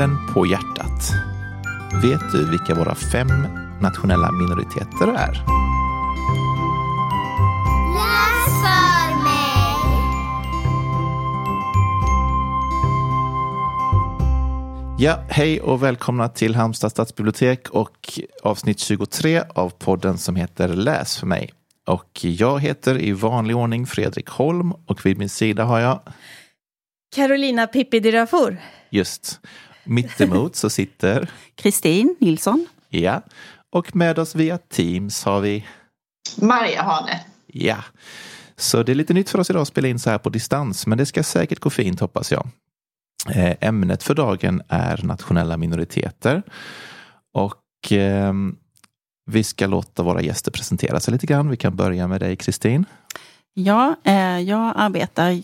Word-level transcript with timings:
handen 0.00 0.34
på 0.34 0.46
hjärtat. 0.46 1.12
Vet 2.02 2.32
du 2.32 2.50
vilka 2.50 2.74
våra 2.74 2.94
fem 2.94 3.28
nationella 3.80 4.32
minoriteter 4.32 5.06
är? 5.06 5.32
Läs 7.94 8.44
för 8.62 9.22
mig! 9.24 9.76
Ja, 14.98 15.24
hej 15.28 15.60
och 15.60 15.82
välkomna 15.82 16.28
till 16.28 16.54
Halmstad 16.54 16.90
stadsbibliotek 16.90 17.70
och 17.70 18.20
avsnitt 18.42 18.80
23 18.80 19.42
av 19.54 19.70
podden 19.70 20.18
som 20.18 20.36
heter 20.36 20.68
Läs 20.68 21.18
för 21.18 21.26
mig. 21.26 21.50
Och 21.86 22.20
jag 22.22 22.60
heter 22.60 22.98
i 22.98 23.12
vanlig 23.12 23.56
ordning 23.56 23.86
Fredrik 23.86 24.28
Holm 24.28 24.72
och 24.86 25.06
vid 25.06 25.18
min 25.18 25.28
sida 25.28 25.64
har 25.64 25.80
jag 25.80 26.00
Carolina 27.16 27.66
Pippi 27.66 28.00
Dirafour. 28.00 28.60
just 28.90 29.40
mittemot 29.90 30.56
så 30.56 30.70
sitter, 30.70 31.30
Kristin 31.54 32.16
Nilsson. 32.20 32.66
ja, 32.88 33.22
och 33.72 33.96
med 33.96 34.18
oss 34.18 34.34
via 34.34 34.58
Teams 34.58 35.24
har 35.24 35.40
vi, 35.40 35.66
Maria 36.36 36.82
Hane. 36.82 37.20
ja. 37.46 37.76
Så 38.56 38.82
det 38.82 38.92
är 38.92 38.94
lite 38.96 39.14
nytt 39.14 39.30
för 39.30 39.40
oss 39.40 39.50
idag 39.50 39.62
att 39.62 39.68
spela 39.68 39.88
in 39.88 39.98
så 39.98 40.10
här 40.10 40.18
på 40.18 40.28
distans, 40.30 40.86
men 40.86 40.98
det 40.98 41.06
ska 41.06 41.22
säkert 41.22 41.58
gå 41.60 41.70
fint 41.70 42.00
hoppas 42.00 42.32
jag. 42.32 42.48
Eh, 43.28 43.56
Ämnet 43.60 44.02
för 44.02 44.14
dagen 44.14 44.62
är 44.68 45.00
nationella 45.02 45.56
minoriteter. 45.56 46.42
Och 47.34 47.62
ehm, 47.90 48.56
vi 49.26 49.44
ska 49.44 49.66
låta 49.66 50.02
våra 50.02 50.22
gäster 50.22 50.50
presentera 50.50 51.00
sig 51.00 51.12
lite 51.12 51.26
grann. 51.26 51.50
Vi 51.50 51.56
kan 51.56 51.76
börja 51.76 52.08
med 52.08 52.20
dig 52.20 52.36
Kristin. 52.36 52.84
Ja, 53.54 53.96
eh, 54.04 54.38
jag 54.38 54.72
arbetar 54.76 55.30
eh, 55.30 55.38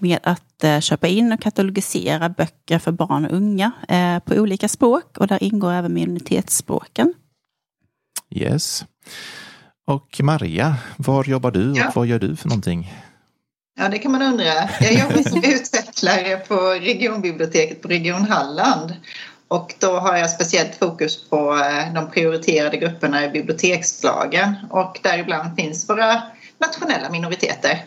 med 0.00 0.18
att 0.22 0.64
eh, 0.64 0.80
köpa 0.80 1.08
in 1.08 1.32
och 1.32 1.40
katalogisera 1.40 2.28
böcker 2.28 2.78
för 2.78 2.92
barn 2.92 3.24
och 3.26 3.36
unga 3.36 3.72
eh, 3.88 4.18
på 4.18 4.34
olika 4.34 4.68
språk 4.68 5.18
och 5.18 5.26
där 5.26 5.42
ingår 5.42 5.72
även 5.72 5.94
minoritetsspråken. 5.94 7.14
Yes. 8.30 8.84
Och 9.86 10.20
Maria, 10.22 10.76
var 10.96 11.24
jobbar 11.24 11.50
du 11.50 11.70
och 11.70 11.76
Ja. 11.76 11.92
vad 11.94 12.06
gör 12.06 12.18
du 12.18 12.36
för 12.36 12.48
någonting? 12.48 12.92
Ja, 13.78 13.88
det 13.88 13.98
kan 13.98 14.12
man 14.12 14.22
undra. 14.22 14.44
Jag 14.80 14.92
jobbar 14.92 15.28
som 15.30 15.38
utvecklare 15.44 16.36
på 16.36 16.54
regionbiblioteket 16.70 17.82
på 17.82 17.88
Region 17.88 18.24
Halland. 18.24 18.94
Och 19.48 19.74
då 19.78 19.98
har 19.98 20.16
jag 20.16 20.30
speciellt 20.30 20.74
fokus 20.74 21.28
på 21.28 21.54
eh, 21.56 21.94
de 21.94 22.10
prioriterade 22.10 22.76
grupperna 22.76 23.24
i 23.24 23.28
bibliotekslagen. 23.28 24.54
Och 24.70 24.98
däribland 25.02 25.56
finns 25.56 25.88
våra 25.88 26.22
nationella 26.58 27.10
minoriteter. 27.10 27.84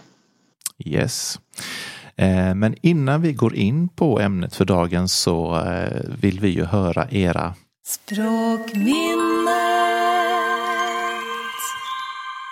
Yes. 0.85 1.39
Eh, 2.15 2.55
Men 2.55 2.75
innan 2.81 3.21
vi 3.21 3.33
går 3.33 3.55
in 3.55 3.89
på 3.89 4.19
ämnet 4.19 4.55
för 4.55 4.65
dagen 4.65 5.07
så 5.07 5.55
eh, 5.59 6.01
vill 6.21 6.39
vi 6.39 6.49
ju 6.49 6.65
höra 6.65 7.07
era 7.11 7.53
Språkminnet. 7.85 9.13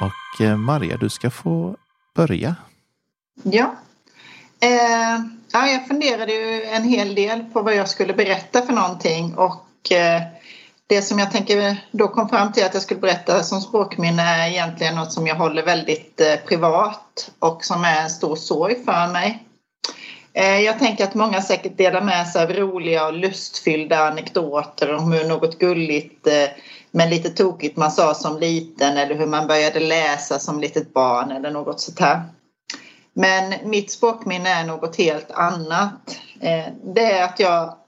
och 0.02 0.42
eh, 0.46 0.58
Maria, 0.58 0.98
du 0.98 1.10
ska 1.10 1.30
få 1.30 1.76
börja. 2.16 2.56
Ja. 3.44 3.76
Eh, 4.60 5.20
ja, 5.52 5.68
jag 5.68 5.88
funderade 5.88 6.34
ju 6.34 6.64
en 6.64 6.84
hel 6.84 7.16
del 7.16 7.44
på 7.44 7.62
vad 7.62 7.76
jag 7.76 7.90
skulle 7.90 8.14
berätta 8.14 8.62
för 8.62 8.74
någonting 8.74 9.34
och 9.36 9.92
eh, 9.92 10.22
det 10.92 11.02
som 11.02 11.20
jag 11.20 11.32
tänker 11.32 11.78
då 11.92 12.08
kom 12.08 12.30
fram 12.30 12.52
till 12.52 12.66
att 12.66 12.74
jag 12.74 12.84
skulle 12.84 13.00
berätta 13.00 13.44
som 13.44 13.62
språkminne 13.62 14.22
är 14.22 14.50
egentligen 14.50 14.96
något 14.96 15.14
som 15.14 15.28
jag 15.28 15.36
håller 15.36 15.64
väldigt 15.64 16.22
eh, 16.22 16.36
privat 16.48 17.32
och 17.40 17.66
som 17.66 17.84
är 17.84 18.02
en 18.04 18.10
stor 18.10 18.36
sorg 18.36 18.76
för 18.86 19.12
mig. 19.12 19.44
Eh, 20.34 20.60
jag 20.60 20.80
tänker 20.80 21.04
att 21.04 21.14
många 21.14 21.42
säkert 21.42 21.78
delar 21.78 22.02
med 22.02 22.28
sig 22.28 22.44
av 22.44 22.54
roliga 22.54 23.08
och 23.08 23.14
lustfyllda 23.14 24.08
anekdoter 24.08 24.96
om 24.96 25.12
hur 25.12 25.28
något 25.28 25.60
gulligt 25.60 26.28
eh, 26.28 26.50
men 26.92 27.10
lite 27.10 27.30
tokigt 27.30 27.78
man 27.78 27.92
sa 27.92 28.14
som 28.14 28.40
liten 28.40 28.98
eller 28.98 29.16
hur 29.16 29.28
man 29.28 29.48
började 29.48 29.80
läsa 29.80 30.40
som 30.40 30.60
litet 30.60 30.94
barn 30.94 31.32
eller 31.32 31.52
något 31.52 31.80
sånt 31.80 32.00
här. 32.00 32.22
Men 33.14 33.54
mitt 33.64 33.92
språkminne 33.92 34.50
är 34.50 34.64
något 34.64 34.96
helt 34.96 35.32
annat. 35.32 36.18
Det 36.84 37.12
är 37.12 37.24
att 37.24 37.40
jag 37.40 37.81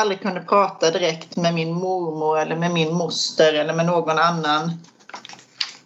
aldrig 0.00 0.20
kunde 0.20 0.40
prata 0.40 0.90
direkt 0.90 1.36
med 1.36 1.54
min 1.54 1.74
mormor 1.74 2.38
eller 2.38 2.56
med 2.56 2.70
min 2.70 2.94
moster 2.94 3.54
eller 3.54 3.74
med 3.74 3.86
någon 3.86 4.18
annan 4.18 4.72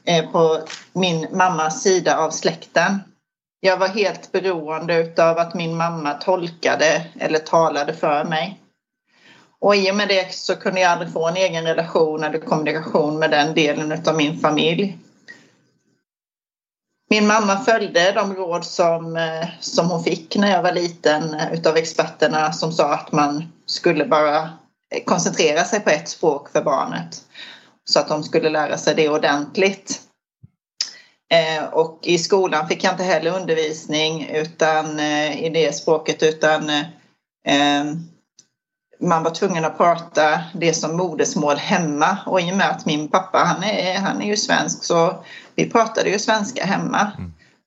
eh, 0.05 0.31
på 0.31 0.61
min 0.93 1.27
mammas 1.33 1.83
sida 1.83 2.19
av 2.19 2.31
släkten. 2.31 3.01
Jag 3.61 3.77
var 3.77 3.89
helt 3.89 4.33
beroende 4.33 5.15
av 5.19 5.39
att 5.39 5.55
min 5.55 5.77
mamma 5.77 6.15
tolkade 6.15 7.07
eller 7.21 7.39
talade 7.39 7.95
för 7.95 8.25
mig. 8.25 8.61
Och 9.61 9.77
i 9.77 9.91
och 9.91 9.97
med 9.97 10.09
det 10.09 10.35
så 10.35 10.57
kunde 10.57 10.81
jag 10.81 10.93
aldrig 10.93 11.13
få 11.13 11.29
en 11.29 11.37
egen 11.37 11.65
relation 11.65 12.25
eller 12.25 12.39
kommunikation 12.39 13.19
med 13.19 13.31
den 13.31 13.55
delen 13.55 14.03
av 14.07 14.17
min 14.17 14.39
familj. 14.39 14.99
Min 17.11 17.27
mamma 17.27 17.59
följde 17.59 18.13
de 18.13 18.35
råd 18.35 18.65
som, 18.65 19.17
eh, 19.17 19.49
som 19.61 19.91
hon 19.91 20.05
fick 20.05 20.37
när 20.37 20.51
jag 20.51 20.63
var 20.63 20.73
liten 20.73 21.35
av 21.35 21.55
utav 21.55 21.77
experterna 21.77 22.53
som 22.53 22.73
sa 22.73 22.95
att 22.95 23.13
man 23.13 23.53
skulle 23.67 24.05
bara 24.05 24.39
eh, 24.91 25.05
koncentrera 25.07 25.65
sig 25.65 25.81
på 25.81 25.91
ett 25.91 26.09
språk 26.09 26.51
för 26.51 26.63
barnet. 26.63 27.23
Så 27.85 28.01
att 28.01 28.09
de 28.09 28.23
skulle 28.23 28.51
lära 28.51 28.79
sig 28.79 28.95
det 28.95 29.09
ordentligt. 29.09 30.01
Eh, 31.33 31.65
Och 31.65 31.99
i 32.03 32.19
skolan 32.19 32.69
fick 32.69 32.85
jag 32.85 32.93
inte 32.93 33.05
heller 33.05 33.41
undervisning 33.41 34.29
utan, 34.29 34.99
eh, 34.99 35.45
i 35.45 35.49
det 35.49 35.73
språket 35.73 36.23
utan 36.23 36.71
man 39.01 39.23
var 39.23 39.31
tvungen 39.31 39.65
att 39.65 39.77
prata 39.77 40.41
det 40.55 40.75
som 40.75 40.97
modersmål 40.97 41.57
hemma 41.57 42.19
och 42.27 42.41
i 42.41 42.53
och 42.53 42.57
med 42.57 42.71
att 42.71 42.87
min 42.87 43.09
pappa 43.09 43.39
han 43.39 43.63
är, 43.63 43.99
han 43.99 44.23
är 44.23 44.27
ju 44.27 44.37
svensk 44.37 44.85
så 44.85 45.25
vi 45.55 45.71
pratade 45.71 46.11
ju 46.11 46.19
svenska 46.19 46.65
hemma. 46.65 47.13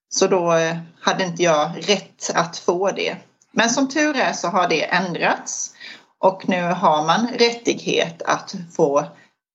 Så 0.09 0.27
då 0.27 0.53
hade 1.01 1.23
inte 1.23 1.43
jag 1.43 1.71
rätt 1.89 2.31
att 2.35 2.57
få 2.57 2.91
det. 2.91 3.15
Men 3.57 3.69
som 3.69 3.89
tur 3.89 4.15
är 4.15 4.33
så 4.33 4.47
har 4.47 4.67
det 4.67 4.83
ändrats 4.83 5.73
och 6.19 6.49
nu 6.49 6.61
har 6.61 7.05
man 7.05 7.27
rättighet 7.27 8.21
att 8.21 8.55
få 8.75 8.99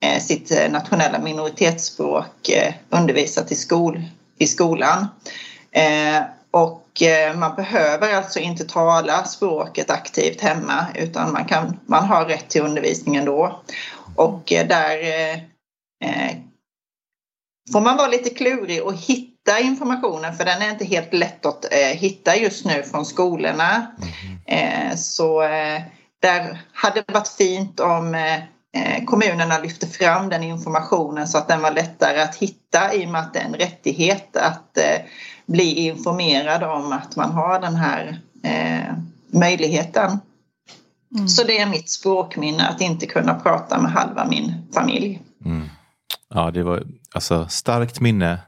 eh, 0.05 0.21
sitt 0.21 0.51
eh, 0.51 0.71
nationella 0.71 1.19
minoritetsspråk 1.19 2.49
eh, 2.49 2.75
undervisat 2.91 3.53
i, 3.53 3.55
skol, 3.55 4.03
i 4.39 4.47
skolan. 4.47 5.07
Och 6.51 7.03
man 7.35 7.57
behöver 7.57 8.15
alltså 8.15 8.39
inte 8.39 8.65
tala 8.65 9.25
språket 9.25 9.91
aktivt 9.91 10.41
hemma 10.41 10.87
utan 10.95 11.33
man, 11.33 11.45
kan, 11.45 11.81
man 11.87 12.05
har 12.05 12.25
rätt 12.25 12.49
till 12.49 12.63
undervisning 12.63 13.17
ändå. 13.17 13.63
Och 14.17 14.43
där 14.47 14.99
får 17.73 17.81
man 17.81 17.97
vara 17.97 18.09
lite 18.09 18.31
klurig 18.31 18.83
och 18.83 18.95
hitta 18.95 19.32
informationen 19.61 20.35
för 20.35 20.45
den 20.45 20.63
är 20.63 20.71
inte 20.71 20.85
helt 20.85 21.13
lätt 21.13 21.47
att 21.47 21.73
eh, 21.73 21.79
hitta 21.79 22.37
just 22.37 22.65
nu 22.65 22.83
från 22.83 23.07
skolorna. 23.07 23.87
Eh, 24.47 24.97
så 24.97 25.43
eh, 25.43 25.83
där 26.21 26.61
hade 26.73 27.03
det 27.07 27.13
varit 27.13 27.29
fint 27.29 27.81
om 27.81 28.17
kommunerna 29.07 29.59
lyfte 29.59 29.87
fram 29.87 30.29
den 30.29 30.43
informationen 30.43 31.29
så 31.29 31.39
att 31.39 31.49
den 31.49 31.63
var 31.63 31.73
lättare 31.73 32.21
att 32.21 32.35
hitta 32.35 32.95
i 32.95 33.07
och 33.07 33.11
med 33.11 33.21
att 33.21 33.35
det 33.35 33.39
är 33.39 33.45
en 33.45 33.55
rättighet 33.55 34.37
att 34.37 34.79
eh, 34.79 35.07
bli 35.47 35.75
informerad 35.75 36.63
om 36.63 36.93
att 36.93 37.17
man 37.17 37.31
har 37.31 37.61
den 37.61 37.77
här 37.77 38.21
eh, 38.43 38.95
möjligheten. 39.31 40.19
Så 41.29 41.45
det 41.45 41.59
är 41.59 41.67
mitt 41.67 41.91
språkminne 41.91 42.69
att 42.69 42.81
inte 42.81 43.07
kunna 43.07 43.35
prata 43.35 43.81
med 43.81 43.93
halva 43.93 44.27
min 44.27 44.55
familj. 44.75 45.23
Ja, 46.35 46.51
det 46.51 46.63
var 46.63 46.83
alltså 47.15 47.49
starkt 47.49 48.01
minne 48.01 48.39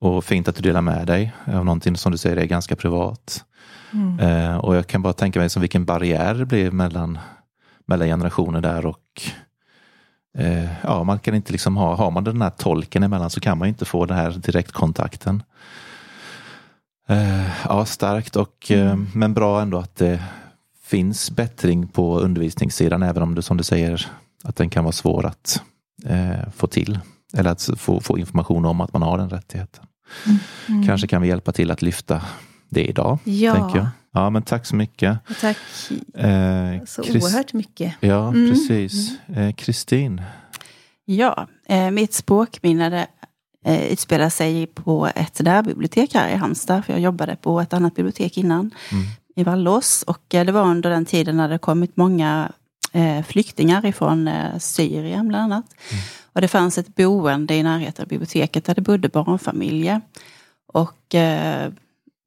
och 0.00 0.24
fint 0.24 0.48
att 0.48 0.56
du 0.56 0.62
delar 0.62 0.80
med 0.80 1.06
dig 1.06 1.32
av 1.46 1.64
någonting 1.64 1.96
som 1.96 2.12
du 2.12 2.18
säger 2.18 2.36
är 2.36 2.44
ganska 2.44 2.76
privat. 2.76 3.44
Eh, 4.20 4.56
och 4.56 4.76
jag 4.76 4.86
kan 4.86 5.02
bara 5.02 5.12
tänka 5.12 5.38
mig 5.38 5.50
som 5.50 5.60
vilken 5.60 5.84
barriär 5.84 6.34
det 6.34 6.46
blev 6.46 6.74
mellan, 6.74 7.18
mellan 7.86 8.08
generationer 8.08 8.60
där 8.60 8.86
och 8.86 9.22
eh, 10.38 10.68
ja, 10.82 11.04
man 11.04 11.18
kan 11.18 11.34
inte 11.34 11.52
liksom 11.52 11.76
ha, 11.76 11.94
har 11.94 12.10
man 12.10 12.24
den 12.24 12.42
här 12.42 12.50
tolken 12.50 13.02
emellan 13.02 13.30
så 13.30 13.40
kan 13.40 13.58
man 13.58 13.68
inte 13.68 13.84
få 13.84 14.06
den 14.06 14.16
här 14.16 14.30
direktkontakten. 14.30 15.42
Eh, 17.08 17.64
ja, 17.64 17.84
starkt 17.84 18.36
och 18.36 18.70
eh, 18.70 18.96
men 19.14 19.34
bra 19.34 19.60
ändå 19.60 19.78
att 19.78 19.96
det 19.96 20.22
finns 20.82 21.30
bättring 21.30 21.88
på 21.88 22.18
undervisningssidan 22.20 23.02
även 23.02 23.22
om 23.22 23.34
det 23.34 23.42
som 23.42 23.56
du 23.56 23.64
säger 23.64 24.10
att 24.44 24.56
den 24.56 24.70
kan 24.70 24.84
vara 24.84 24.92
svår 24.92 25.26
att 25.26 25.62
eh, 26.04 26.50
få 26.56 26.66
till. 26.66 26.98
Eller 27.36 27.50
att 27.50 27.70
få, 27.76 28.00
få 28.00 28.18
information 28.18 28.64
om 28.64 28.80
att 28.80 28.92
man 28.92 29.02
har 29.02 29.18
den 29.18 29.30
rättigheten. 29.30 29.84
Kanske 30.86 31.06
kan 31.06 31.22
vi 31.22 31.28
hjälpa 31.28 31.52
till 31.52 31.70
att 31.70 31.82
lyfta 31.82 32.22
det 32.68 32.84
idag. 32.84 33.18
Ja. 33.24 33.54
Tänker 33.54 33.76
jag. 33.78 33.88
ja 34.12 34.30
men 34.30 34.42
tack 34.42 34.66
så 34.66 34.76
mycket. 34.76 35.18
Tack 35.40 35.56
Eh, 36.14 36.84
så 36.86 37.02
Chris- 37.02 37.24
oerhört 37.24 37.52
mycket. 37.52 37.94
Ja, 38.00 38.28
Mm. 38.28 38.50
precis. 38.50 39.10
Eh, 39.28 39.52
Kristin. 39.52 40.22
Ja, 41.04 41.46
eh, 41.68 41.90
mitt 41.90 42.14
språkminne 42.14 42.90
det, 42.90 43.06
eh, 43.64 43.82
utspelar 43.92 44.28
sig 44.30 44.66
på 44.66 45.06
ett 45.14 45.40
närbibliotek 45.40 46.14
här 46.14 46.28
i 46.28 46.36
Halmstad. 46.36 46.84
För 46.84 46.92
jag 46.92 47.00
jobbade 47.02 47.36
på 47.36 47.60
ett 47.60 47.72
annat 47.72 47.94
bibliotek 47.94 48.38
innan, 48.38 48.70
i 49.36 49.44
Vallås. 49.44 50.02
Och 50.06 50.34
eh, 50.34 50.44
det 50.46 50.52
var 50.52 50.62
under 50.64 50.90
den 50.90 51.04
tiden 51.04 51.36
när 51.36 51.48
det 51.48 51.58
kommit 51.58 51.96
många 51.96 52.52
eh, 52.92 53.22
flyktingar 53.22 53.86
ifrån 53.86 54.28
eh, 54.28 54.58
Syrien 54.58 55.28
bland 55.28 55.52
annat. 55.52 55.64
Och 56.38 56.42
det 56.42 56.48
fanns 56.48 56.78
ett 56.78 56.94
boende 56.94 57.54
i 57.54 57.62
närheten 57.62 58.02
av 58.02 58.08
biblioteket 58.08 58.64
där 58.64 58.74
det 58.74 58.80
bodde 58.80 59.08
barnfamiljer. 59.08 60.00
Och 60.72 61.14
eh, 61.14 61.72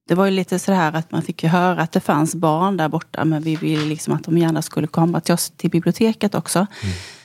det 0.07 0.15
var 0.15 0.25
ju 0.25 0.31
lite 0.31 0.59
så 0.59 0.71
här 0.71 0.93
att 0.93 1.11
man 1.11 1.21
fick 1.21 1.43
ju 1.43 1.49
höra 1.49 1.81
att 1.81 1.91
det 1.91 1.99
fanns 1.99 2.35
barn 2.35 2.77
där 2.77 2.89
borta 2.89 3.25
men 3.25 3.41
vi 3.41 3.55
ville 3.55 3.85
liksom 3.85 4.13
att 4.13 4.23
de 4.23 4.37
gärna 4.37 4.61
skulle 4.61 4.87
komma 4.87 5.21
till 5.21 5.33
oss 5.33 5.49
till 5.49 5.69
biblioteket 5.69 6.35
också. 6.35 6.67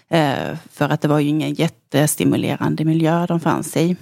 Eh, 0.09 0.57
för 0.73 0.89
att 0.89 1.01
det 1.01 1.09
var 1.09 1.19
ju 1.19 1.29
ingen 1.29 1.55
jättestimulerande 1.55 2.85
miljö 2.85 3.27
de 3.27 3.41
fanns 3.41 3.77
i. 3.77 3.97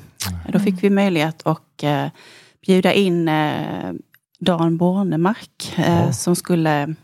Då 0.48 0.58
fick 0.58 0.82
vi 0.82 0.90
möjlighet 0.90 1.46
att 1.46 1.82
eh, 1.82 2.06
bjuda 2.66 2.92
in 2.92 3.30
Dan 4.38 4.76
Bornemark 4.76 5.74
eh, 5.76 6.10
som 6.10 6.36
skulle 6.36 6.94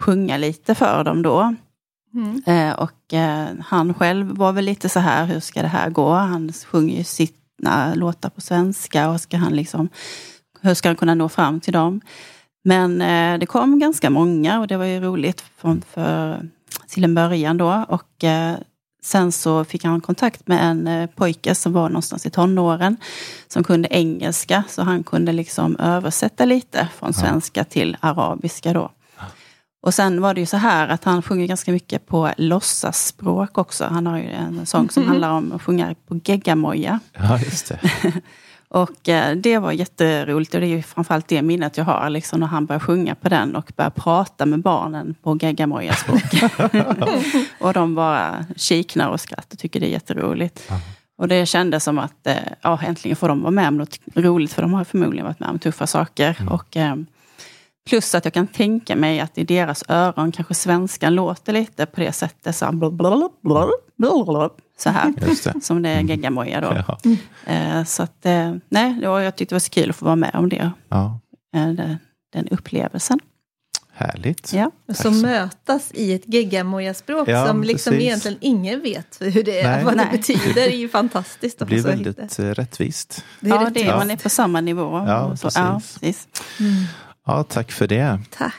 sjunga 0.00 0.36
lite 0.36 0.74
för 0.74 1.04
dem 1.04 1.22
då. 1.22 1.54
Mm. 2.14 2.42
Eh, 2.46 2.72
och 2.72 3.14
eh, 3.14 3.48
han 3.64 3.94
själv 3.94 4.36
var 4.36 4.52
väl 4.52 4.64
lite 4.64 4.88
så 4.88 5.00
här, 5.00 5.26
hur 5.26 5.40
ska 5.40 5.62
det 5.62 5.68
här 5.68 5.90
gå? 5.90 6.12
Han 6.12 6.52
sjunger 6.52 6.96
ju 6.96 7.04
sina 7.04 7.94
låtar 7.94 8.30
på 8.30 8.40
svenska 8.40 9.10
och 9.10 9.20
ska 9.20 9.36
han 9.36 9.56
liksom, 9.56 9.88
hur 10.60 10.74
ska 10.74 10.88
han 10.88 10.96
kunna 10.96 11.14
nå 11.14 11.28
fram 11.28 11.60
till 11.60 11.72
dem? 11.72 12.00
Men 12.64 13.02
eh, 13.02 13.38
det 13.38 13.46
kom 13.46 13.78
ganska 13.78 14.10
många 14.10 14.60
och 14.60 14.66
det 14.66 14.76
var 14.76 14.84
ju 14.84 15.00
roligt 15.00 15.44
från, 15.56 15.82
för, 15.90 16.48
till 16.88 17.04
en 17.04 17.14
början 17.14 17.56
då. 17.56 17.84
Och 17.88 18.24
sen 19.02 19.32
så 19.32 19.64
fick 19.64 19.84
han 19.84 20.00
kontakt 20.00 20.48
med 20.48 20.70
en 20.70 21.08
pojke 21.08 21.54
som 21.54 21.72
var 21.72 21.88
någonstans 21.88 22.26
i 22.26 22.30
tonåren 22.30 22.96
som 23.48 23.64
kunde 23.64 23.88
engelska 23.90 24.64
så 24.68 24.82
han 24.82 25.02
kunde 25.02 25.32
liksom 25.32 25.76
översätta 25.76 26.44
lite 26.44 26.88
från 26.98 27.12
svenska 27.12 27.64
till 27.64 27.96
arabiska 28.00 28.72
då. 28.72 28.90
Och 29.82 29.94
sen 29.94 30.20
var 30.20 30.34
det 30.34 30.40
ju 30.40 30.46
så 30.46 30.56
här 30.56 30.88
att 30.88 31.04
han 31.04 31.22
sjunger 31.22 31.46
ganska 31.46 31.72
mycket 31.72 32.06
på 32.06 32.30
låtsasspråk 32.36 33.58
också. 33.58 33.84
Han 33.84 34.06
har 34.06 34.18
ju 34.18 34.30
en 34.30 34.66
sång 34.66 34.90
som 34.90 35.08
handlar 35.08 35.30
om 35.30 35.52
att 35.52 35.62
sjunga 35.62 35.94
på 36.08 36.20
geggamoja. 36.24 37.00
Ja, 37.12 37.38
just 37.38 37.68
det. 37.68 37.80
Och 38.72 39.08
eh, 39.08 39.36
det 39.36 39.58
var 39.58 39.72
jätteroligt 39.72 40.54
och 40.54 40.60
det 40.60 40.66
är 40.66 40.76
ju 40.76 40.82
framförallt 40.82 41.28
det 41.28 41.42
minnet 41.42 41.76
jag 41.76 41.84
har, 41.84 42.10
liksom 42.10 42.40
när 42.40 42.46
han 42.46 42.66
börjar 42.66 42.80
sjunga 42.80 43.14
på 43.14 43.28
den 43.28 43.56
och 43.56 43.72
börjar 43.76 43.90
prata 43.90 44.46
med 44.46 44.60
barnen 44.60 45.14
på 45.22 45.38
geggamoja-språk. 45.40 46.52
och 47.60 47.72
de 47.72 47.94
bara 47.94 48.44
kiknar 48.56 49.08
och 49.08 49.20
skrattar 49.20 49.54
och 49.54 49.58
tycker 49.58 49.80
det 49.80 49.86
är 49.86 49.90
jätteroligt. 49.90 50.70
Och 51.18 51.28
det 51.28 51.46
kändes 51.46 51.84
som 51.84 51.98
att 51.98 52.26
eh, 52.26 52.36
ja, 52.62 52.80
äntligen 52.82 53.16
får 53.16 53.28
de 53.28 53.40
vara 53.40 53.50
med 53.50 53.68
om 53.68 53.76
något 53.76 53.98
roligt, 54.14 54.52
för 54.52 54.62
de 54.62 54.74
har 54.74 54.84
förmodligen 54.84 55.26
varit 55.26 55.40
med 55.40 55.48
om 55.48 55.58
tuffa 55.58 55.86
saker. 55.86 56.36
Och, 56.50 56.76
eh, 56.76 56.96
plus 57.88 58.14
att 58.14 58.24
jag 58.24 58.34
kan 58.34 58.46
tänka 58.46 58.96
mig 58.96 59.20
att 59.20 59.38
i 59.38 59.44
deras 59.44 59.84
öron 59.88 60.32
kanske 60.32 60.54
svenskan 60.54 61.14
låter 61.14 61.52
lite 61.52 61.86
på 61.86 62.00
det 62.00 62.12
sättet. 62.12 62.56
Så, 62.56 62.64
här, 62.64 62.74
så 64.76 64.90
här 64.90 65.14
det. 65.54 65.64
som 65.64 65.82
det 65.82 65.88
är 65.88 66.00
geggamoja 66.00 66.60
då. 66.60 66.82
Ja. 66.86 66.98
Eh, 67.52 67.84
Så 67.84 68.02
att, 68.02 68.26
eh, 68.26 68.54
nej, 68.68 68.94
det 69.00 69.08
var, 69.08 69.20
jag 69.20 69.36
tyckte 69.36 69.52
det 69.52 69.56
var 69.56 69.60
så 69.60 69.70
kul 69.70 69.90
att 69.90 69.96
få 69.96 70.04
vara 70.04 70.16
med 70.16 70.30
om 70.34 70.48
det. 70.48 70.70
ja, 70.88 71.20
eh, 71.54 71.68
Den 72.32 72.48
upplevelsen. 72.50 73.18
härligt. 73.92 74.52
Ja. 74.52 74.70
Så 74.94 75.10
mötas 75.10 75.90
i 75.94 76.12
ett 76.14 76.22
geggamoja-språk 76.26 77.28
Ja, 77.28 77.46
som 77.46 77.62
liksom 77.64 77.90
precis. 77.92 78.06
egentligen 78.06 78.38
ingen 78.40 78.80
vet 78.80 79.16
hur 79.20 79.42
det, 79.42 79.62
Nej. 79.68 79.84
vad 79.84 79.92
det 79.92 79.96
Nej. 79.96 80.08
betyder. 80.18 80.54
Det 80.54 80.74
är 80.74 80.76
ju 80.76 80.88
fantastiskt. 80.88 81.58
Det 81.58 81.64
blir 81.64 81.76
hitta. 81.76 81.88
väldigt 81.88 82.38
rättvist. 82.38 83.24
Det 83.40 83.50
är 83.50 83.54
ja, 83.54 83.66
rätt 83.66 83.74
det 83.74 83.82
är, 83.86 83.96
man 83.96 84.10
är 84.10 84.16
på 84.16 84.28
samma 84.28 84.60
nivå. 84.60 85.04
Ja, 85.06 85.36
så, 85.36 85.46
precis. 85.46 85.58
ja, 85.58 85.80
precis. 86.00 86.28
Ja, 87.26 87.42
tack 87.42 87.72
för 87.72 87.86
det. 87.86 88.18
Tack. 88.30 88.54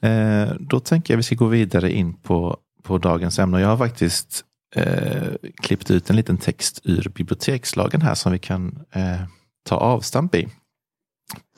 Eh, 0.00 0.52
då 0.60 0.80
tänker 0.80 1.14
jag 1.14 1.16
vi 1.16 1.22
ska 1.22 1.34
gå 1.34 1.46
vidare 1.46 1.92
in 1.92 2.14
på, 2.14 2.56
på 2.82 2.98
dagens 2.98 3.38
ämne. 3.38 3.60
Jag 3.60 3.68
har 3.68 3.76
faktiskt 3.76 4.44
eh, 4.74 5.32
klippt 5.62 5.90
ut 5.90 6.10
en 6.10 6.16
liten 6.16 6.38
text 6.38 6.80
ur 6.84 7.08
bibliotekslagen 7.14 8.02
här 8.02 8.14
som 8.14 8.32
vi 8.32 8.38
kan 8.38 8.84
eh, 8.92 9.22
ta 9.68 9.76
avstamp 9.76 10.34
i. 10.34 10.48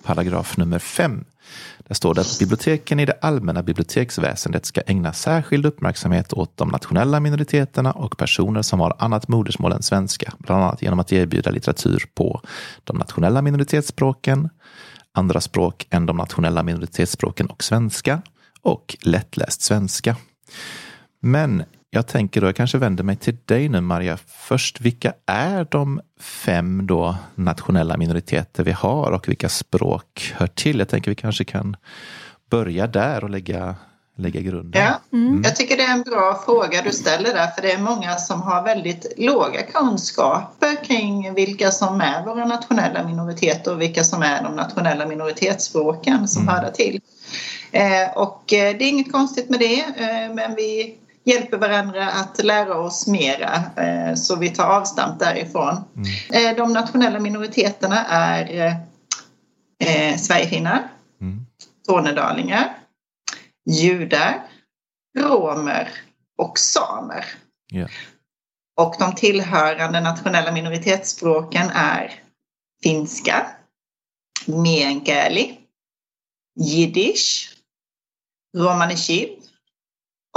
Paragraf 0.05 0.57
nummer 0.57 0.79
fem. 0.79 1.25
Där 1.79 1.95
står 1.95 2.15
det 2.15 2.21
att 2.21 2.39
biblioteken 2.39 3.01
i 3.01 3.05
det 3.05 3.19
allmänna 3.21 3.63
biblioteksväsendet 3.63 4.67
ska 4.67 4.81
ägna 4.87 5.13
särskild 5.13 5.67
uppmärksamhet 5.67 6.33
åt 6.33 6.57
de 6.57 6.69
nationella 6.69 7.21
minoriteterna 7.21 7.93
och 7.93 8.19
personer 8.19 8.63
som 8.63 8.81
har 8.81 8.97
annat 8.99 9.29
modersmål 9.29 9.73
än 9.73 9.83
svenska, 9.83 10.33
bland 10.39 10.63
annat 10.63 10.83
genom 10.83 11.01
att 11.01 11.13
erbjuda 11.13 11.51
litteratur 11.51 12.05
på 12.15 12.41
de 12.85 12.97
nationella 12.97 13.43
minoritetsspråken, 13.43 14.49
andra 15.19 15.41
språk 15.41 15.87
än 15.91 16.07
de 16.07 16.17
nationella 16.17 16.63
minoritetsspråken 16.63 17.47
och 17.47 17.65
svenska 17.65 18.23
och 18.63 18.97
lättläst 19.03 19.61
svenska. 19.61 20.17
Men 21.21 21.65
jag 21.91 22.07
tänker 22.07 22.41
då, 22.41 22.47
jag 22.47 22.57
kanske 22.57 22.79
vänder 22.79 23.05
mig 23.05 23.17
till 23.17 23.37
dig 23.45 23.69
nu 23.69 23.81
Maria. 23.81 24.19
Först, 24.27 24.81
vilka 24.81 25.13
är 25.27 25.67
de 25.71 26.01
fem 26.21 26.87
då 26.87 27.17
nationella 27.35 27.97
minoriteter 27.97 28.65
vi 28.65 28.73
har 28.73 29.11
och 29.13 29.29
vilka 29.29 29.49
språk 29.49 30.35
hör 30.37 30.47
till? 30.47 30.79
Jag 30.79 30.89
tänker 30.89 31.11
vi 31.11 31.15
kanske 31.15 31.45
kan 31.45 31.77
börja 32.51 32.87
där 32.87 33.25
och 33.25 33.31
lägga, 33.31 33.77
lägga 34.19 34.41
grunden. 34.41 34.83
Ja, 34.83 35.19
jag 35.45 35.57
tycker 35.57 35.77
det 35.77 35.83
är 35.83 35.93
en 35.93 36.03
bra 36.03 36.43
fråga 36.45 36.83
du 36.83 36.93
ställer 36.93 37.35
där 37.35 37.47
för 37.47 37.63
det 37.63 37.73
är 37.73 37.79
många 37.79 38.17
som 38.17 38.43
har 38.43 38.63
väldigt 38.63 39.13
låga 39.17 39.63
kunskaper 39.63 40.85
kring 40.85 41.35
vilka 41.35 41.71
som 41.71 42.01
är 42.01 42.25
våra 42.25 42.45
nationella 42.45 43.05
minoriteter 43.05 43.73
och 43.73 43.81
vilka 43.81 44.05
som 44.05 44.23
är 44.23 44.43
de 44.43 44.57
nationella 44.57 45.07
minoritetsspråken 45.07 46.29
som 46.29 46.49
hör 46.49 46.63
där 46.63 46.71
till. 46.71 47.01
Eh, 47.73 48.17
och 48.17 48.53
eh, 48.53 48.77
det 48.79 48.85
är 48.85 48.89
inget 48.89 49.13
konstigt 49.13 49.51
med 49.51 49.59
det 49.59 49.81
eh, 49.81 50.35
men 50.35 50.55
vi 50.55 50.95
hjälper 51.25 51.57
varandra 51.59 52.09
att 52.09 52.45
lära 52.45 52.79
oss 52.79 53.07
mera 53.07 53.63
så 54.17 54.37
vi 54.37 54.49
tar 54.49 54.65
avstamp 54.65 55.19
därifrån. 55.19 55.85
Eh, 56.33 56.57
de 56.57 56.73
nationella 56.73 57.19
minoriteterna 57.19 58.05
är 58.05 58.77
Sverigefinnar, 60.19 60.89
Mm. 61.21 61.47
tornedalingar, 61.87 62.78
judar, 63.69 64.43
romer 65.19 65.91
och 66.39 66.59
samer. 66.59 67.25
Ja. 67.71 67.89
Och 68.77 68.95
de 68.99 69.15
tillhörande 69.15 70.01
nationella 70.01 70.53
minoritetsspråken 70.53 71.71
är 71.75 72.23
finska, 72.83 73.47
meänkieli, 74.47 75.59
jiddisch, 76.61 77.55
romani 78.57 78.97
chib 78.97 79.39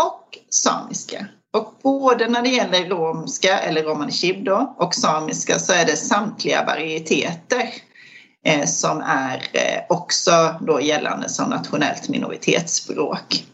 och 0.02 0.38
samiska. 0.50 1.28
Och 1.54 1.74
både 1.84 2.28
när 2.28 2.42
det 2.42 2.50
gäller 2.50 2.90
romska 2.90 3.60
eller 3.60 3.84
romani 3.84 4.12
chib 4.12 4.44
då 4.44 4.76
och 4.78 4.96
samiska 4.96 5.60
så 5.60 5.74
är 5.74 5.86
det 5.86 5.98
samtliga 5.98 6.66
varieteter 6.66 7.74
som 8.66 9.02
är 9.02 9.38
eh, 9.54 9.84
också 9.90 10.56
då 10.62 10.82
gällande 10.82 11.30
som 11.30 11.50
nationellt 11.50 12.10
minoritetsspråk. 12.10 13.46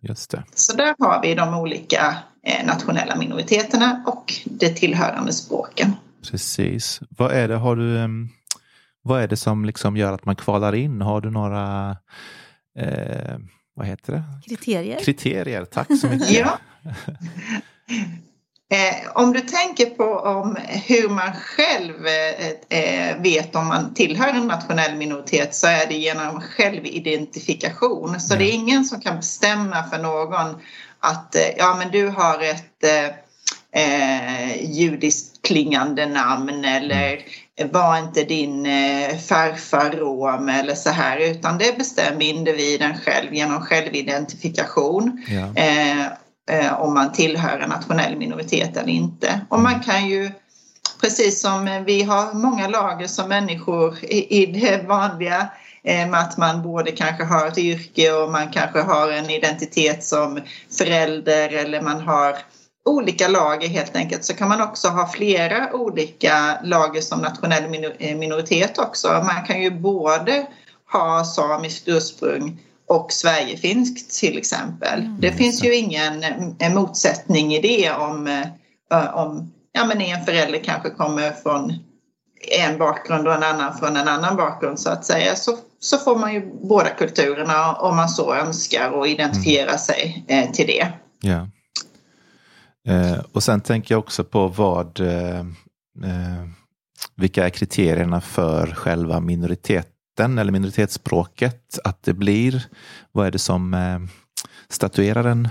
Just 0.00 0.30
det. 0.30 0.44
Så 0.54 0.76
där 0.76 0.94
har 0.98 1.22
vi 1.22 1.34
de 1.34 1.54
olika 1.54 2.16
eh, 2.46 2.66
nationella 2.66 3.16
minoriteterna 3.16 4.04
och 4.06 4.34
de 4.44 4.68
tillhörande 4.68 5.32
språken. 5.32 5.92
Precis. 6.30 7.00
Vad 7.10 7.32
är 7.32 7.48
det, 7.48 7.56
har 7.56 7.76
du, 7.76 7.98
em, 7.98 8.28
vad 9.02 9.22
är 9.22 9.28
det 9.28 9.36
som 9.36 9.64
liksom 9.64 9.96
gör 9.96 10.12
att 10.12 10.24
man 10.24 10.36
kvalar 10.36 10.74
in? 10.74 11.00
Har 11.00 11.20
du 11.20 11.30
några 11.30 11.90
eh, 12.78 13.38
vad 13.74 13.86
heter 13.86 14.12
det? 14.12 14.22
Kriterier. 14.46 14.98
kriterier? 15.00 15.64
Tack 15.64 15.98
så 16.00 16.06
mycket. 16.10 16.30
Ja. 16.30 16.58
Eh, 18.74 19.10
om 19.14 19.32
du 19.32 19.40
tänker 19.40 19.86
på 19.86 20.04
om 20.04 20.56
hur 20.68 21.08
man 21.08 21.32
själv 21.34 22.06
eh, 22.06 22.78
eh, 22.78 23.16
vet 23.22 23.54
om 23.54 23.66
man 23.66 23.94
tillhör 23.94 24.28
en 24.28 24.46
nationell 24.46 24.96
minoritet 24.96 25.54
så 25.54 25.66
är 25.66 25.86
det 25.86 25.94
genom 25.94 26.40
självidentifikation. 26.40 28.20
Så 28.20 28.34
det 28.34 28.44
är 28.44 28.52
ingen 28.52 28.84
som 28.84 29.00
kan 29.00 29.16
bestämma 29.16 29.84
för 29.90 29.98
någon 29.98 30.62
att 31.00 31.36
ja 31.56 31.76
men 31.78 31.90
du 31.90 32.08
har 32.08 32.42
ett 32.42 32.84
eh, 33.72 34.62
judiskt 34.72 35.42
klingande 35.42 36.06
namn 36.06 36.64
eller 36.64 37.20
var 37.72 37.98
inte 37.98 38.24
din 38.24 38.66
farfar 39.28 39.90
rom 39.90 40.48
eller 40.48 40.74
så 40.74 40.90
här 40.90 41.18
utan 41.18 41.58
det 41.58 41.78
bestämmer 41.78 42.22
individen 42.24 42.98
själv 42.98 43.34
genom 43.34 43.60
självidentifikation 43.60 45.24
Ja. 45.28 45.62
eh, 45.62 46.06
eh, 46.50 46.80
om 46.80 46.94
man 46.94 47.12
tillhör 47.12 47.58
en 47.58 47.68
nationell 47.68 48.16
minoritet 48.16 48.76
eller 48.76 48.92
inte. 48.92 49.40
Och 49.48 49.60
man 49.60 49.80
kan 49.80 50.08
ju 50.08 50.30
precis 51.00 51.40
som 51.40 51.84
vi 51.86 52.02
har 52.02 52.32
många 52.32 52.68
lager 52.68 53.06
som 53.06 53.28
människor 53.28 54.04
i, 54.04 54.42
i 54.42 54.46
det 54.46 54.86
vanliga 54.86 55.48
eh, 55.84 56.08
med 56.08 56.20
att 56.20 56.36
man 56.36 56.62
både 56.62 56.92
kanske 56.92 57.24
har 57.24 57.46
ett 57.46 57.58
yrke 57.58 58.12
och 58.12 58.32
man 58.32 58.50
kanske 58.52 58.80
har 58.80 59.10
en 59.10 59.30
identitet 59.30 60.04
som 60.04 60.40
förälder 60.78 61.48
eller 61.48 61.82
man 61.82 62.00
har 62.00 62.36
olika 62.84 63.28
lager 63.28 63.68
helt 63.68 63.96
enkelt 63.96 64.24
så 64.24 64.34
kan 64.34 64.48
man 64.48 64.60
också 64.60 64.88
ha 64.88 65.08
flera 65.08 65.72
olika 65.72 66.58
lager 66.62 67.00
som 67.00 67.20
nationell 67.20 67.94
eh, 67.98 68.16
minoritet 68.16 68.78
också. 68.78 69.08
Man 69.08 69.46
kan 69.46 69.62
ju 69.62 69.70
både 69.70 70.46
ha 70.92 71.24
samiskt 71.24 71.88
ursprung 71.88 72.60
och 72.88 73.12
Sverigefinskt 73.12 74.20
till 74.20 74.38
exempel. 74.38 75.16
Det 75.18 75.32
finns 75.32 75.64
ju 75.64 75.74
ingen 75.74 76.24
eh, 76.58 76.74
motsättning 76.74 77.54
i 77.54 77.60
det 77.60 77.90
om, 77.90 78.26
eh, 78.26 79.14
om 79.14 79.52
ja, 79.72 79.84
men 79.84 80.00
en 80.00 80.24
förälder 80.24 80.58
kanske 80.64 80.90
kommer 80.90 81.30
från 81.30 81.72
en 82.50 82.78
bakgrund 82.78 83.28
och 83.28 83.34
en 83.34 83.42
annan 83.42 83.78
från 83.78 83.96
en 83.96 84.08
annan 84.08 84.36
bakgrund 84.36 84.80
så 84.80 84.90
att 84.90 85.04
säga 85.04 85.36
så, 85.36 85.58
så 85.80 85.98
får 85.98 86.18
man 86.18 86.34
ju 86.34 86.52
båda 86.62 86.90
kulturerna 86.90 87.74
om 87.74 87.96
man 87.96 88.08
så 88.08 88.34
önskar 88.34 88.90
och 88.90 89.08
identifiera 89.08 89.78
sig 89.78 90.24
eh, 90.28 90.50
till 90.50 90.66
det. 90.66 90.92
Ja. 91.20 91.48
Eh, 92.88 93.18
och 93.32 93.42
sen 93.42 93.60
tänker 93.60 93.94
jag 93.94 93.98
också 93.98 94.24
på 94.24 94.48
vad, 94.48 95.00
eh, 95.00 95.38
eh, 96.04 96.44
vilka 97.16 97.46
är 97.46 97.50
kriterierna 97.50 98.20
för 98.20 98.66
själva 98.66 99.20
minoriteten 100.18 100.38
eller 100.38 100.52
minoritetsspråket? 100.52 101.78
Att 101.84 102.02
det 102.02 102.14
blir, 102.14 102.62
vad 103.12 103.26
är 103.26 103.30
det 103.30 103.38
som 103.38 103.74
eh, 103.74 103.98
statuerar 104.68 105.24
en 105.24 105.48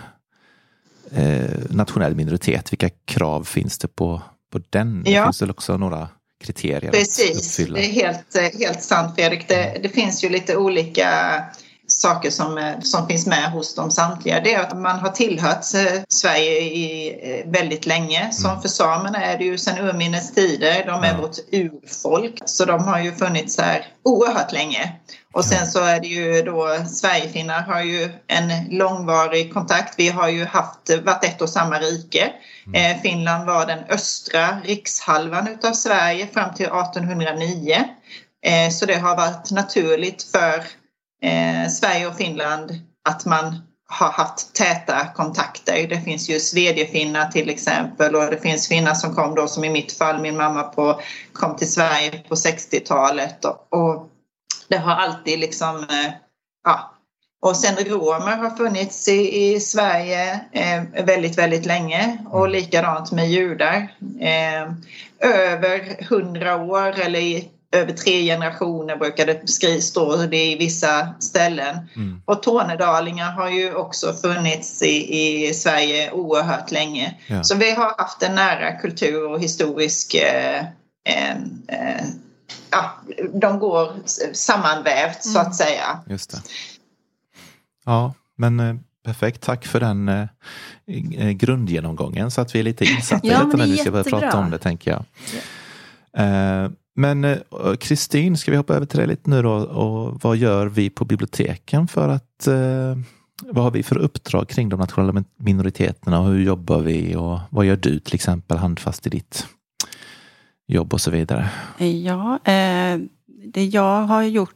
eh, 1.11 1.59
nationell 1.69 2.15
minoritet? 2.15 2.71
Vilka 2.71 2.89
krav 3.05 3.43
finns 3.43 3.77
det 3.77 3.87
på, 3.87 4.21
på 4.51 4.59
den? 4.69 5.03
Ja. 5.05 5.19
Det 5.19 5.25
finns 5.25 5.41
väl 5.41 5.51
också 5.51 5.77
några 5.77 6.09
kriterier 6.43 6.89
att 6.89 6.95
Precis, 6.95 7.59
uppfylla? 7.59 7.77
det 7.77 7.85
är 7.85 7.91
helt, 7.91 8.35
eh, 8.35 8.59
helt 8.59 8.83
sant 8.83 9.15
Fredrik. 9.15 9.47
Det, 9.47 9.79
det 9.83 9.89
finns 9.89 10.23
ju 10.23 10.29
lite 10.29 10.57
olika 10.57 11.09
saker 12.01 12.29
som, 12.29 12.57
eh, 12.57 12.79
som 12.79 13.07
finns 13.07 13.27
med 13.27 13.51
hos 13.51 13.75
dem 13.75 13.91
samtliga. 13.91 14.39
Det 14.39 14.53
är 14.53 14.61
att 14.61 14.77
man 14.77 14.99
har 14.99 15.09
tillhört 15.09 15.73
eh, 15.75 16.01
Sverige 16.09 16.59
i 16.59 17.09
eh, 17.23 17.51
väldigt 17.51 17.85
länge. 17.85 18.31
Som 18.31 18.61
för 18.61 18.69
samerna 18.69 19.23
är 19.23 19.37
det 19.37 19.43
ju 19.43 19.57
sedan 19.57 19.87
urminnes 19.87 20.33
tider. 20.33 20.85
De 20.85 21.03
är 21.03 21.17
vårt 21.17 21.37
urfolk. 21.51 22.41
Så 22.45 22.65
de 22.65 22.83
har 22.83 22.99
ju 22.99 23.11
funnits 23.11 23.59
här 23.59 23.85
oerhört 24.03 24.51
länge. 24.51 24.91
Och 25.33 25.45
sen 25.45 25.67
så 25.67 25.83
är 25.83 25.99
det 25.99 26.07
ju 26.07 26.41
då 26.41 26.77
Sverigefinnar 26.87 27.61
har 27.61 27.81
ju 27.81 28.09
en 28.27 28.77
långvarig 28.77 29.53
kontakt. 29.53 29.93
Vi 29.97 30.09
har 30.09 30.29
ju 30.29 30.45
haft, 30.45 30.89
varit 31.03 31.23
ett 31.23 31.41
och 31.41 31.49
samma 31.49 31.79
rike. 31.79 32.33
Eh, 32.73 33.01
Finland 33.01 33.45
var 33.45 33.65
den 33.65 33.79
östra 33.89 34.61
rikshalvan 34.63 35.47
utav 35.47 35.73
Sverige 35.73 36.27
fram 36.27 36.53
till 36.53 36.65
1809. 36.65 37.83
Eh, 38.45 38.69
så 38.71 38.85
det 38.85 38.95
har 38.95 39.15
varit 39.15 39.51
naturligt 39.51 40.23
för 40.23 40.63
eh, 41.23 41.69
Sverige 41.69 42.07
och 42.07 42.15
Finland 42.15 42.71
att 43.09 43.25
man 43.25 43.61
har 43.89 44.11
haft 44.11 44.53
täta 44.53 45.07
kontakter. 45.15 45.87
Det 45.87 46.01
finns 46.01 46.29
ju 46.29 46.39
svedjefinnar 46.39 47.31
till 47.31 47.49
exempel 47.49 48.15
och 48.15 48.31
det 48.31 48.41
finns 48.41 48.67
finnar 48.67 48.93
som 48.93 49.15
kom 49.15 49.35
då 49.35 49.47
som 49.47 49.63
i 49.63 49.69
mitt 49.69 49.91
fall, 49.91 50.21
min 50.21 50.37
mamma 50.37 50.63
på, 50.63 51.01
kom 51.33 51.55
till 51.55 51.71
Sverige 51.71 52.23
på 52.29 52.35
60-talet 52.35 53.45
och, 53.45 53.67
och 53.69 54.09
det 54.67 54.77
har 54.77 54.95
alltid 54.95 55.39
liksom, 55.39 55.75
eh, 55.77 56.13
ja. 56.63 56.89
Och 57.41 57.57
sen 57.57 57.85
romer 57.85 58.37
har 58.37 58.49
funnits 58.49 59.07
i, 59.07 59.43
i 59.43 59.59
Sverige 59.59 60.39
eh, 60.51 61.03
väldigt, 61.05 61.37
väldigt 61.37 61.65
länge 61.65 62.17
och 62.29 62.49
likadant 62.49 63.11
med 63.11 63.29
judar. 63.29 63.95
Eh, 64.19 64.71
över 65.19 66.03
hundra 66.09 66.55
år 66.55 66.99
eller 66.99 67.19
i 67.19 67.49
över 67.73 67.93
tre 67.93 68.25
generationer 68.25 68.97
brukar 68.97 69.25
det 69.25 69.81
stå 69.81 70.15
det 70.15 70.51
i 70.51 70.57
vissa 70.57 71.13
ställen. 71.19 71.89
Mm. 71.95 72.21
Och 72.25 72.43
tornedalingar 72.43 73.31
har 73.31 73.49
ju 73.49 73.73
också 73.73 74.13
funnits 74.13 74.81
i, 74.81 75.47
i 75.47 75.53
Sverige 75.53 76.11
oerhört 76.11 76.71
länge. 76.71 77.15
Ja. 77.27 77.43
Så 77.43 77.55
vi 77.55 77.71
har 77.71 77.93
haft 77.97 78.23
en 78.23 78.35
nära 78.35 78.71
kultur 78.71 79.31
och 79.31 79.39
historisk 79.39 80.13
eh, 80.13 80.65
eh, 81.05 81.31
eh, 81.67 82.05
ja, 82.71 82.91
de 83.33 83.59
går 83.59 83.91
sammanvävt 84.33 85.23
så 85.23 85.39
att 85.39 85.55
säga. 85.55 85.99
Just 86.07 86.31
det. 86.31 86.41
Ja, 87.85 88.13
men 88.37 88.59
eh, 88.59 88.75
perfekt. 89.05 89.41
Tack 89.41 89.65
för 89.65 89.79
den 89.79 90.09
eh, 90.09 90.27
eh, 91.17 91.29
grundgenomgången 91.29 92.31
så 92.31 92.41
att 92.41 92.55
vi 92.55 92.59
är 92.59 92.63
lite 92.63 92.85
insatta 92.85 93.27
Ja, 93.27 93.33
i 93.33 93.45
detta 93.45 93.47
det 93.47 93.57
när 93.57 93.63
är 93.63 93.67
vi 93.67 93.77
ska 93.77 93.91
börja 93.91 94.03
prata 94.03 94.37
om 94.37 94.51
det 94.51 94.57
tänker 94.57 94.91
jag. 94.91 95.05
Eh, 96.17 96.71
Men 96.95 97.23
eh, 97.23 97.37
Kristin, 97.79 98.37
ska 98.37 98.51
vi 98.51 98.57
hoppa 98.57 98.73
över 98.75 98.85
till 98.85 98.97
dig 98.99 99.07
lite 99.07 99.29
nu 99.29 99.41
då 99.41 99.51
och 99.53 100.19
vad 100.23 100.37
gör 100.37 100.65
vi 100.67 100.89
på 100.89 101.05
biblioteken 101.05 101.87
för 101.87 102.09
att 102.09 102.47
eh, 102.47 102.97
vad 103.45 103.63
har 103.63 103.71
vi 103.71 103.83
för 103.83 103.97
uppdrag 103.97 104.49
kring 104.49 104.69
de 104.69 104.79
nationella 104.79 105.13
min- 105.13 105.25
minoriteterna 105.37 106.19
och 106.19 106.27
hur 106.27 106.43
jobbar 106.43 106.79
vi 106.79 107.15
och 107.15 107.39
vad 107.49 107.65
gör 107.65 107.75
du 107.75 107.99
till 107.99 108.15
exempel 108.15 108.57
handfast 108.57 109.07
i 109.07 109.09
ditt 109.09 109.47
jobb 110.67 110.93
och 110.93 111.01
så 111.01 111.11
vidare? 111.11 111.49
Ja, 112.03 112.39
eh, 112.43 112.99
det 113.53 113.65
jag 113.65 114.01
har 114.03 114.23
gjort 114.23 114.55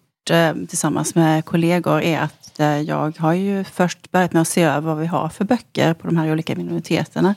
tillsammans 0.69 1.15
med 1.15 1.45
kollegor 1.45 2.01
är 2.01 2.19
att 2.19 2.59
jag 2.85 3.17
har 3.17 3.33
ju 3.33 3.63
först 3.63 4.11
börjat 4.11 4.33
med 4.33 4.41
att 4.41 4.47
se 4.47 4.63
över 4.63 4.81
vad 4.87 4.97
vi 4.97 5.05
har 5.05 5.29
för 5.29 5.45
böcker 5.45 5.93
på 5.93 6.07
de 6.07 6.17
här 6.17 6.31
olika 6.31 6.55
minoriteterna. 6.55 7.35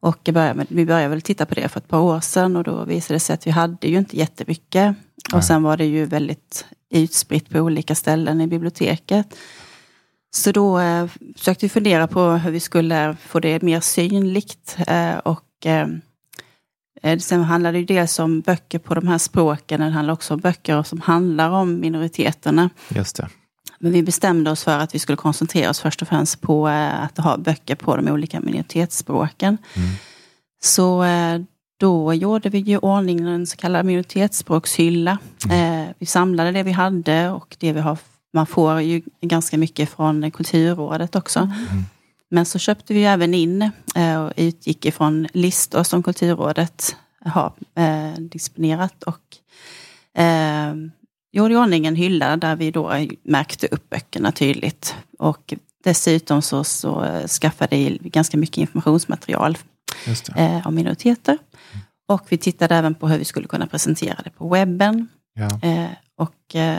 Och 0.00 0.28
började 0.32 0.66
vi 0.68 0.86
började 0.86 1.08
väl 1.08 1.22
titta 1.22 1.46
på 1.46 1.54
det 1.54 1.68
för 1.68 1.80
ett 1.80 1.88
par 1.88 2.00
år 2.00 2.20
sedan 2.20 2.56
och 2.56 2.64
då 2.64 2.84
visade 2.84 3.14
det 3.14 3.20
sig 3.20 3.34
att 3.34 3.46
vi 3.46 3.50
hade 3.50 3.88
ju 3.88 3.98
inte 3.98 4.16
jättemycket. 4.16 4.96
Och 5.32 5.44
sen 5.44 5.62
var 5.62 5.76
det 5.76 5.84
ju 5.84 6.04
väldigt 6.04 6.66
utspritt 6.90 7.50
på 7.50 7.58
olika 7.58 7.94
ställen 7.94 8.40
i 8.40 8.46
biblioteket. 8.46 9.36
Så 10.30 10.52
då 10.52 10.78
eh, 10.78 11.06
försökte 11.36 11.64
vi 11.66 11.68
fundera 11.68 12.06
på 12.06 12.30
hur 12.30 12.50
vi 12.50 12.60
skulle 12.60 13.16
få 13.20 13.40
det 13.40 13.62
mer 13.62 13.80
synligt. 13.80 14.76
Eh, 14.86 15.18
och 15.18 15.66
eh, 15.66 15.86
Eh, 17.02 17.18
Sen 17.18 17.42
handlar 17.42 17.72
det 17.72 17.78
ju 17.78 17.84
dels 17.84 18.18
om 18.18 18.40
böcker 18.40 18.78
på 18.78 18.94
de 18.94 19.08
här 19.08 19.18
språken, 19.18 19.80
det 19.80 19.90
handlar 19.90 20.14
också 20.14 20.34
om 20.34 20.40
böcker 20.40 20.82
som 20.82 21.00
handlar 21.00 21.50
om 21.50 21.80
minoriteterna. 21.80 22.70
Just 22.88 23.16
det. 23.16 23.28
Men 23.78 23.92
vi 23.92 24.02
bestämde 24.02 24.50
oss 24.50 24.64
för 24.64 24.78
att 24.78 24.94
vi 24.94 24.98
skulle 24.98 25.16
koncentrera 25.16 25.70
oss 25.70 25.80
först 25.80 26.02
och 26.02 26.08
främst 26.08 26.40
på 26.40 26.68
eh, 26.68 27.02
att 27.02 27.18
ha 27.18 27.36
böcker 27.36 27.74
på 27.74 27.96
de 27.96 28.08
olika 28.08 28.40
minoritetsspråken. 28.40 29.58
Mm. 29.74 29.88
Så 30.62 31.02
eh, 31.04 31.40
då 31.80 32.14
gjorde 32.14 32.48
vi 32.48 32.58
ju 32.58 32.78
ordning 32.78 33.20
en 33.20 33.46
så 33.46 33.56
kallad 33.56 33.86
minoritetsspråkshylla. 33.86 35.18
Eh, 35.50 35.94
Vi 35.98 36.06
samlade 36.06 36.52
det 36.52 36.62
vi 36.62 36.72
hade 36.72 37.30
och 37.30 37.56
det 37.58 37.72
vi 37.72 37.80
har, 37.80 37.98
man 38.32 38.46
får 38.46 38.80
ju 38.80 39.02
ganska 39.20 39.58
mycket 39.58 39.90
från 39.90 40.30
Kulturrådet 40.30 41.16
också. 41.16 41.50
Men 42.30 42.46
så 42.46 42.58
köpte 42.58 42.94
vi 42.94 43.04
även 43.04 43.34
in 43.34 43.70
och 44.26 44.32
utgick 44.36 44.84
ifrån 44.84 45.28
listor 45.32 45.82
som 45.82 46.02
Kulturrådet 46.02 46.96
har 47.24 47.52
disponerat 48.20 49.02
och 49.02 49.36
gjorde 51.32 51.54
i 51.54 51.56
ordning 51.56 51.86
en 51.86 51.96
hylla 51.96 52.36
där 52.36 52.56
vi 52.56 52.70
då 52.70 52.92
märkte 53.22 53.66
upp 53.66 53.90
böckerna 53.90 54.32
tydligt. 54.32 54.94
Och 55.18 55.54
dessutom 55.84 56.42
så, 56.42 56.64
så 56.64 57.20
skaffade 57.40 57.76
vi 57.76 57.98
ganska 58.02 58.36
mycket 58.36 58.56
informationsmaterial 58.56 59.58
eh, 60.36 60.66
om 60.66 60.74
minoriteter. 60.74 61.38
Och 62.08 62.26
vi 62.28 62.38
tittade 62.38 62.74
även 62.74 62.94
på 62.94 63.08
hur 63.08 63.18
vi 63.18 63.24
skulle 63.24 63.46
kunna 63.46 63.66
presentera 63.66 64.20
det 64.24 64.30
på 64.30 64.48
webben. 64.48 65.08
Ja. 65.34 65.68
Eh, 65.68 65.90
och 66.16 66.54
eh, 66.54 66.78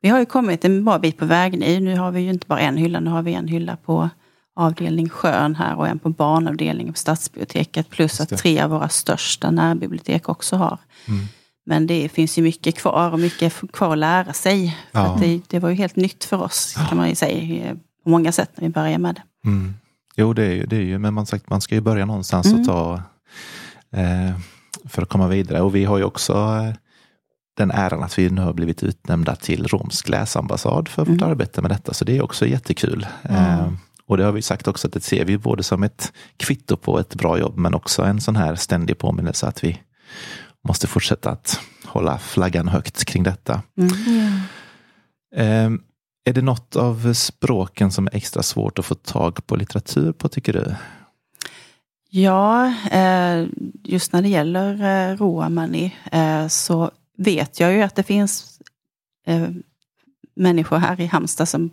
vi 0.00 0.08
har 0.08 0.18
ju 0.18 0.26
kommit 0.26 0.64
en 0.64 0.84
bra 0.84 0.98
bit 0.98 1.16
på 1.16 1.24
väg 1.24 1.58
nu. 1.58 1.80
Nu 1.80 1.96
har 1.96 2.10
vi 2.10 2.20
ju 2.20 2.30
inte 2.30 2.46
bara 2.46 2.60
en 2.60 2.76
hylla, 2.76 3.00
nu 3.00 3.10
har 3.10 3.22
vi 3.22 3.34
en 3.34 3.48
hylla 3.48 3.76
på 3.76 4.10
avdelning 4.56 5.08
Skön 5.08 5.54
här 5.54 5.76
och 5.76 5.88
en 5.88 5.98
på 5.98 6.08
barnavdelningen 6.08 6.92
på 6.92 6.98
Stadsbiblioteket. 6.98 7.90
Plus 7.90 8.20
att 8.20 8.38
tre 8.38 8.60
av 8.60 8.70
våra 8.70 8.88
största 8.88 9.50
närbibliotek 9.50 10.28
också 10.28 10.56
har. 10.56 10.78
Mm. 11.08 11.26
Men 11.68 11.86
det 11.86 12.08
finns 12.08 12.38
ju 12.38 12.42
mycket 12.42 12.74
kvar 12.78 13.10
och 13.12 13.20
mycket 13.20 13.52
kvar 13.72 13.92
att 13.92 13.98
lära 13.98 14.32
sig. 14.32 14.76
Ja. 14.92 15.00
att 15.00 15.20
det, 15.20 15.40
det 15.48 15.58
var 15.58 15.68
ju 15.68 15.74
helt 15.74 15.96
nytt 15.96 16.24
för 16.24 16.42
oss 16.42 16.76
kan 16.88 16.98
man 16.98 17.08
ju 17.08 17.14
säga 17.14 17.76
på 18.04 18.10
många 18.10 18.32
sätt 18.32 18.50
när 18.54 18.62
vi 18.68 18.72
började 18.72 18.98
med 18.98 19.14
det. 19.14 19.48
Mm. 19.48 19.74
Jo, 20.16 20.32
det 20.32 20.44
är 20.44 20.50
ju, 20.54 20.66
det 20.66 20.76
är 20.76 20.80
ju 20.80 20.98
men 20.98 21.14
man, 21.14 21.26
sagt, 21.26 21.50
man 21.50 21.60
ska 21.60 21.74
ju 21.74 21.80
börja 21.80 22.04
någonstans 22.06 22.46
och 22.46 22.52
Mm. 22.52 22.66
ta 22.66 23.02
eh, 23.96 24.38
för 24.88 25.02
att 25.02 25.08
komma 25.08 25.28
vidare. 25.28 25.60
Och 25.60 25.74
vi 25.74 25.84
har 25.84 25.98
ju 25.98 26.04
också 26.04 26.32
eh, 26.32 26.74
den 27.56 27.70
äran 27.70 28.02
att 28.02 28.18
vi 28.18 28.30
nu 28.30 28.40
har 28.42 28.52
blivit 28.52 28.82
utnämnda 28.82 29.36
till 29.36 29.66
romsk 29.66 30.08
läsambassad 30.08 30.88
för 30.88 31.04
vårt 31.04 31.20
Mm. 31.20 31.30
arbete 31.30 31.62
med 31.62 31.70
detta. 31.70 31.94
Så 31.94 32.04
det 32.04 32.16
är 32.16 32.22
också 32.22 32.46
jättekul. 32.46 33.06
Eh, 33.22 33.72
och 34.06 34.16
det 34.16 34.24
har 34.24 34.32
vi 34.32 34.42
sagt 34.42 34.68
också 34.68 34.86
att 34.86 34.92
det 34.92 35.00
ser 35.00 35.24
vi 35.24 35.38
både 35.38 35.62
som 35.62 35.82
ett 35.82 36.12
kvitto 36.36 36.76
på 36.76 36.98
ett 36.98 37.14
bra 37.14 37.38
jobb 37.38 37.56
men 37.56 37.74
också 37.74 38.02
en 38.02 38.20
sån 38.20 38.36
här 38.36 38.54
ständig 38.54 38.98
påminnelse 38.98 39.46
att 39.46 39.64
vi 39.64 39.80
måste 40.68 40.86
fortsätta 40.86 41.30
att 41.30 41.60
hålla 41.84 42.18
flaggan 42.18 42.68
högt 42.68 43.04
kring 43.04 43.22
detta. 43.22 43.62
Mm. 43.76 44.40
Eh, 45.36 45.80
är 46.24 46.32
det 46.32 46.42
något 46.42 46.76
av 46.76 47.14
språken 47.14 47.92
som 47.92 48.06
är 48.06 48.16
extra 48.16 48.42
svårt 48.42 48.78
att 48.78 48.86
få 48.86 48.94
tag 48.94 49.46
på 49.46 49.56
litteratur 49.56 50.12
på 50.12 50.28
tycker 50.28 50.52
du? 50.52 50.74
Ja, 52.10 52.74
eh, 52.90 53.46
just 53.84 54.12
när 54.12 54.22
det 54.22 54.28
gäller 54.28 54.72
eh, 55.10 55.16
romani 55.16 55.96
eh, 56.12 56.48
så 56.48 56.90
vet 57.16 57.60
jag 57.60 57.72
ju 57.72 57.82
att 57.82 57.94
det 57.94 58.02
finns 58.02 58.54
människor 60.36 60.76
här 60.76 61.00
i 61.00 61.06
Halmstad 61.06 61.48
som 61.48 61.70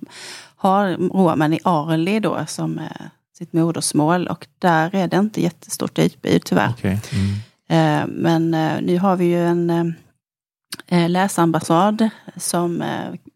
har 0.56 0.90
romani 0.92 1.60
arli 1.64 2.20
då 2.20 2.46
som 2.48 2.82
sitt 3.38 3.54
modersmål 3.54 4.28
och 4.28 4.48
där 4.60 4.96
är 4.96 5.08
det 5.08 5.18
inte 5.18 5.42
jättestort 5.42 6.00
utbud 6.00 6.44
tyvärr. 6.46 6.74
Okej. 6.78 7.02
Mm. 7.12 7.36
Men 8.08 8.54
eh, 8.54 8.82
nu 8.82 8.98
har 9.00 9.16
vi 9.16 9.26
ju 9.26 9.46
en, 9.48 9.70
eh, 9.70 11.04
eh, 11.04 11.10
läsambassad 11.10 12.10
som 12.36 12.84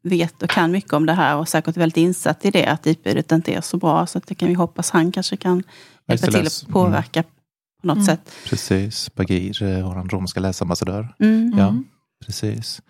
vet 0.01 0.43
och 0.43 0.49
kan 0.49 0.71
mycket 0.71 0.93
om 0.93 1.05
det 1.05 1.13
här 1.13 1.35
och 1.37 1.47
säkert 1.49 1.77
väldigt 1.77 1.97
insatt 1.97 2.45
i 2.45 2.51
det, 2.51 2.65
att 2.65 2.87
utbudet 2.87 3.31
inte 3.31 3.53
är 3.53 3.61
så 3.61 3.77
bra. 3.77 4.07
Så 4.07 4.17
att 4.17 4.27
det 4.27 4.35
kan 4.35 4.47
vi 4.49 4.53
hoppas 4.53 4.89
han 4.91 5.11
kanske 5.11 5.37
kan 5.37 5.63
hjälpa 6.07 6.27
till 6.27 6.47
att 6.47 6.65
påverka 6.69 7.23
på 7.81 7.87
något 7.87 7.95
Mm. 7.95 8.05
sätt. 8.05 8.31
Precis, 8.45 9.15
Bagir, 9.15 9.81
vår 9.83 10.09
romska 10.09 10.39
läsambassadör. 10.39 11.15
Mm. 11.19 11.53
Ja, 11.57 11.75
precis. 12.25 12.81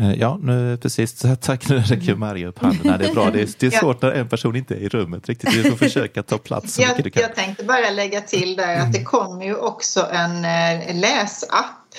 Eh, 0.00 0.14
Ja, 0.14 0.38
nu 0.42 0.76
precis. 0.76 1.24
Tack, 1.40 1.68
nu 1.68 1.78
räcker 1.78 2.14
Maria 2.14 2.48
upp 2.48 2.58
handen. 2.58 2.98
Det 2.98 3.08
är 3.08 3.14
bra. 3.14 3.30
Det 3.30 3.42
är, 3.42 3.48
det 3.58 3.66
är 3.66 3.70
svårt 3.70 4.02
när 4.02 4.10
en 4.10 4.28
person 4.28 4.56
inte 4.56 4.74
är 4.74 4.78
i 4.78 4.88
rummet 4.88 5.28
riktigt. 5.28 5.52
Du 5.52 5.70
får 5.70 5.76
försöka 5.76 6.22
ta 6.22 6.38
plats 6.38 6.74
så 6.74 6.82
mycket 6.82 7.04
du 7.04 7.10
kan. 7.10 7.22
jag 7.22 7.34
tänkte 7.34 7.64
bara 7.64 7.90
lägga 7.90 8.20
till 8.20 8.56
där 8.56 8.80
att 8.80 8.92
det 8.92 9.04
kommer 9.04 9.44
ju 9.44 9.54
också 9.54 10.06
en 10.12 10.44
eh, 10.44 11.00
läsapp 11.00 11.94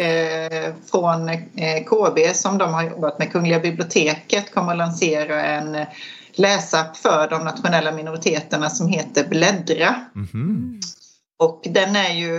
eh, 0.00 0.74
från 0.90 1.28
eh, 1.28 1.84
KB 1.86 2.34
som 2.34 2.58
de 2.58 2.74
har 2.74 2.82
jobbat 2.82 3.18
med. 3.18 3.32
Kungliga 3.32 3.60
biblioteket 3.60 4.54
kommer 4.54 4.72
att 4.72 4.78
lansera 4.78 5.44
en 5.44 5.86
läsapp 6.34 6.96
för 6.96 7.30
de 7.30 7.44
nationella 7.44 7.92
minoriteterna 7.92 8.70
som 8.70 8.88
heter 8.88 9.28
Bläddra. 9.28 9.94
Mhm. 10.14 10.80
Och 11.38 11.62
den 11.64 11.96
är 11.96 12.14
ju, 12.14 12.38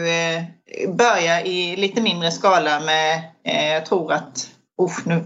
börjar 0.88 1.48
i 1.48 1.76
lite 1.76 2.02
mindre 2.02 2.32
skala 2.32 2.80
med, 2.80 3.22
jag 3.74 3.86
tror 3.86 4.14
att, 4.14 4.50
usch, 4.82 5.08
nu 5.08 5.26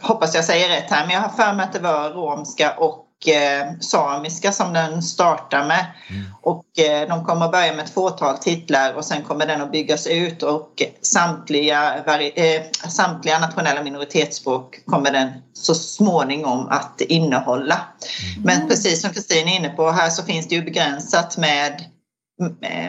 hoppas 0.00 0.34
jag 0.34 0.44
säger 0.44 0.68
rätt 0.68 0.90
här, 0.90 1.06
men 1.06 1.14
jag 1.14 1.20
har 1.20 1.28
för 1.44 1.52
mig 1.54 1.64
att 1.64 1.72
det 1.72 1.78
var 1.78 2.10
romska 2.10 2.74
och 2.78 3.28
eh, 3.28 3.78
samiska 3.80 4.52
som 4.52 4.72
den 4.72 5.02
startar 5.02 5.66
med. 5.66 5.86
Och 6.42 6.78
eh, 6.78 7.08
de 7.08 7.24
kommer 7.24 7.44
att 7.46 7.52
börja 7.52 7.74
med 7.74 7.84
ett 7.84 7.94
fåtal 7.94 8.38
titlar 8.38 8.94
och 8.94 9.04
sen 9.04 9.22
kommer 9.22 9.46
den 9.46 9.62
att 9.62 9.72
byggas 9.72 10.06
ut 10.06 10.42
och 10.42 10.82
samtliga, 11.02 12.04
eh, 12.34 12.62
samtliga 12.88 13.38
nationella 13.38 13.82
minoritetsspråk 13.82 14.80
kommer 14.86 15.12
den 15.12 15.30
så 15.52 15.74
småningom 15.74 16.68
att 16.68 17.00
innehålla. 17.00 17.80
Men 18.44 18.68
precis 18.68 19.02
som 19.02 19.10
Kristin 19.10 19.48
är 19.48 19.56
inne 19.56 19.68
på, 19.68 19.90
här 19.90 20.10
så 20.10 20.22
finns 20.22 20.48
det 20.48 20.54
ju 20.54 20.62
begränsat 20.62 21.36
med 21.36 21.84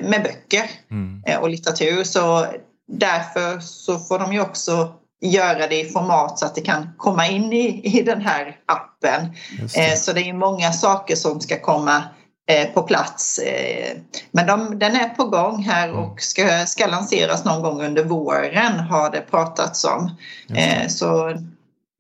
med 0.02 0.24
böcker 0.24 0.70
Mm. 0.92 1.24
eh, 1.26 1.40
och 1.40 1.50
litteratur. 1.50 2.04
Så 2.04 2.46
därför 2.88 3.60
så 3.60 4.00
får 4.00 4.20
de 4.20 4.34
ju 4.34 4.42
också 4.42 4.94
göra 5.22 5.68
det 5.68 5.80
i 5.80 5.90
format 5.90 6.40
så 6.40 6.46
att 6.46 6.56
det 6.56 6.62
kan 6.62 6.90
komma 6.98 7.28
in 7.28 7.54
i, 7.54 7.98
i 8.00 8.02
den 8.04 8.22
här 8.22 8.58
appen. 8.66 9.36
Just 9.62 9.78
Eh, 9.78 9.84
det. 9.90 9.98
Så 9.98 10.14
det 10.14 10.30
är 10.30 10.34
många 10.34 10.72
saker 10.72 11.16
som 11.16 11.42
ska 11.42 11.60
komma 11.60 12.04
eh, 12.50 12.68
på 12.74 12.82
plats. 12.82 13.40
Eh, 13.40 13.98
Men 14.32 14.48
de, 14.48 14.80
den 14.80 14.96
är 14.96 15.10
på 15.10 15.24
gång 15.24 15.64
här 15.64 15.88
Mm. 15.88 16.00
och 16.00 16.22
ska, 16.22 16.66
ska 16.66 16.88
lanseras 16.88 17.46
någon 17.46 17.62
gång 17.62 17.84
under 17.84 18.04
våren 18.04 18.80
har 18.80 19.12
det 19.12 19.22
pratats 19.22 19.84
om. 19.86 20.12
Det. 20.48 20.92
Så 20.92 21.34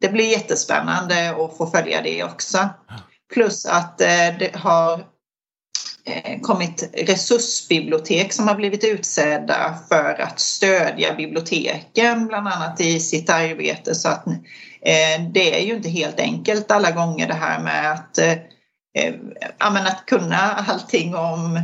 det 0.02 0.10
blir 0.10 0.32
jättespännande 0.32 1.30
att 1.30 1.58
få 1.58 1.68
följa 1.68 2.02
det 2.02 2.24
också. 2.24 2.70
Plus 3.34 3.66
att 3.66 3.98
det 3.98 4.52
har 4.56 5.06
kommit 6.42 6.90
resursbibliotek 7.08 8.34
som 8.34 8.48
har 8.48 8.56
blivit 8.56 8.84
utsedda 8.84 9.78
för 9.90 10.22
att 10.22 10.40
stödja 10.40 11.14
biblioteken 11.14 12.28
bland 12.28 12.48
annat 12.48 12.82
i 12.82 13.00
sitt 13.00 13.30
arbete. 13.30 13.96
Så 13.96 14.10
att 14.10 14.28
eh, 14.82 15.24
det 15.34 15.60
är 15.60 15.66
ju 15.66 15.76
inte 15.76 15.90
helt 15.90 16.20
enkelt 16.20 16.72
alla 16.72 16.92
gånger 16.92 17.28
det 17.28 17.34
här 17.34 17.60
med 17.60 17.92
att, 17.92 18.18
eh, 18.18 18.32
eh, 18.98 19.14
att 19.60 20.06
kunna 20.06 20.66
allting 20.68 21.16
om 21.16 21.60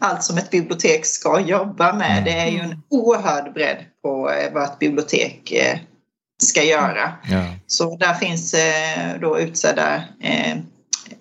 allt 0.00 0.22
som 0.22 0.38
ett 0.38 0.50
bibliotek 0.50 1.06
ska 1.06 1.40
jobba 1.40 1.92
med. 1.92 2.24
Det 2.24 2.38
är 2.38 2.50
ju 2.50 2.58
en 2.58 2.82
oerhörd 2.88 3.52
bredd 3.52 3.84
på 4.02 4.30
eh, 4.30 4.52
vad 4.52 4.64
ett 4.64 4.78
bibliotek 4.78 5.52
eh, 5.52 5.78
ska 6.42 6.62
göra. 6.62 7.12
Ja. 7.30 7.44
Så 7.66 7.96
där 7.96 8.14
finns 8.14 8.54
eh, 8.54 9.20
då 9.20 9.40
utsedda 9.40 9.94
eh, 10.20 10.56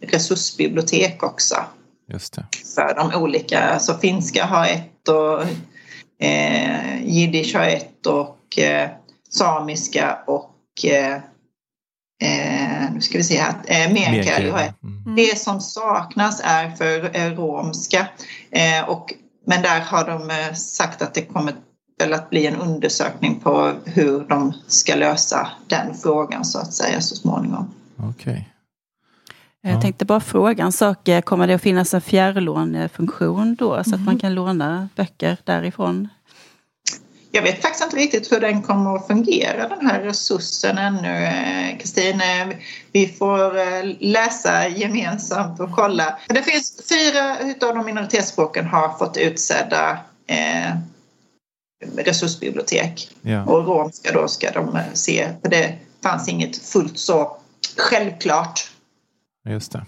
resursbibliotek 0.01 1.23
också 1.23 1.55
Just 2.09 2.33
det. 2.33 2.45
för 2.75 2.95
de 2.95 3.21
olika. 3.21 3.59
Alltså 3.59 3.97
finska 3.97 4.45
har 4.45 4.65
ett 4.65 5.07
och 5.07 5.41
eh, 6.25 7.03
jiddisch 7.05 7.55
har 7.55 7.65
ett 7.65 8.05
och 8.05 8.59
eh, 8.59 8.89
samiska 9.29 10.17
och 10.27 10.55
eh, 10.85 11.15
eh, 12.21 12.91
nu 12.93 13.01
ska 13.01 13.17
vi 13.17 13.23
se 13.23 13.37
här, 13.37 13.53
eh, 13.65 13.93
meänkieli 13.93 14.49
har 14.49 14.59
ett. 14.59 14.83
Mm. 14.83 15.15
Det 15.15 15.39
som 15.39 15.61
saknas 15.61 16.41
är 16.43 16.69
för 16.69 17.17
eh, 17.17 17.31
romska 17.31 18.07
eh, 18.51 18.89
och, 18.89 19.13
men 19.45 19.61
där 19.61 19.79
har 19.79 20.05
de 20.05 20.29
eh, 20.29 20.53
sagt 20.53 21.01
att 21.01 21.13
det 21.13 21.21
kommer 21.21 21.53
väl 21.99 22.13
att 22.13 22.29
bli 22.29 22.47
en 22.47 22.55
undersökning 22.55 23.39
på 23.39 23.73
hur 23.85 24.25
de 24.29 24.53
ska 24.67 24.95
lösa 24.95 25.51
den 25.67 25.95
frågan 25.95 26.45
så 26.45 26.59
att 26.59 26.73
säga 26.73 27.01
så 27.01 27.15
småningom. 27.15 27.73
Okej. 27.97 28.49
Jag 29.61 29.73
Ja. 29.73 29.81
tänkte 29.81 30.05
bara 30.05 30.19
fråga 30.19 30.63
en 30.63 30.71
sak. 30.71 31.07
Eh, 31.07 31.21
Kommer 31.21 31.47
det 31.47 31.53
att 31.53 31.61
finnas 31.61 31.93
en 31.93 32.01
fjärrlånefunktion 32.01 33.55
då 33.55 33.83
så 33.83 33.95
att 33.95 34.01
man 34.01 34.19
kan 34.19 34.33
låna 34.33 34.89
böcker 34.95 35.37
därifrån? 35.43 36.07
Jag 37.31 37.41
vet 37.41 37.61
faktiskt 37.61 37.83
inte 37.83 37.95
riktigt 37.95 38.31
hur 38.31 38.39
den 38.39 38.61
kommer 38.61 38.95
att 38.95 39.07
fungera 39.07 39.67
den 39.67 39.87
här 39.87 39.99
resursen 39.99 40.77
ännu 40.77 41.23
eh, 41.23 41.77
Kristin. 41.77 42.21
Vi 42.91 43.07
får 43.07 43.57
eh, 43.57 43.83
läsa 43.99 44.67
gemensamt 44.67 45.59
och 45.59 45.71
kolla. 45.71 46.19
Det 46.27 46.43
finns 46.43 46.81
fyra 46.89 47.39
utav 47.39 47.75
de 47.75 47.85
minoritetsspråken 47.85 48.65
har 48.67 48.97
fått 48.97 49.17
utsedda 49.17 49.97
eh, 50.27 50.75
resursbibliotek. 51.97 53.09
Ja. 53.21 53.43
Och 53.43 53.65
romska 53.67 54.11
då 54.13 54.27
ska 54.27 54.51
de 54.51 54.79
se, 54.93 55.29
för 55.41 55.49
det 55.49 55.73
fanns 56.03 56.29
inget 56.29 56.57
fullt 56.57 56.97
så 56.99 57.37
självklart. 57.77 58.71
Just 59.49 59.71
det. 59.71 59.85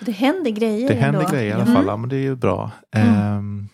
Det 0.00 0.12
händer 0.12 0.50
grejer 0.50 0.88
Det 0.88 0.94
händer 0.94 1.20
ändå. 1.20 1.32
grejer 1.32 1.48
i 1.50 1.52
alla 1.52 1.62
Mm. 1.62 1.74
fall. 1.74 1.86
Ja, 1.86 1.96
men 1.96 2.08
det 2.08 2.16
är 2.16 2.20
ju 2.20 2.36
bra. 2.36 2.70
Ehm, 2.92 3.68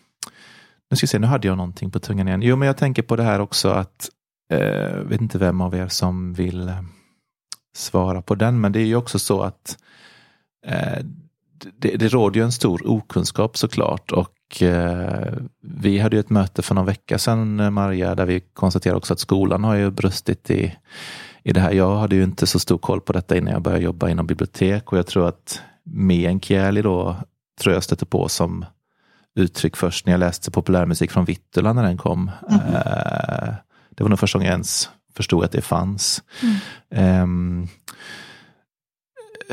nu 0.91 0.97
ska 0.97 1.05
vi 1.05 1.09
se, 1.09 1.19
nu 1.19 1.27
hade 1.27 1.47
jag 1.49 1.57
någonting 1.57 1.91
på 1.91 1.99
tungan 1.99 2.29
igen. 2.29 2.43
Jo, 2.43 2.57
men 2.57 2.67
jag 2.67 2.77
tänker 2.77 3.03
på 3.03 3.17
det 3.17 3.23
här 3.23 3.41
också 3.41 3.69
att, 3.71 4.09
eh, 4.53 4.97
vet 4.97 5.21
inte 5.21 5.39
vem 5.39 5.61
av 5.61 5.75
er 5.75 5.89
som 5.89 6.35
vill 6.35 6.69
eh, 6.69 6.83
svara 7.77 8.23
på 8.23 8.35
den, 8.35 8.61
men 8.61 8.73
det 8.73 8.81
är 8.81 8.85
ju 8.87 8.97
också 8.97 9.19
så 9.19 9.43
att 9.43 9.79
eh, 10.67 11.05
det, 11.77 11.97
det 11.97 12.09
råder 12.09 12.41
ju 12.41 12.45
en 12.45 12.53
stor 12.53 12.91
okunskap 12.91 13.57
såklart 13.57 14.13
och 14.13 14.33
vi 15.61 15.99
hade 15.99 16.17
ju 16.17 16.21
ett 16.21 16.31
möte 16.31 16.63
för 16.63 16.75
någon 16.75 16.87
vecka 16.87 17.19
sedan, 17.19 17.73
Maria, 17.73 18.15
där 18.15 18.27
vi 18.27 18.41
konstaterade 18.41 18.97
också 18.99 19.13
att 19.13 19.21
skolan 19.21 19.65
har 19.65 19.75
ju 19.75 19.91
brustit 19.91 20.51
i, 20.51 20.77
i 21.45 21.53
det 21.53 21.61
här. 21.61 21.73
Jag 21.73 21.97
hade 21.97 22.17
ju 22.17 22.23
inte 22.25 22.47
så 22.47 22.59
stor 22.59 22.79
koll 22.79 23.01
på 23.01 23.13
detta 23.13 23.37
innan 23.37 23.53
jag 23.53 23.63
började 23.63 23.85
jobba 23.85 24.09
inom 24.09 24.27
bibliotek 24.27 24.93
och 24.93 24.99
jag 24.99 25.07
tror 25.07 25.29
att 25.29 25.61
meänkieli 25.85 26.83
då 26.83 27.17
tror 27.61 27.75
jag 27.75 27.83
stötte 27.85 28.07
på 28.07 28.29
som 28.29 28.65
uttryck 29.35 29.77
först 29.77 30.07
när 30.07 30.13
jag 30.13 30.21
läste 30.21 30.51
populärmusik 30.51 31.11
från 31.11 31.25
Vittula 31.25 31.73
när 31.73 31.83
den 31.83 31.99
kom. 31.99 32.31
Eh, 32.51 33.55
det 33.91 34.03
var 34.05 34.09
nog 34.09 34.19
första 34.19 34.39
gången 34.39 34.47
jag 34.47 34.55
ens 34.55 34.91
förstod 35.17 35.45
att 35.45 35.53
det 35.53 35.63
fanns. 35.63 36.23
Ehm, 36.95 37.69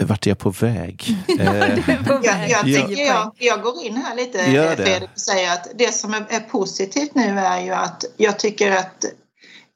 vart 0.01 0.25
är 0.27 0.31
jag 0.31 0.37
på 0.37 0.49
väg? 0.49 1.03
Eh, 1.39 1.45
Jag, 1.45 2.49
jag, 2.49 2.49
Ja. 2.49 2.87
tycker 2.87 3.05
jag, 3.05 3.31
jag 3.37 3.61
går 3.61 3.83
in 3.85 3.95
här 3.97 4.15
lite 4.15 4.37
Gör 4.51 4.63
eh, 4.71 4.77
det. 4.77 4.85
Fredrik 4.85 5.09
och 5.13 5.19
säger 5.19 5.53
att 5.53 5.67
det 5.75 5.93
som 5.93 6.13
är, 6.13 6.25
är 6.29 6.39
positivt 6.39 7.15
nu 7.15 7.39
är 7.39 7.61
ju 7.61 7.71
att 7.71 8.05
jag 8.17 8.39
tycker 8.39 8.71
att 8.71 9.05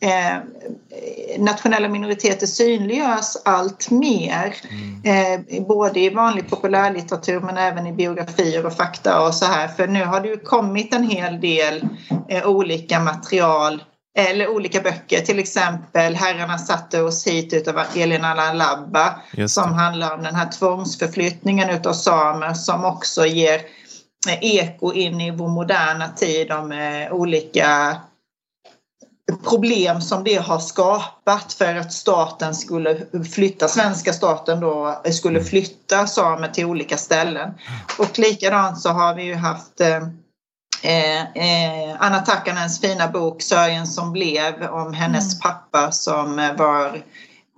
eh, 0.03 0.37
nationella 1.39 1.89
minoriteter 1.89 2.47
synliggörs 2.47 3.37
allt 3.45 3.91
mer. 3.91 4.55
Eh, 5.03 5.63
både 5.67 5.99
i 5.99 6.09
vanlig 6.09 6.49
populärlitteratur 6.49 7.39
men 7.39 7.57
även 7.57 7.87
i 7.87 7.93
biografier 7.93 8.65
och 8.65 8.73
fakta 8.73 9.27
och 9.27 9.33
så 9.33 9.45
här. 9.45 9.67
För 9.67 9.87
nu 9.87 10.05
har 10.05 10.21
det 10.21 10.27
ju 10.27 10.37
kommit 10.37 10.93
en 10.93 11.09
hel 11.09 11.41
del 11.41 11.87
eh, 12.29 12.47
olika 12.47 12.99
material 12.99 13.83
eller 14.17 14.47
olika 14.47 14.81
böcker, 14.81 15.19
till 15.19 15.39
exempel 15.39 16.15
Herrarna 16.15 16.57
satte 16.57 17.01
oss 17.01 17.27
hit 17.27 17.53
utav 17.53 17.79
Elina 17.95 18.53
Labba 18.53 19.15
som 19.47 19.73
handlar 19.73 20.13
om 20.13 20.23
den 20.23 20.35
här 20.35 20.51
tvångsförflyttningen 20.51 21.69
utav 21.69 21.93
samer 21.93 22.53
som 22.53 22.85
också 22.85 23.25
ger 23.25 23.61
eko 24.41 24.93
in 24.93 25.21
i 25.21 25.31
vår 25.31 25.49
moderna 25.49 26.07
tid 26.07 26.51
om 26.51 26.73
olika 27.11 27.97
problem 29.37 30.01
som 30.01 30.23
det 30.23 30.35
har 30.35 30.59
skapat 30.59 31.53
för 31.53 31.75
att 31.75 31.93
staten 31.93 32.55
skulle 32.55 32.97
flytta, 33.33 33.67
svenska 33.67 34.13
staten 34.13 34.59
då 34.59 35.01
skulle 35.11 35.43
flytta 35.43 36.07
samer 36.07 36.47
till 36.47 36.65
olika 36.65 36.97
ställen. 36.97 37.53
Och 37.99 38.19
likadant 38.19 38.79
så 38.79 38.89
har 38.89 39.15
vi 39.15 39.23
ju 39.23 39.35
haft 39.35 39.81
eh, 39.81 40.03
eh, 40.83 41.21
eh, 41.21 41.95
Anna 41.99 42.19
Takkanens 42.19 42.81
fina 42.81 43.07
bok 43.07 43.41
Sörjen 43.41 43.87
som 43.87 44.11
blev 44.11 44.63
om 44.63 44.93
hennes 44.93 45.39
pappa 45.39 45.91
som 45.91 46.39
eh, 46.39 46.55
var 46.55 47.03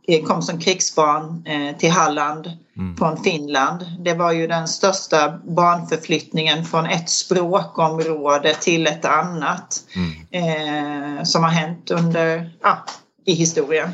eh, 0.08 0.24
kom 0.24 0.42
som 0.42 0.60
krigsbarn 0.60 1.46
eh, 1.46 1.78
till 1.78 1.92
Halland 1.92 2.52
Mm. 2.78 2.98
från 2.98 3.24
Finland. 3.24 3.86
Det 4.00 4.14
var 4.14 4.32
ju 4.32 4.48
den 4.48 4.68
största 4.68 5.40
barnförflyttningen 5.48 6.66
från 6.66 6.86
ett 6.86 7.10
språkområde 7.10 8.54
till 8.56 8.88
ett 8.88 9.06
annat 9.06 9.80
Mm. 9.96 11.18
eh, 11.18 11.24
som 11.24 11.44
har 11.44 11.52
hänt 11.52 11.92
under, 11.92 12.52
ja, 12.62 12.86
i 13.26 13.34
historien. 13.34 13.90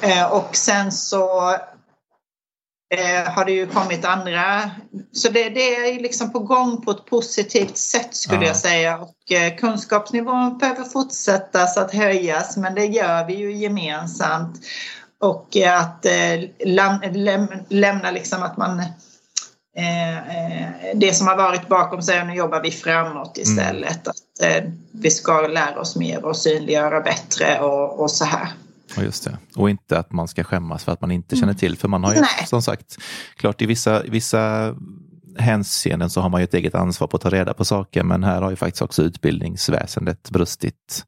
Eh, 0.00 0.32
och 0.32 0.56
sen 0.56 0.92
så 0.92 1.50
eh, 2.94 3.32
har 3.32 3.44
det 3.44 3.52
ju 3.52 3.66
kommit 3.66 4.04
andra, 4.04 4.70
så 5.12 5.28
det, 5.28 5.48
det 5.48 5.74
är 5.76 6.00
liksom 6.00 6.32
på 6.32 6.38
gång 6.38 6.82
på 6.82 6.90
ett 6.90 7.06
positivt 7.06 7.76
sätt 7.76 8.14
skulle 8.14 8.40
Ja. 8.40 8.46
jag 8.46 8.56
säga. 8.56 8.98
Och 8.98 9.32
eh, 9.32 9.56
kunskapsnivån 9.56 10.58
behöver 10.58 10.84
fortsätta 10.84 11.62
att 11.62 11.94
höjas 11.94 12.56
men 12.56 12.74
det 12.74 12.84
gör 12.86 13.24
vi 13.26 13.34
ju 13.36 13.52
gemensamt. 13.56 14.60
Och 15.20 15.56
eh, 15.56 15.80
att 15.80 16.06
eh, 16.06 16.66
läm, 16.66 17.00
läm, 17.12 17.48
lämna 17.68 18.10
liksom 18.10 18.42
att 18.42 18.56
man 18.56 18.80
eh, 19.76 20.94
det 20.94 21.14
som 21.14 21.26
har 21.26 21.36
varit 21.36 21.68
bakom 21.68 22.02
sig 22.02 22.20
och 22.20 22.26
nu 22.26 22.34
jobbar 22.34 22.62
vi 22.62 22.70
framåt 22.70 23.38
istället. 23.38 24.08
Att 24.08 24.42
eh, 24.42 24.70
vi 24.92 25.10
ska 25.10 25.40
lära 25.40 25.80
oss 25.80 25.96
mer 25.96 26.24
och 26.24 26.36
synliggöra 26.36 27.00
bättre 27.00 27.60
och, 27.60 28.00
och 28.00 28.10
så 28.10 28.24
här. 28.24 28.48
Ja, 28.96 29.02
just 29.02 29.24
det. 29.24 29.38
Och 29.56 29.70
inte 29.70 29.98
att 29.98 30.12
man 30.12 30.28
ska 30.28 30.44
skämmas 30.44 30.84
för 30.84 30.92
att 30.92 31.00
man 31.00 31.10
inte 31.10 31.36
känner 31.36 31.54
till. 31.54 31.78
För 31.78 31.88
man 31.88 32.04
har 32.04 32.14
ju 32.14 32.20
Nej. 32.20 32.46
som 32.46 32.62
sagt, 32.62 32.96
klart 33.36 33.62
i 33.62 33.66
vissa, 33.66 34.02
vissa 34.02 34.74
hänseenden 35.38 36.10
så 36.10 36.20
har 36.20 36.28
man 36.28 36.40
ju 36.40 36.44
ett 36.44 36.54
eget 36.54 36.74
ansvar 36.74 37.06
på 37.06 37.16
att 37.16 37.22
ta 37.22 37.30
reda 37.30 37.54
på 37.54 37.64
saker. 37.64 38.02
Men 38.02 38.24
här 38.24 38.42
har 38.42 38.50
ju 38.50 38.56
faktiskt 38.56 38.82
också 38.82 39.02
utbildningsväsendet 39.02 40.30
brustit. 40.30 41.04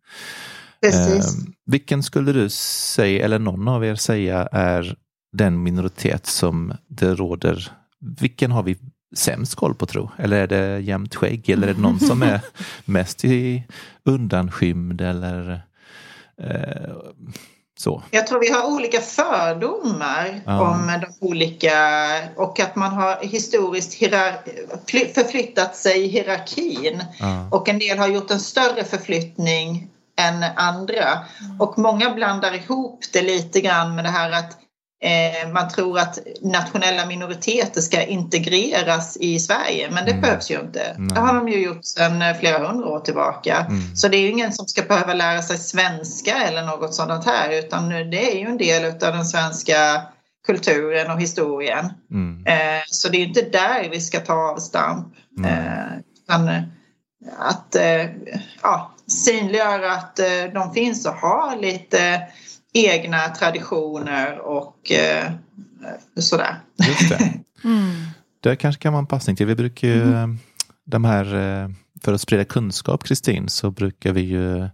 Precis. 0.82 1.36
Eh, 1.38 1.42
vilken 1.66 2.02
skulle 2.02 2.32
du 2.32 2.48
säga, 2.50 3.24
eller 3.24 3.38
någon 3.38 3.68
av 3.68 3.84
er 3.84 3.94
säga, 3.94 4.48
är 4.52 4.96
den 5.32 5.62
minoritet 5.62 6.26
som 6.26 6.72
det 6.88 7.14
råder, 7.14 7.72
vilken 8.20 8.50
har 8.52 8.62
vi 8.62 8.76
sämst 9.16 9.54
koll 9.54 9.74
på 9.74 9.86
tro? 9.86 10.10
Eller 10.18 10.36
är 10.40 10.46
det 10.46 10.78
jämnt 10.80 11.14
skägg? 11.14 11.50
Eller 11.50 11.68
är 11.68 11.74
det 11.74 11.80
någon 11.80 12.00
som 12.00 12.22
är 12.22 12.40
mest 12.84 13.24
i 13.24 13.64
undanskymd? 14.04 15.00
Eller 15.00 15.62
eh, 16.42 16.92
så? 17.78 18.02
Jag 18.10 18.26
tror 18.26 18.40
vi 18.40 18.50
har 18.52 18.74
olika 18.74 19.00
fördomar 19.00 20.40
Ja. 20.46 20.60
om 20.70 21.00
de 21.00 21.26
olika 21.26 21.72
och 22.36 22.60
att 22.60 22.76
man 22.76 22.92
har 22.92 23.16
historiskt 23.22 23.94
hierar- 23.94 24.38
förflyttat 25.14 25.76
sig 25.76 26.04
i 26.04 26.08
hierarkin. 26.08 27.02
Ja. 27.20 27.48
Och 27.52 27.68
en 27.68 27.78
del 27.78 27.98
har 27.98 28.08
gjort 28.08 28.30
en 28.30 28.40
större 28.40 28.84
förflyttning 28.84 29.88
än 30.20 30.44
andra. 30.56 31.18
Och 31.58 31.78
många 31.78 32.10
blandar 32.14 32.54
ihop 32.54 33.04
det 33.12 33.22
lite 33.22 33.60
grann 33.60 33.94
med 33.94 34.04
det 34.04 34.10
här 34.10 34.30
att 34.30 34.56
eh, 35.02 35.52
man 35.52 35.68
tror 35.68 35.98
att 35.98 36.18
nationella 36.42 37.06
minoriteter 37.06 37.80
ska 37.80 38.02
integreras 38.02 39.16
i 39.16 39.38
Sverige. 39.38 39.90
Men 39.90 40.04
det 40.04 40.10
Mm. 40.10 40.20
behövs 40.22 40.50
ju 40.50 40.60
inte. 40.60 40.94
Nej. 40.98 41.14
Det 41.14 41.20
har 41.20 41.34
de 41.34 41.48
ju 41.48 41.64
gjort 41.64 41.84
sedan 41.84 42.22
eh, 42.22 42.36
flera 42.36 42.68
hundra 42.68 42.88
år 42.88 43.00
tillbaka. 43.00 43.66
Mm. 43.68 43.96
Så 43.96 44.08
det 44.08 44.16
är 44.16 44.20
ju 44.20 44.30
ingen 44.30 44.52
som 44.52 44.66
ska 44.66 44.82
behöva 44.82 45.14
lära 45.14 45.42
sig 45.42 45.58
svenska 45.58 46.34
eller 46.36 46.62
något 46.62 46.94
sådant 46.94 47.26
här. 47.26 47.50
Utan 47.58 47.88
det 47.88 48.32
är 48.32 48.38
ju 48.38 48.46
en 48.46 48.58
del 48.58 48.84
av 48.84 48.98
den 48.98 49.24
svenska 49.24 50.02
kulturen 50.46 51.10
och 51.10 51.20
historien. 51.20 51.92
Mm. 52.10 52.46
Eh, 52.46 52.82
så 52.86 53.08
det 53.08 53.18
är 53.18 53.26
inte 53.26 53.42
där 53.42 53.88
vi 53.90 54.00
ska 54.00 54.20
ta 54.20 54.32
avstamp. 54.34 55.06
Eh, 55.44 55.98
utan 56.22 56.50
att 57.38 57.74
eh, 57.74 58.06
ja, 58.62 58.94
synliggöra 59.06 59.92
att 59.92 60.18
eh, 60.18 60.52
de 60.54 60.72
finns 60.74 61.06
och 61.06 61.12
har 61.12 61.56
lite 61.56 62.22
egna 62.72 63.18
traditioner 63.18 64.38
och 64.38 64.92
eh, 64.92 65.32
sådär. 66.16 66.60
Just 66.88 67.08
det. 67.08 67.32
Mm. 67.64 67.94
Det 68.40 68.56
kanske 68.56 68.82
kan 68.82 68.92
vara 68.92 69.00
en 69.00 69.06
passning 69.06 69.36
till. 69.36 69.46
Vi 69.46 69.54
brukar 69.54 69.88
ju, 69.88 70.14
eh, 70.14 70.26
de 70.84 71.04
här, 71.04 71.24
för 72.02 72.12
att 72.12 72.20
sprida 72.20 72.44
kunskap 72.44 73.04
Kristin, 73.04 73.48
så 73.48 73.70
brukar 73.70 74.12
vi 74.12 74.20
ju 74.20 74.68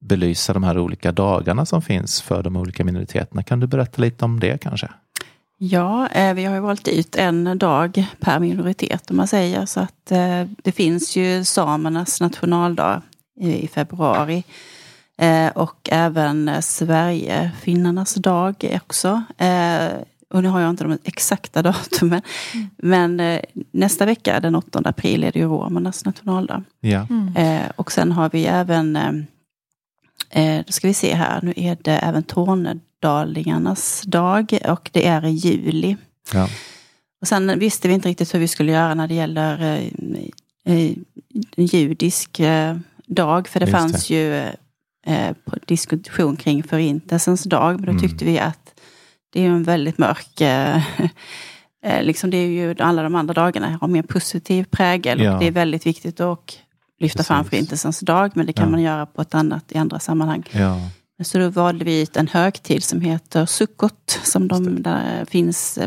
belysa 0.00 0.52
de 0.52 0.62
här 0.62 0.78
olika 0.78 1.12
dagarna 1.12 1.66
som 1.66 1.82
finns 1.82 2.22
för 2.22 2.42
de 2.42 2.56
olika 2.56 2.84
minoriteterna. 2.84 3.42
Kan 3.42 3.60
du 3.60 3.66
berätta 3.66 4.02
lite 4.02 4.24
om 4.24 4.40
det 4.40 4.58
kanske? 4.62 4.88
Ja, 5.64 6.08
eh, 6.08 6.34
vi 6.34 6.44
har 6.44 6.54
ju 6.54 6.60
valt 6.60 6.88
ut 6.88 7.16
en 7.16 7.58
dag 7.58 8.04
per 8.20 8.38
minoritet 8.38 9.10
om 9.10 9.16
man 9.16 9.26
säger. 9.26 9.66
Så 9.66 9.80
att 9.80 10.10
eh, 10.10 10.44
det 10.62 10.72
finns 10.72 11.16
ju 11.16 11.44
samernas 11.44 12.20
nationaldag 12.20 13.02
i, 13.40 13.68
februari. 13.68 14.44
Eh, 15.18 15.48
och 15.48 15.88
även 15.92 16.62
Sverigefinnarnas 16.62 18.14
dag 18.14 18.78
också. 18.84 19.22
Och 20.30 20.42
nu 20.42 20.48
har 20.48 20.60
jag 20.60 20.70
inte 20.70 20.84
de 20.84 20.98
exakta 21.04 21.62
datumen. 21.62 22.22
Men 22.76 23.20
eh, 23.20 23.40
nästa 23.70 24.06
vecka, 24.06 24.40
den 24.40 24.54
8 24.54 24.82
april, 24.84 25.24
är 25.24 25.32
det 25.32 25.38
ju 25.38 25.46
romernas 25.46 26.04
nationaldag. 26.04 26.64
Ja. 26.80 27.06
Mm. 27.10 27.62
Och 27.76 27.92
sen 27.92 28.12
har 28.12 28.30
vi 28.30 28.46
även, 28.46 28.98
då 30.66 30.72
ska 30.72 30.88
vi 30.88 30.94
se 30.94 31.14
här, 31.14 31.40
nu 31.42 31.52
är 31.56 31.76
det 31.82 31.98
även 31.98 32.22
Tornedalingarnas 33.02 34.02
dag 34.06 34.58
och 34.68 34.90
det 34.92 35.06
är 35.06 35.24
i 35.26 35.30
juli. 35.30 35.96
Ja. 36.32 36.48
Och 37.20 37.28
sen 37.28 37.58
visste 37.58 37.88
vi 37.88 37.94
inte 37.94 38.08
riktigt 38.08 38.34
hur 38.34 38.38
vi 38.38 38.48
skulle 38.48 38.72
göra 38.72 38.94
när 38.94 39.08
det 39.08 39.14
gäller 39.14 39.62
eh, 39.62 40.74
eh, 40.74 40.92
judisk 41.56 42.40
eh, 42.40 42.76
dag, 43.06 43.48
för 43.48 43.60
det 43.60 43.66
Just 43.66 43.78
fanns 43.78 44.10
ju 44.10 44.34
eh, 45.06 45.34
diskussion 45.66 46.36
kring 46.36 46.62
förintelsens 46.62 47.44
dag, 47.44 47.74
men 47.74 47.84
då 47.84 47.90
Mm. 47.90 48.02
tyckte 48.02 48.24
vi 48.24 48.38
att 48.38 48.74
det 49.32 49.40
är 49.40 49.46
en 49.48 49.62
väldigt 49.62 49.98
mörk 49.98 50.40
eh, 50.40 50.76
eh, 51.84 52.02
liksom 52.02 52.30
det 52.30 52.36
är 52.36 52.46
ju 52.48 52.74
alla 52.78 53.02
de 53.02 53.14
andra 53.14 53.34
dagarna 53.34 53.78
har 53.80 53.88
mer 53.88 54.02
positiv 54.02 54.64
prägel. 54.70 55.20
Ja. 55.20 55.34
Och 55.34 55.40
det 55.40 55.46
är 55.46 55.50
väldigt 55.50 55.86
viktigt 55.86 56.20
att 56.20 56.58
lyfta 57.00 57.22
fram 57.24 57.38
Precis. 57.38 57.50
förintelsens 57.50 58.00
dag, 58.00 58.30
men 58.34 58.46
det 58.46 58.52
kan 58.52 58.64
Ja. 58.64 58.70
man 58.70 58.82
göra 58.82 59.06
på 59.06 59.22
ett 59.22 59.34
annat 59.34 59.72
i 59.72 59.78
andra 59.78 59.98
sammanhang. 59.98 60.42
Ja. 60.52 60.76
Så 61.24 61.38
då 61.38 61.48
valde 61.48 61.84
vi 61.84 62.02
ut 62.02 62.16
en 62.16 62.28
högtid 62.28 62.84
som 62.84 63.00
heter 63.00 63.46
Sukkot, 63.46 64.20
som 64.24 64.48
de, 64.48 64.82
där 64.82 65.24
finns, 65.24 65.78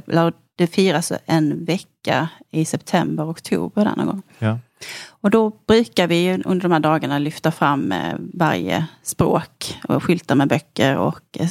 det 0.57 0.67
firas 0.67 1.11
en 1.25 1.65
vecka 1.65 2.29
i 2.51 2.65
september, 2.65 3.29
oktober 3.31 3.85
denna 3.85 4.05
gång. 4.05 4.21
Ja. 4.39 4.59
Och 5.09 5.29
då 5.29 5.49
brukar 5.67 6.07
vi 6.07 6.41
under 6.45 6.61
de 6.63 6.71
här 6.71 6.79
dagarna 6.79 7.19
lyfta 7.19 7.51
fram 7.51 7.91
eh, 7.91 8.15
varje 8.33 8.85
språk 9.03 9.77
och 9.87 10.03
skylta 10.03 10.35
med 10.35 10.47
böcker 10.47 10.97
och 10.97 11.19
eh, 11.39 11.49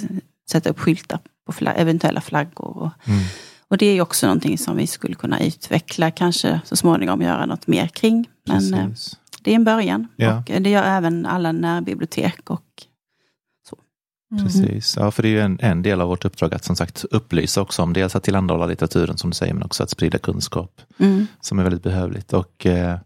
sätta 0.50 0.70
upp 0.70 0.78
skyltar 0.78 1.18
på 1.46 1.52
fla- 1.52 1.74
eventuella 1.74 2.20
flaggor. 2.20 2.76
Och, 2.82 2.90
Mm. 3.08 3.20
och 3.68 3.78
det 3.78 3.86
är 3.86 4.00
också 4.00 4.26
någonting 4.26 4.58
som 4.58 4.76
vi 4.76 4.86
skulle 4.86 5.14
kunna 5.14 5.40
utveckla, 5.40 6.10
kanske 6.10 6.60
så 6.64 6.76
småningom 6.76 7.22
göra 7.22 7.46
något 7.46 7.66
mer 7.66 7.86
kring. 7.86 8.28
Men 8.46 8.74
eh, 8.74 8.86
Precis. 8.88 9.16
det 9.42 9.50
är 9.50 9.54
en 9.54 9.64
början. 9.64 10.08
Ja. 10.16 10.36
Och 10.38 10.62
det 10.62 10.70
gör 10.70 10.82
även 10.84 11.26
alla 11.26 11.52
närbibliotek 11.52 12.50
och 12.50 12.64
Mm. 14.34 14.44
Precis, 14.44 14.96
ja, 14.96 15.10
för 15.10 15.22
det 15.22 15.28
är 15.28 15.30
ju 15.30 15.40
en, 15.40 15.58
en 15.62 15.82
del 15.82 16.00
av 16.00 16.08
vårt 16.08 16.24
uppdrag 16.24 16.54
att 16.54 16.64
som 16.64 16.76
sagt 16.76 17.04
upplysa 17.10 17.60
också 17.60 17.82
om 17.82 17.92
dels 17.92 18.16
att 18.16 18.22
tillhandahålla 18.22 18.66
litteraturen 18.66 19.18
som 19.18 19.30
du 19.30 19.34
säger 19.34 19.54
men 19.54 19.62
också 19.62 19.82
att 19.82 19.90
sprida 19.90 20.18
kunskap 20.18 20.80
mm. 20.98 21.26
som 21.40 21.58
är 21.58 21.62
väldigt 21.62 21.82
behövligt. 21.82 22.32
Och 22.32 22.66
eh, 22.66 22.98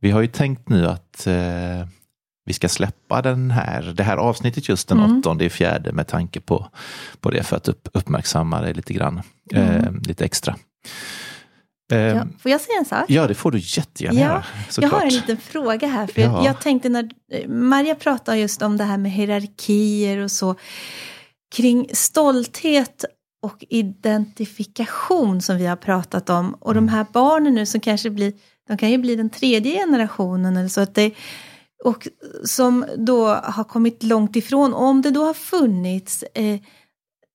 vi 0.00 0.10
har 0.10 0.20
ju 0.20 0.26
tänkt 0.26 0.68
nu 0.68 0.86
att 0.86 1.26
eh, 1.26 1.86
vi 2.44 2.52
ska 2.52 2.68
släppa 2.68 3.22
den 3.22 3.50
här, 3.50 3.82
det 3.96 4.02
här 4.02 4.16
avsnittet 4.16 4.68
just 4.68 4.88
den 4.88 4.98
Mm. 4.98 5.18
åttonde 5.18 5.44
i 5.44 5.50
fjärde 5.50 5.92
med 5.92 6.06
tanke 6.06 6.40
på, 6.40 6.68
på 7.20 7.30
det 7.30 7.42
för 7.42 7.56
att 7.56 7.68
upp, 7.68 7.88
uppmärksamma 7.92 8.60
det 8.60 8.74
lite 8.74 8.92
grann, 8.92 9.22
eh, 9.52 9.76
Mm. 9.76 10.02
lite 10.06 10.24
extra. 10.24 10.56
Ja, 11.96 12.14
ja. 12.16 12.26
får 12.38 12.50
jag 12.50 12.60
säga 12.60 12.78
en 12.78 12.84
sak? 12.84 13.04
det 13.26 13.34
får 13.34 13.50
du 13.50 13.58
jättegärna 13.58 14.20
Ja, 14.20 14.26
göra. 14.26 14.44
Jag 14.80 14.88
har 14.88 15.02
en 15.06 15.12
liten 15.12 15.36
fråga 15.36 15.88
här. 15.88 16.06
För 16.06 16.20
Ja. 16.20 16.44
Jag 16.44 16.60
tänkte 16.60 16.88
när 16.88 17.10
eh, 17.32 17.48
Maria 17.48 17.94
pratade 17.94 18.38
just 18.38 18.62
om 18.62 18.76
det 18.76 18.84
här 18.84 18.98
med 18.98 19.12
hierarkier 19.12 20.18
och 20.18 20.30
så. 20.30 20.54
Kring 21.54 21.88
stolthet 21.92 23.04
och 23.42 23.64
identifikation 23.68 25.42
som 25.42 25.56
vi 25.56 25.66
har 25.66 25.76
pratat 25.76 26.30
om. 26.30 26.54
Och 26.54 26.70
Mm. 26.72 26.86
de 26.86 26.92
här 26.92 27.06
barnen 27.12 27.54
nu 27.54 27.66
som 27.66 27.80
kanske 27.80 28.10
blir, 28.10 28.32
de 28.68 28.76
kan 28.76 28.90
ju 28.90 28.98
bli 28.98 29.16
den 29.16 29.30
tredje 29.30 29.78
generationen 29.78 30.56
eller 30.56 30.68
så. 30.68 30.80
Att 30.80 30.94
det, 30.94 31.14
och 31.84 32.08
som 32.44 32.84
då 32.96 33.26
har 33.28 33.64
kommit 33.64 34.02
långt 34.02 34.36
ifrån. 34.36 34.74
Om 34.74 35.02
det 35.02 35.10
då 35.10 35.24
har 35.24 35.34
funnits 35.34 36.22
eh, 36.34 36.60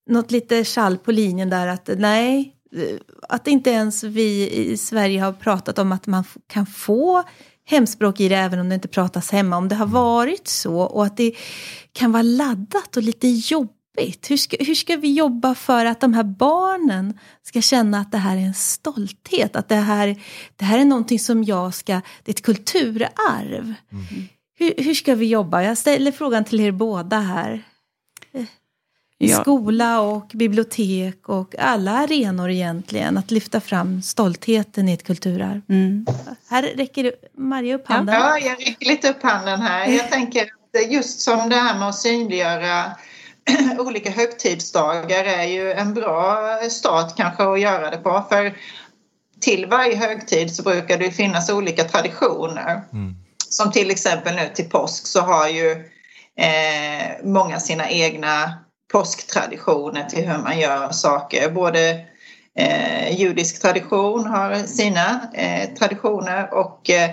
något 0.09 0.31
lite 0.31 0.65
skall 0.65 0.97
på 0.97 1.11
linjen 1.11 1.49
där 1.49 1.67
att 1.67 1.89
nej, 1.97 2.53
att 3.29 3.47
inte 3.47 3.69
ens 3.69 4.03
vi 4.03 4.49
i 4.49 4.77
Sverige 4.77 5.21
har 5.21 5.33
pratat 5.33 5.79
om 5.79 5.91
att 5.91 6.07
man 6.07 6.23
kan 6.47 6.65
få 6.65 7.23
hemspråk 7.65 8.19
i 8.19 8.29
det 8.29 8.35
även 8.35 8.59
om 8.59 8.69
det 8.69 8.75
inte 8.75 8.87
pratas 8.87 9.31
hemma. 9.31 9.57
Om 9.57 9.67
det 9.69 9.75
har 9.75 9.87
varit 9.87 10.47
så 10.47 10.79
och 10.79 11.05
att 11.05 11.17
det 11.17 11.35
kan 11.93 12.11
vara 12.11 12.23
laddat 12.23 12.97
och 12.97 13.03
lite 13.03 13.27
jobbigt. 13.27 14.29
Hur 14.29 14.37
ska, 14.37 14.57
hur 14.59 14.75
ska 14.75 14.95
vi 14.95 15.13
jobba 15.13 15.55
för 15.55 15.85
att 15.85 16.01
de 16.01 16.13
här 16.13 16.23
barnen 16.23 17.19
ska 17.43 17.61
känna 17.61 17.99
att 17.99 18.11
det 18.11 18.17
här 18.17 18.37
är 18.37 18.41
en 18.41 18.53
stolthet? 18.53 19.55
Att 19.55 19.69
det 19.69 19.75
här, 19.75 20.21
det 20.55 20.65
här 20.65 20.79
är 20.79 20.85
någonting 20.85 21.19
som 21.19 21.43
jag 21.43 21.73
ska, 21.73 21.93
det 21.93 22.31
är 22.31 22.33
ett 22.33 22.41
kulturarv. 22.41 23.73
Hur, 24.59 24.73
hur 24.77 24.93
ska 24.93 25.15
vi 25.15 25.25
jobba? 25.25 25.63
Jag 25.63 25.77
ställer 25.77 26.11
frågan 26.11 26.45
till 26.45 26.59
er 26.59 26.71
båda 26.71 27.19
här. 27.19 27.63
Ja. 29.17 29.41
skola 29.41 30.01
och 30.01 30.31
bibliotek 30.33 31.29
och 31.29 31.55
alla 31.59 31.91
arenor 31.91 32.49
egentligen. 32.49 33.17
Att 33.17 33.31
lyfta 33.31 33.59
fram 33.61 34.01
stoltheten 34.01 34.89
i 34.89 34.93
ett 34.93 35.03
kulturarv. 35.03 35.61
Mm. 35.69 36.05
Här 36.49 36.63
räcker 36.63 37.03
du- 37.03 37.15
Maria 37.37 37.75
upp 37.75 37.87
handen. 37.87 38.15
Ja, 38.15 38.37
jag 38.37 38.51
räcker 38.59 38.85
lite 38.85 39.09
upp 39.09 39.23
handen 39.23 39.61
här. 39.61 39.87
Jag 39.87 40.09
tänker 40.11 40.41
att 40.41 40.91
just 40.91 41.19
som 41.19 41.49
det 41.49 41.55
här 41.55 41.79
med 41.79 41.89
att 41.89 41.95
synliggöra 41.95 42.83
olika 43.79 44.11
högtidsdagar 44.11 45.23
är 45.23 45.43
ju 45.43 45.71
en 45.73 45.93
bra 45.93 46.39
start 46.69 47.17
kanske 47.17 47.43
att 47.43 47.59
göra 47.59 47.89
det 47.89 47.97
på. 47.97 48.23
För 48.29 48.57
till 49.39 49.65
varje 49.65 49.95
högtid 49.95 50.55
så 50.55 50.63
brukar 50.63 50.97
det 50.97 51.11
finnas 51.11 51.49
olika 51.49 51.83
traditioner. 51.83 52.81
Mm. 52.93 53.15
Som 53.49 53.71
till 53.71 53.91
exempel 53.91 54.35
nu 54.35 54.49
till 54.53 54.69
påsk 54.69 55.07
så 55.07 55.21
har 55.21 55.47
ju 55.47 55.71
eh, 56.37 57.11
många 57.23 57.59
sina 57.59 57.89
egna 57.89 58.53
påsktraditioner 58.91 60.03
till 60.03 60.27
hur 60.27 60.37
man 60.37 60.59
gör 60.59 60.91
saker. 60.91 61.49
Både 61.49 62.05
eh, 62.59 63.19
judisk 63.19 63.61
tradition 63.61 64.25
har 64.25 64.55
sina 64.55 65.29
eh, 65.33 65.69
traditioner 65.73 66.53
och 66.53 66.89
eh, 66.89 67.09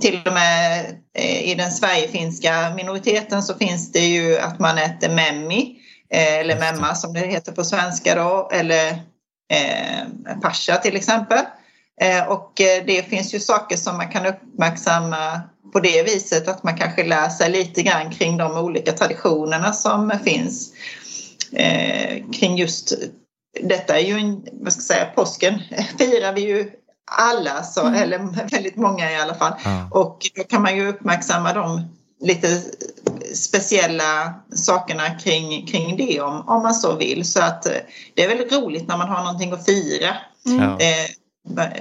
till 0.00 0.22
och 0.26 0.32
med 0.32 0.86
eh, 1.18 1.50
i 1.50 1.54
den 1.54 1.70
Sverigefinska 1.70 2.72
minoriteten 2.76 3.42
så 3.42 3.54
finns 3.54 3.92
det 3.92 4.06
ju 4.06 4.38
att 4.38 4.58
man 4.58 4.78
äter 4.78 5.08
memmi 5.08 5.76
eh, 6.12 6.34
eller 6.34 6.58
memma 6.60 6.94
som 6.94 7.12
det 7.12 7.20
heter 7.20 7.52
på 7.52 7.64
svenska 7.64 8.14
då 8.14 8.48
eller 8.52 8.88
eh, 9.52 10.38
pascha 10.42 10.76
till 10.76 10.96
exempel. 10.96 11.44
Och 12.28 12.52
det 12.56 13.08
finns 13.08 13.34
ju 13.34 13.40
saker 13.40 13.76
som 13.76 13.96
man 13.96 14.08
kan 14.08 14.26
uppmärksamma 14.26 15.40
på 15.72 15.80
det 15.80 16.02
viset 16.02 16.48
att 16.48 16.62
man 16.62 16.76
kanske 16.76 17.04
lär 17.04 17.28
sig 17.28 17.50
lite 17.50 17.82
grann 17.82 18.10
kring 18.10 18.36
de 18.36 18.56
olika 18.56 18.92
traditionerna 18.92 19.72
som 19.72 20.12
finns 20.24 20.72
kring 22.32 22.56
just 22.56 22.92
detta 23.60 23.98
är 23.98 24.04
ju 24.04 24.12
en, 24.12 24.46
vad 24.52 24.72
ska 24.72 24.80
jag 24.80 24.98
säga, 24.98 25.04
påsken 25.14 25.62
firar 25.98 26.32
vi 26.32 26.40
ju 26.40 26.70
alla, 27.10 27.62
så, 27.62 27.88
eller 27.88 28.18
väldigt 28.50 28.76
många 28.76 29.12
i 29.12 29.16
alla 29.16 29.34
fall. 29.34 29.52
Ja. 29.64 29.88
Och 29.90 30.30
då 30.36 30.44
kan 30.44 30.62
man 30.62 30.76
ju 30.76 30.88
uppmärksamma 30.88 31.52
de 31.52 31.88
lite 32.20 32.62
speciella 33.34 34.34
sakerna 34.54 35.18
kring, 35.18 35.66
kring 35.66 35.96
det 35.96 36.20
om, 36.20 36.48
om 36.48 36.62
man 36.62 36.74
så 36.74 36.96
vill. 36.96 37.24
Så 37.24 37.42
att 37.42 37.66
eh, 37.66 37.72
det 38.14 38.24
är 38.24 38.28
väldigt 38.28 38.52
roligt 38.52 38.88
när 38.88 38.96
man 38.96 39.08
har 39.08 39.24
någonting 39.24 39.52
att 39.52 39.66
fira. 39.66 40.16
Ja. 40.42 40.80
Eh, 40.80 41.10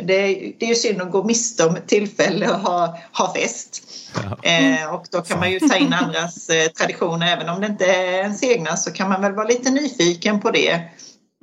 det, 0.03 0.13
är, 0.13 0.53
det 0.59 0.65
är 0.65 0.69
ju 0.69 0.75
synd 0.75 1.01
att 1.01 1.11
gå 1.11 1.23
miste 1.23 1.65
om 1.65 1.77
tillfälle 1.87 2.49
att 2.49 2.61
ha, 2.61 2.97
ha 3.11 3.33
fest. 3.33 3.83
Ja. 4.13 4.49
Eh, 4.49 4.93
och 4.93 5.05
då 5.11 5.21
kan 5.21 5.39
man 5.39 5.51
ju 5.51 5.59
ta 5.59 5.75
in 5.75 5.93
andras 5.93 6.49
eh, 6.49 6.67
traditioner. 6.67 7.27
Även 7.33 7.49
om 7.49 7.61
det 7.61 7.67
inte 7.67 7.85
är 7.85 8.13
ens 8.21 8.43
egna 8.43 8.77
så 8.77 8.91
kan 8.91 9.09
man 9.09 9.21
väl 9.21 9.33
vara 9.33 9.47
lite 9.47 9.71
nyfiken 9.71 10.39
på 10.39 10.51
det. 10.51 10.71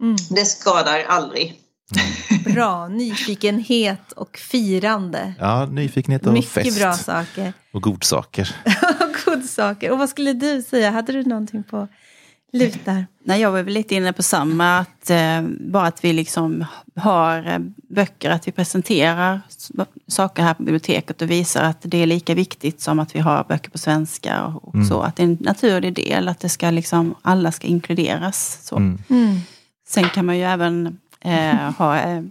Mm. 0.03 0.17
Det 0.31 0.45
skadar 0.45 1.05
aldrig. 1.09 1.59
Bra, 2.45 2.89
nyfikenhet 2.89 4.13
och 4.13 4.37
firande. 4.37 5.35
ja, 5.41 5.67
nyfikenhet 5.67 6.27
och 6.27 6.33
Mycket 6.33 6.51
fest. 6.51 6.79
bra 6.79 6.93
saker. 6.93 7.53
Och 7.73 7.83
godsaker. 7.83 8.57
Och 9.01 9.17
godsaker. 9.25 9.91
Och 9.91 9.99
vad 9.99 10.09
skulle 10.09 10.33
du 10.33 10.63
säga? 10.63 10.91
Hade 10.91 11.13
du 11.13 11.23
någonting 11.25 11.63
på 11.63 11.89
lut 12.53 12.85
där? 12.85 13.07
Nej, 13.25 13.41
jag 13.41 13.53
var 13.53 13.63
väl 13.63 13.75
lite 13.75 13.95
inne 13.95 14.13
på 14.13 14.23
samma, 14.23 14.79
att 14.79 15.11
eh, 15.11 15.43
bara 15.61 15.87
att 15.87 16.05
vi 16.05 16.13
liksom 16.13 16.65
har 16.97 17.47
eh, 17.47 17.59
böcker, 17.95 18.31
att 18.31 18.49
vi 18.49 18.53
presenterar 18.53 19.41
saker 20.09 20.43
här 20.43 20.55
på 20.55 20.63
biblioteket 20.63 21.23
och 21.23 21.31
visar 21.31 21.63
att 21.65 21.79
det 21.83 21.99
är 21.99 22.07
lika 22.07 22.35
viktigt 22.35 22.81
som 22.81 22.99
att 22.99 23.15
vi 23.15 23.21
har 23.21 23.45
böcker 23.45 23.71
på 23.71 23.79
svenska 23.79 24.45
och, 24.45 24.69
och 24.69 24.75
Mm. 24.75 24.87
så. 24.87 25.01
Att 25.01 25.17
det 25.17 25.23
är 25.23 25.25
en 25.27 25.39
naturlig 25.41 25.95
del, 25.95 26.29
att 26.29 26.41
det 26.41 26.49
ska 26.49 26.71
liksom, 26.71 27.15
alla 27.23 27.53
ska 27.53 27.67
inkluderas. 27.67 28.59
Så. 28.63 28.77
Mm. 28.77 28.99
Mm. 29.11 29.37
Sen 29.89 30.05
kan 30.05 30.27
man 30.27 30.37
ju 30.39 30.45
även 30.45 30.99
eh, 31.21 31.55
ha 31.79 32.01
eh, 32.01 32.23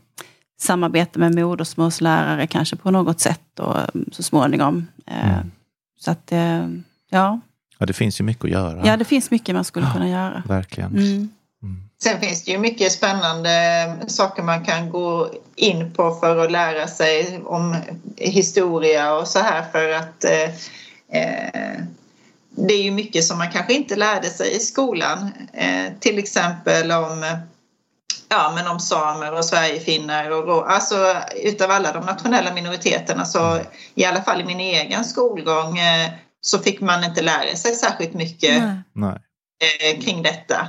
samarbete 0.60 1.20
med 1.20 1.36
modersmålslärare 1.36 2.48
kanske 2.48 2.76
på 2.76 2.92
något 2.92 3.20
sätt 3.20 3.42
då, 3.54 3.78
så 4.12 4.24
småningom. 4.24 4.88
Eh, 5.08 5.34
Mm. 5.34 5.52
Så 6.00 6.12
att, 6.12 6.32
eh, 6.32 6.68
ja. 7.10 7.40
Ja, 7.82 7.86
det 7.86 7.94
finns 7.94 8.20
ju 8.20 8.24
mycket 8.24 8.46
att 8.46 8.52
göra. 8.52 8.82
ja, 8.86 8.98
det 8.98 9.06
finns 9.06 9.32
mycket 9.32 9.56
man 9.56 9.64
skulle 9.64 9.88
kunna 9.94 10.10
göra. 10.10 10.44
Verkligen. 10.48 10.98
Mm. 10.98 11.30
Sen 12.04 12.20
finns 12.20 12.44
det 12.44 12.52
ju 12.52 12.58
mycket 12.58 12.92
spännande 12.92 13.96
saker 14.08 14.44
man 14.44 14.66
kan 14.66 14.90
gå 14.90 15.30
in 15.56 15.94
på 15.94 16.16
för 16.16 16.38
att 16.38 16.52
lära 16.52 16.88
sig 16.88 17.42
om 17.46 17.76
historia 18.18 19.14
och 19.14 19.28
så 19.28 19.40
här 19.40 19.66
för 19.72 19.90
att 19.90 20.24
eh, 20.24 20.44
eh, 21.22 21.82
det 22.50 22.74
är 22.74 22.84
ju 22.84 22.92
mycket 22.92 23.24
som 23.24 23.38
man 23.38 23.52
kanske 23.52 23.74
inte 23.74 23.96
lärde 23.96 24.30
sig 24.30 24.56
i 24.56 24.60
skolan. 24.60 25.32
Eh, 25.54 25.94
till 26.00 26.20
exempel 26.20 26.92
om 26.92 27.26
Ja, 28.30 28.52
men 28.56 28.68
om 28.68 28.80
samer 28.80 29.34
och 29.34 29.46
sverigefinnar 29.46 30.30
och 30.30 30.72
alltså 30.72 31.16
utav 31.44 31.72
alla 31.72 31.92
de 31.92 32.06
nationella 32.06 32.54
minoriteterna 32.54 33.26
så 33.26 33.60
i 33.96 34.06
alla 34.06 34.22
fall 34.22 34.42
i 34.42 34.46
min 34.46 34.60
egen 34.60 35.06
skolgång 35.06 35.78
eh, 35.78 36.10
så 36.42 36.60
fick 36.60 36.82
man 36.82 37.04
inte 37.04 37.22
lära 37.22 37.56
sig 37.56 37.76
särskilt 37.76 38.14
mycket 38.14 38.64
Nej. 38.94 39.22
Eh, 39.62 40.02
kring 40.02 40.24
detta. 40.24 40.68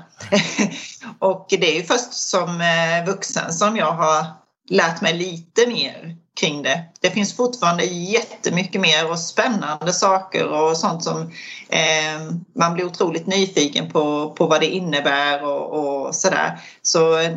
och 1.18 1.46
det 1.50 1.72
är 1.72 1.76
ju 1.76 1.82
först 1.82 2.12
som 2.12 2.60
eh, 2.60 3.06
vuxen 3.06 3.52
som 3.52 3.76
jag 3.76 3.92
har 3.92 4.26
lärt 4.68 5.00
mig 5.00 5.12
lite 5.18 5.66
mer 5.66 6.16
kring 6.40 6.62
det. 6.62 6.84
Det 7.00 7.10
finns 7.10 7.36
fortfarande 7.36 7.84
jättemycket 7.84 8.80
mer 8.80 9.10
och 9.10 9.18
spännande 9.18 9.92
saker 9.92 10.46
och 10.48 10.76
sånt 10.76 11.04
som 11.04 11.20
eh, 11.68 12.32
man 12.54 12.74
blir 12.74 12.84
otroligt 12.84 13.26
nyfiken 13.26 13.90
på, 13.90 14.30
på 14.30 14.46
vad 14.46 14.60
det 14.60 14.66
innebär 14.66 15.44
och, 15.44 16.04
och 16.06 16.14
sådär. 16.14 16.60
Så 16.82 17.18
eh, 17.18 17.32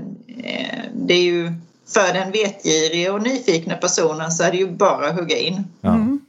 det 0.94 1.14
är 1.14 1.24
ju 1.24 1.54
för 1.94 2.14
den 2.14 2.32
vetgirige 2.32 3.10
och 3.10 3.22
nyfikna 3.22 3.76
personen 3.76 4.32
så 4.32 4.44
är 4.44 4.52
det 4.52 4.58
ju 4.58 4.72
bara 4.72 5.08
att 5.10 5.16
hugga 5.16 5.38
in. 5.38 5.68
Ja, 5.82 5.90
Mm. 5.90 6.20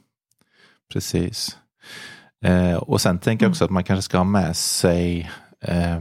precis. 0.93 1.57
Eh, 2.45 2.75
och 2.75 3.01
sen 3.01 3.19
tänker 3.19 3.45
jag 3.45 3.51
också 3.51 3.65
att 3.65 3.71
man 3.71 3.83
kanske 3.83 4.01
ska 4.01 4.17
ha 4.17 4.23
med 4.23 4.55
sig 4.55 5.31
eh, 5.61 5.99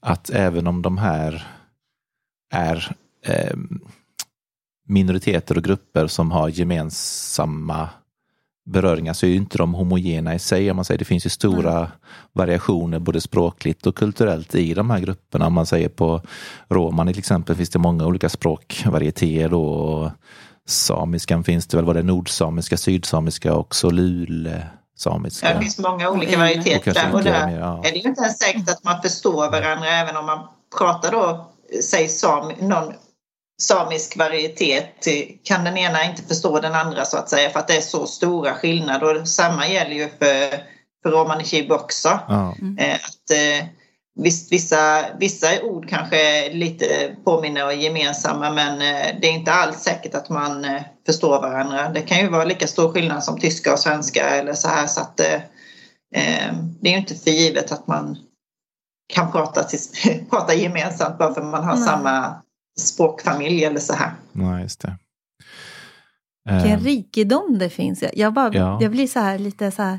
att 0.00 0.30
även 0.30 0.66
om 0.66 0.82
de 0.82 0.98
här 0.98 1.46
är 2.52 2.96
eh, 3.26 3.56
minoriteter 4.86 5.56
och 5.56 5.64
grupper 5.64 6.06
som 6.06 6.30
har 6.30 6.48
gemensamma 6.48 7.88
beröringar 8.66 9.12
så 9.12 9.26
är 9.26 9.30
ju 9.30 9.36
inte 9.36 9.58
de 9.58 9.74
homogena 9.74 10.34
i 10.34 10.38
sig. 10.38 10.70
Om 10.70 10.76
man 10.76 10.84
säger. 10.84 10.98
Det 10.98 11.04
finns 11.04 11.26
ju 11.26 11.30
stora 11.30 11.90
variationer 12.32 12.98
både 12.98 13.20
språkligt 13.20 13.86
och 13.86 13.96
kulturellt 13.96 14.54
i 14.54 14.74
de 14.74 14.90
här 14.90 15.00
grupperna. 15.00 15.46
Om 15.46 15.52
man 15.52 15.66
säger 15.66 15.88
på 15.88 16.20
roman 16.68 17.06
till 17.06 17.18
exempel 17.18 17.56
finns 17.56 17.70
det 17.70 17.78
många 17.78 18.06
olika 18.06 18.28
språkvarietéer. 18.28 19.48
då, 19.48 19.64
och 19.64 20.10
Samiskan 20.66 21.44
finns 21.44 21.66
det 21.66 21.76
väl, 21.76 21.86
var 21.86 21.94
det 21.94 22.02
nordsamiska, 22.02 22.76
sydsamiska 22.76 23.54
och 23.54 23.74
så 23.74 23.90
lulesamiska. 24.94 25.54
Det 25.54 25.60
finns 25.60 25.78
många 25.78 26.10
olika 26.10 26.32
Och 26.32 26.38
varieteter 26.38 27.14
och 27.14 27.20
ytterligare 27.20 27.40
där 27.40 27.46
mer, 27.46 27.58
ja. 27.58 27.82
är 27.84 27.92
det 27.92 27.98
ju 27.98 28.08
inte 28.08 28.22
ens 28.22 28.38
säkert 28.38 28.68
att 28.68 28.84
man 28.84 29.02
förstår 29.02 29.50
varandra 29.50 29.88
även 29.88 30.16
om 30.16 30.26
man 30.26 30.48
pratar 30.78 31.12
då, 31.12 31.52
säg 31.82 32.08
sam, 32.08 32.52
någon 32.60 32.92
samisk 33.62 34.16
varietet 34.16 35.06
kan 35.44 35.64
den 35.64 35.76
ena 35.76 36.04
inte 36.04 36.22
förstå 36.22 36.60
den 36.60 36.74
andra 36.74 37.04
så 37.04 37.16
att 37.16 37.28
säga 37.28 37.50
för 37.50 37.58
att 37.58 37.68
det 37.68 37.76
är 37.76 37.80
så 37.80 38.06
stora 38.06 38.54
skillnader 38.54 39.20
och 39.20 39.28
samma 39.28 39.68
gäller 39.68 39.94
ju 39.94 40.08
för, 40.08 40.50
för 41.02 41.10
romani 41.10 41.44
chib 41.44 41.72
också. 41.72 42.18
Ja, 42.28 42.54
Eh, 42.78 42.94
att, 42.94 43.30
eh, 43.30 43.66
vissa, 44.50 45.04
vissa 45.20 45.62
ord 45.62 45.88
kanske 45.88 46.50
lite 46.52 47.16
påminner 47.24 47.64
och 47.64 47.72
är 47.72 47.76
gemensamma 47.76 48.50
men 48.50 48.72
eh, 48.72 49.20
det 49.20 49.26
är 49.26 49.32
inte 49.32 49.52
alls 49.52 49.76
säkert 49.76 50.14
att 50.14 50.28
man 50.28 50.64
eh, 50.64 50.82
förstår 51.06 51.40
varandra. 51.40 51.88
Det 51.88 52.00
kan 52.02 52.18
ju 52.18 52.28
vara 52.28 52.44
lika 52.44 52.66
stor 52.66 52.92
skillnad 52.92 53.24
som 53.24 53.40
tyska 53.40 53.72
och 53.72 53.78
svenska 53.78 54.28
eller 54.30 54.54
så 54.54 54.68
här 54.68 54.86
så 54.86 55.00
att 55.00 55.20
eh, 55.20 55.34
eh, 56.14 56.54
det 56.80 56.88
är 56.88 56.92
ju 56.92 56.98
inte 56.98 57.14
för 57.14 57.30
givet 57.30 57.72
att 57.72 57.86
man 57.86 58.16
kan 59.14 59.32
prata, 59.32 59.64
prata 60.30 60.54
gemensamt 60.54 61.18
bara 61.18 61.34
för 61.34 61.40
att 61.40 61.46
man 61.46 61.64
har 61.64 61.74
Nej. 61.76 61.84
samma 61.84 62.42
språkfamilj 62.80 63.64
eller 63.64 63.80
så 63.80 63.94
här. 63.94 64.12
nej, 64.32 64.62
just 64.62 64.80
det. 64.80 64.98
Vilken 66.50 66.78
Eh, 66.78 66.84
rikedom 66.84 67.58
det 67.58 67.70
finns. 67.70 68.04
Jag, 68.12 68.32
bara, 68.32 68.54
Ja. 68.54 68.78
jag 68.80 68.90
blir 68.90 69.06
så 69.06 69.20
här 69.20 69.38
lite 69.38 69.70
så 69.70 69.82
här... 69.82 69.98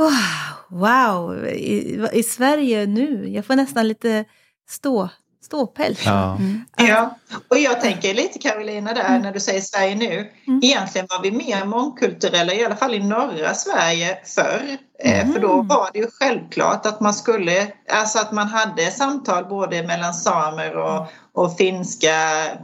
Wow, 0.00 0.80
wow. 0.80 1.46
I, 1.46 2.08
I 2.12 2.22
Sverige 2.22 2.86
nu, 2.86 3.28
jag 3.28 3.44
får 3.46 3.56
nästan 3.56 3.88
lite 3.88 4.24
stå, 4.68 5.08
ståpäls. 5.44 6.02
ja, 6.06 6.36
Mm. 6.36 6.64
Ja, 6.76 7.18
och 7.48 7.58
jag 7.58 7.80
tänker 7.80 8.14
lite 8.14 8.38
Carolina 8.38 8.92
där 8.94 9.18
när 9.18 9.32
du 9.32 9.40
säger 9.40 9.60
Sverige 9.60 9.94
nu. 9.94 10.32
Mm. 10.46 10.60
Egentligen 10.62 11.06
var 11.10 11.22
vi 11.22 11.30
mer 11.30 11.64
mångkulturella, 11.64 12.54
i 12.54 12.64
alla 12.64 12.76
fall 12.76 12.94
i 12.94 13.00
norra 13.02 13.54
Sverige 13.54 14.18
förr. 14.24 14.76
Eh, 15.04 15.32
För 15.32 15.40
då 15.40 15.62
var 15.62 15.90
det 15.92 15.98
ju 15.98 16.06
självklart 16.20 16.86
att 16.86 17.00
man 17.00 17.14
skulle, 17.14 17.66
alltså 17.92 18.18
att 18.18 18.32
man 18.32 18.48
hade 18.48 18.90
samtal 18.90 19.44
både 19.44 19.82
mellan 19.82 20.14
samer 20.14 20.76
och, 20.76 21.06
och 21.32 21.56
finska, 21.56 22.16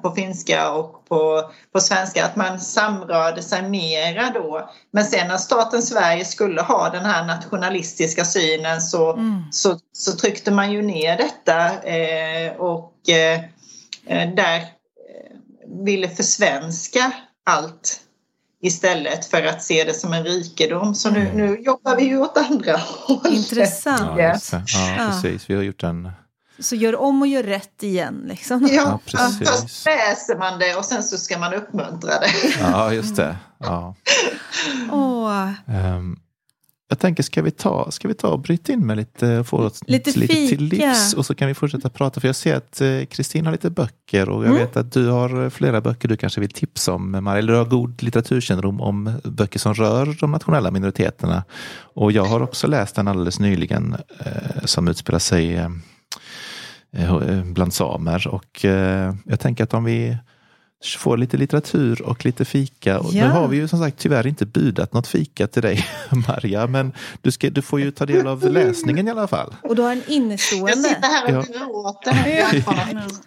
på 0.02 0.10
finska 0.10 0.70
och 0.70 1.08
på, 1.08 1.50
på 1.72 1.80
svenska, 1.80 2.24
att 2.24 2.36
man 2.36 2.60
samrörde 2.60 3.42
sig 3.42 3.62
mera 3.62 4.30
då. 4.34 4.70
Men 4.90 5.04
sen 5.04 5.28
när 5.28 5.36
staten 5.36 5.82
Sverige 5.82 6.24
skulle 6.24 6.62
ha 6.62 6.90
den 6.90 7.04
här 7.04 7.26
nationalistiska 7.26 8.24
synen 8.24 8.80
så, 8.80 9.12
Mm. 9.12 9.42
så, 9.52 9.78
så 9.92 10.12
tryckte 10.12 10.50
man 10.50 10.72
ju 10.72 10.82
ner 10.82 11.16
detta 11.16 11.82
eh, 11.82 12.52
och 12.56 13.08
eh, 13.08 13.40
där 14.14 14.56
eh, 14.60 14.64
ville 15.84 16.08
försvenska 16.08 17.12
allt 17.44 18.00
istället 18.62 19.24
för 19.26 19.42
att 19.42 19.62
se 19.62 19.84
det 19.84 19.94
som 19.94 20.12
en 20.12 20.24
rikedom. 20.24 20.94
Så 20.94 21.10
nu, 21.10 21.32
nu 21.34 21.56
jobbar 21.60 21.96
vi 21.96 22.04
ju 22.04 22.18
åt 22.18 22.36
andra 22.36 22.76
hållet. 22.76 23.32
Intressant. 23.32 24.18
Ja, 24.20 24.38
ja, 24.98 25.10
precis. 25.10 25.50
Vi 25.50 25.54
har 25.54 25.62
gjort 25.62 25.82
en... 25.82 26.10
Så 26.58 26.74
gör 26.76 26.96
om 27.00 27.22
och 27.22 27.28
gör 27.28 27.42
rätt 27.42 27.82
igen. 27.82 28.22
Liksom. 28.28 28.68
Ja, 28.72 28.82
Ja, 28.82 29.00
precis. 29.04 29.38
först 29.38 29.86
läser 29.86 30.38
man 30.38 30.58
det 30.58 30.74
och 30.76 30.84
sen 30.84 31.02
så 31.02 31.18
ska 31.18 31.38
man 31.38 31.54
uppmuntra 31.54 32.10
det. 32.20 32.30
Ja, 32.60 32.92
just 32.92 33.16
det. 33.16 33.36
Ja. 33.58 33.94
Åh, 34.92 35.50
Ehm, 35.68 36.16
jag 36.88 36.98
tänker, 36.98 37.22
ska 37.22 37.42
vi 37.42 37.50
ta, 37.50 37.90
ska 37.90 38.08
vi 38.08 38.14
ta 38.14 38.28
och 38.28 38.40
bryta 38.40 38.72
in 38.72 38.86
med 38.86 38.96
lite, 38.96 39.44
få 39.44 39.56
oss 39.56 39.80
Lite 39.86 40.18
lite 40.18 40.34
till 40.34 40.64
livs 40.64 41.14
och 41.14 41.26
så 41.26 41.34
kan 41.34 41.48
vi 41.48 41.54
fortsätta 41.54 41.90
prata. 41.90 42.20
För 42.20 42.28
jag 42.28 42.36
ser 42.36 42.56
att 42.56 42.80
eh, 42.80 43.04
Kristin 43.04 43.44
har 43.44 43.52
lite 43.52 43.70
böcker 43.70 44.28
och 44.28 44.44
jag 44.44 44.50
Mm. 44.50 44.58
vet 44.66 44.76
att 44.76 44.92
du 44.92 45.08
har 45.08 45.50
flera 45.50 45.80
böcker 45.80 46.08
du 46.08 46.16
kanske 46.16 46.40
vill 46.40 46.50
tipsa 46.50 46.92
om, 46.92 47.10
Maria. 47.24 47.38
Eller 47.38 47.52
du 47.52 47.58
har 47.58 47.64
god 47.64 48.02
litteraturkännedom 48.02 48.80
om 48.80 49.12
böcker 49.24 49.58
som 49.58 49.74
rör 49.74 50.16
de 50.20 50.30
nationella 50.30 50.70
minoriteterna. 50.70 51.44
Och 51.78 52.12
jag 52.12 52.24
har 52.24 52.40
också 52.40 52.66
läst 52.66 52.98
en 52.98 53.08
alldeles 53.08 53.40
nyligen 53.40 53.96
eh, 54.18 54.64
som 54.64 54.88
utspelar 54.88 55.18
sig 55.18 55.54
eh, 55.54 55.70
eh, 56.92 57.44
bland 57.44 57.74
samer. 57.74 58.28
Och 58.28 58.64
eh, 58.64 59.14
jag 59.24 59.40
tänker 59.40 59.64
att 59.64 59.74
om 59.74 59.84
vi 59.84 60.16
får 60.98 61.16
lite 61.16 61.36
litteratur 61.36 62.02
och 62.02 62.24
lite 62.24 62.44
fika. 62.44 62.98
Och 63.00 63.12
Ja. 63.14 63.24
Nu 63.26 63.30
har 63.30 63.48
vi 63.48 63.56
ju 63.56 63.68
som 63.68 63.78
sagt 63.78 63.98
tyvärr 63.98 64.26
inte 64.26 64.46
budat 64.46 64.92
något 64.92 65.06
fika 65.06 65.46
till 65.46 65.62
dig 65.62 65.86
Maria, 66.28 66.66
men 66.66 66.92
du, 67.22 67.30
ska, 67.30 67.50
du 67.50 67.62
får 67.62 67.80
ju 67.80 67.90
ta 67.90 68.06
del 68.06 68.26
av 68.26 68.50
läsningen 68.50 69.08
i 69.08 69.10
alla 69.10 69.28
fall. 69.28 69.54
och 69.62 69.76
du 69.76 69.82
har 69.82 69.92
en 69.92 70.02
Jag 70.06 70.16
innestående. 70.16 70.76
sitter 70.76 71.02
här 71.02 71.38
och 71.38 71.44
Ja. 71.54 71.58
gråter. 71.58 72.54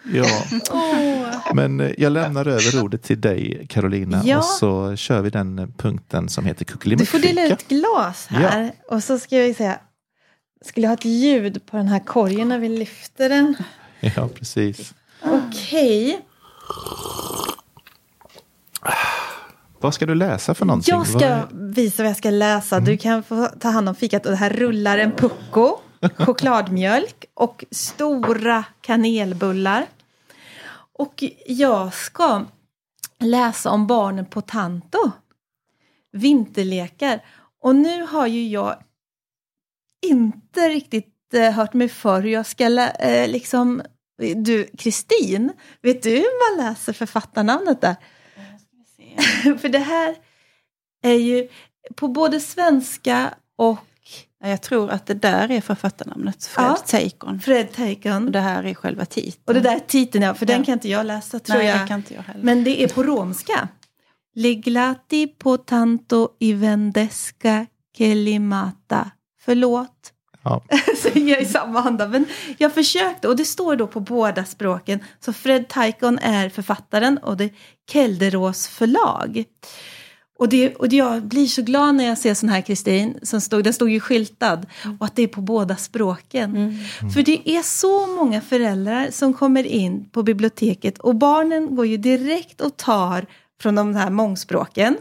Ja, 0.14 1.54
men 1.54 1.80
eh, 1.80 1.92
jag 1.98 2.12
lämnar 2.12 2.48
över 2.48 2.84
ordet 2.84 3.04
till 3.04 3.22
dig 3.22 3.66
Carolina 3.70 4.22
Ja. 4.26 4.38
och 4.38 4.44
så 4.44 4.96
kör 4.96 5.22
vi 5.22 5.30
den 5.30 5.60
eh, 5.60 5.68
punkten 5.78 6.30
som 6.30 6.46
heter 6.46 6.60
Du 6.66 6.72
får 6.72 6.74
kuckelimuckfika. 6.74 7.28
dela 7.28 7.48
ut 7.54 7.68
glas 7.68 8.28
här. 8.30 8.72
Och 8.90 9.04
så 9.04 9.20
ska 9.20 9.38
jag 9.38 9.56
säga, 9.56 9.80
skulle 10.66 10.84
jag 10.86 10.90
ha 10.90 10.98
ett 10.98 11.06
ljud 11.06 11.66
på 11.66 11.78
den 11.78 11.88
här 11.88 12.00
korgen 12.00 12.50
när 12.50 12.60
vi 12.60 12.70
lyfter 12.70 13.30
den? 13.30 13.56
Ja, 14.00 14.30
precis. 14.36 14.94
Okej, 15.22 16.20
Vad 19.82 19.94
ska 19.94 20.06
du 20.06 20.16
läsa 20.16 20.54
för 20.54 20.66
någonting? 20.66 20.96
jag 20.96 21.08
ska 21.08 21.26
är- 21.26 21.48
visa 21.52 22.04
vad 22.04 22.10
jag 22.10 22.18
ska 22.18 22.30
läsa. 22.30 22.80
Du 22.80 22.98
kan 22.98 23.24
få 23.24 23.48
ta 23.60 23.70
hand 23.70 23.90
om 23.90 23.96
fikat. 23.96 24.26
Och 24.26 24.32
det 24.32 24.38
här 24.38 24.50
rullar 24.50 24.98
en 24.98 25.12
pucko, 25.12 25.78
chokladmjölk 26.18 27.26
och 27.34 27.66
stora 27.72 28.64
kanelbullar. 28.82 29.86
Och 30.94 31.24
jag 31.48 31.94
ska 31.94 32.46
läsa 33.20 33.70
om 33.70 33.88
barnen 33.88 34.26
på 34.26 34.42
Tanto. 34.42 35.12
Vinterlekar. 36.12 37.26
Och 37.62 37.76
nu 37.76 38.04
har 38.04 38.28
ju 38.28 38.48
jag 38.48 38.76
inte 40.06 40.70
riktigt 40.70 41.34
eh, 41.34 41.52
hört 41.52 41.74
mig 41.74 41.90
för 41.90 42.22
hur 42.22 42.30
jag 42.30 42.46
ska 42.46 42.64
eh, 42.88 43.28
liksom... 43.28 43.82
Du, 44.36 44.68
Kristin, 44.78 45.52
vet 45.82 46.04
du 46.04 46.10
hur 46.10 46.58
man 46.58 46.66
läser 46.68 46.94
författarnamnet 46.94 47.82
där? 47.82 47.96
för 49.58 49.70
det 49.70 49.80
här 49.80 50.16
är 51.04 51.14
ju 51.14 51.48
på 51.96 52.08
både 52.08 52.40
svenska 52.40 53.34
och 53.56 53.78
Ja, 54.42 54.50
Jag 54.50 54.62
tror 54.62 54.90
att 54.90 55.06
det 55.06 55.14
där 55.14 55.52
är 55.52 55.62
författarnamnet, 55.62 56.46
Fred 56.46 56.66
Ja. 56.66 56.76
Teikon. 56.76 57.40
Fred 57.40 57.68
Och 57.68 57.76
Taken. 57.76 58.32
det 58.32 58.40
här 58.40 58.64
är 58.64 58.74
själva 58.74 59.06
titeln. 59.06 59.44
Och 59.46 59.54
det 59.54 59.60
där 59.60 59.76
är 59.76 59.80
titeln, 59.80 60.24
ja, 60.24 60.34
för 60.34 60.46
den 60.46 60.60
Ja. 60.60 60.66
kan 60.66 60.74
inte 60.74 60.90
jag 60.90 61.06
läsa 61.06 61.40
tror 61.40 61.58
Nej, 61.58 61.68
jag. 61.68 61.80
det 61.82 61.88
kan 61.88 62.00
inte 62.00 62.14
jag 62.14 62.22
heller. 62.22 62.44
Men 62.44 62.64
det 62.64 62.84
är 62.84 62.88
på 62.88 63.04
romska. 63.04 63.68
Leglati 64.36 65.28
po 65.28 65.58
tanto 65.58 66.30
i 66.40 66.54
vendesca 66.54 67.66
kelimata. 67.98 69.12
Förlåt. 69.42 70.14
Ja. 70.44 70.64
Så 70.98 71.08
jag 71.14 71.30
är 71.30 71.42
i 71.42 71.46
samma 71.46 71.80
anda. 71.80 72.08
Men 72.08 72.26
jag 72.58 72.74
försökte 72.74 73.28
och 73.28 73.36
det 73.36 73.46
står 73.46 73.76
då 73.76 73.88
på 73.88 74.00
båda 74.00 74.46
språken. 74.46 75.00
Så 75.20 75.34
Fred 75.34 75.68
Taikon 75.68 76.20
är 76.20 76.50
författaren 76.50 77.18
och 77.18 77.38
det 77.38 77.44
är 77.44 77.52
Kelderås 77.92 78.68
förlag. 78.68 79.44
Och, 80.40 80.50
det, 80.50 80.76
och 80.76 80.94
jag 80.94 81.24
blir 81.24 81.48
så 81.48 81.62
glad 81.62 81.96
när 81.96 82.06
jag 82.06 82.18
ser 82.18 82.34
sån 82.34 82.50
här 82.50 82.62
Kristin, 82.62 83.20
som 83.24 83.42
stod, 83.42 83.64
den 83.64 83.74
stod 83.74 83.90
ju 83.90 84.00
skyltad, 84.00 84.66
och 85.00 85.06
att 85.06 85.16
det 85.16 85.24
är 85.24 85.28
på 85.28 85.42
båda 85.42 85.76
språken. 85.76 86.56
Mm. 86.56 87.12
För 87.14 87.22
det 87.22 87.50
är 87.50 87.62
så 87.62 88.08
många 88.08 88.42
föräldrar 88.42 89.08
som 89.12 89.34
kommer 89.34 89.64
in 89.64 90.10
på 90.10 90.24
biblioteket 90.24 91.00
och 91.00 91.16
barnen 91.16 91.76
går 91.76 91.86
ju 91.86 91.98
direkt 91.98 92.62
och 92.62 92.78
tar 92.78 93.26
från 93.62 93.76
de 93.76 93.96
här 93.96 94.10
mångspråken. 94.10 94.98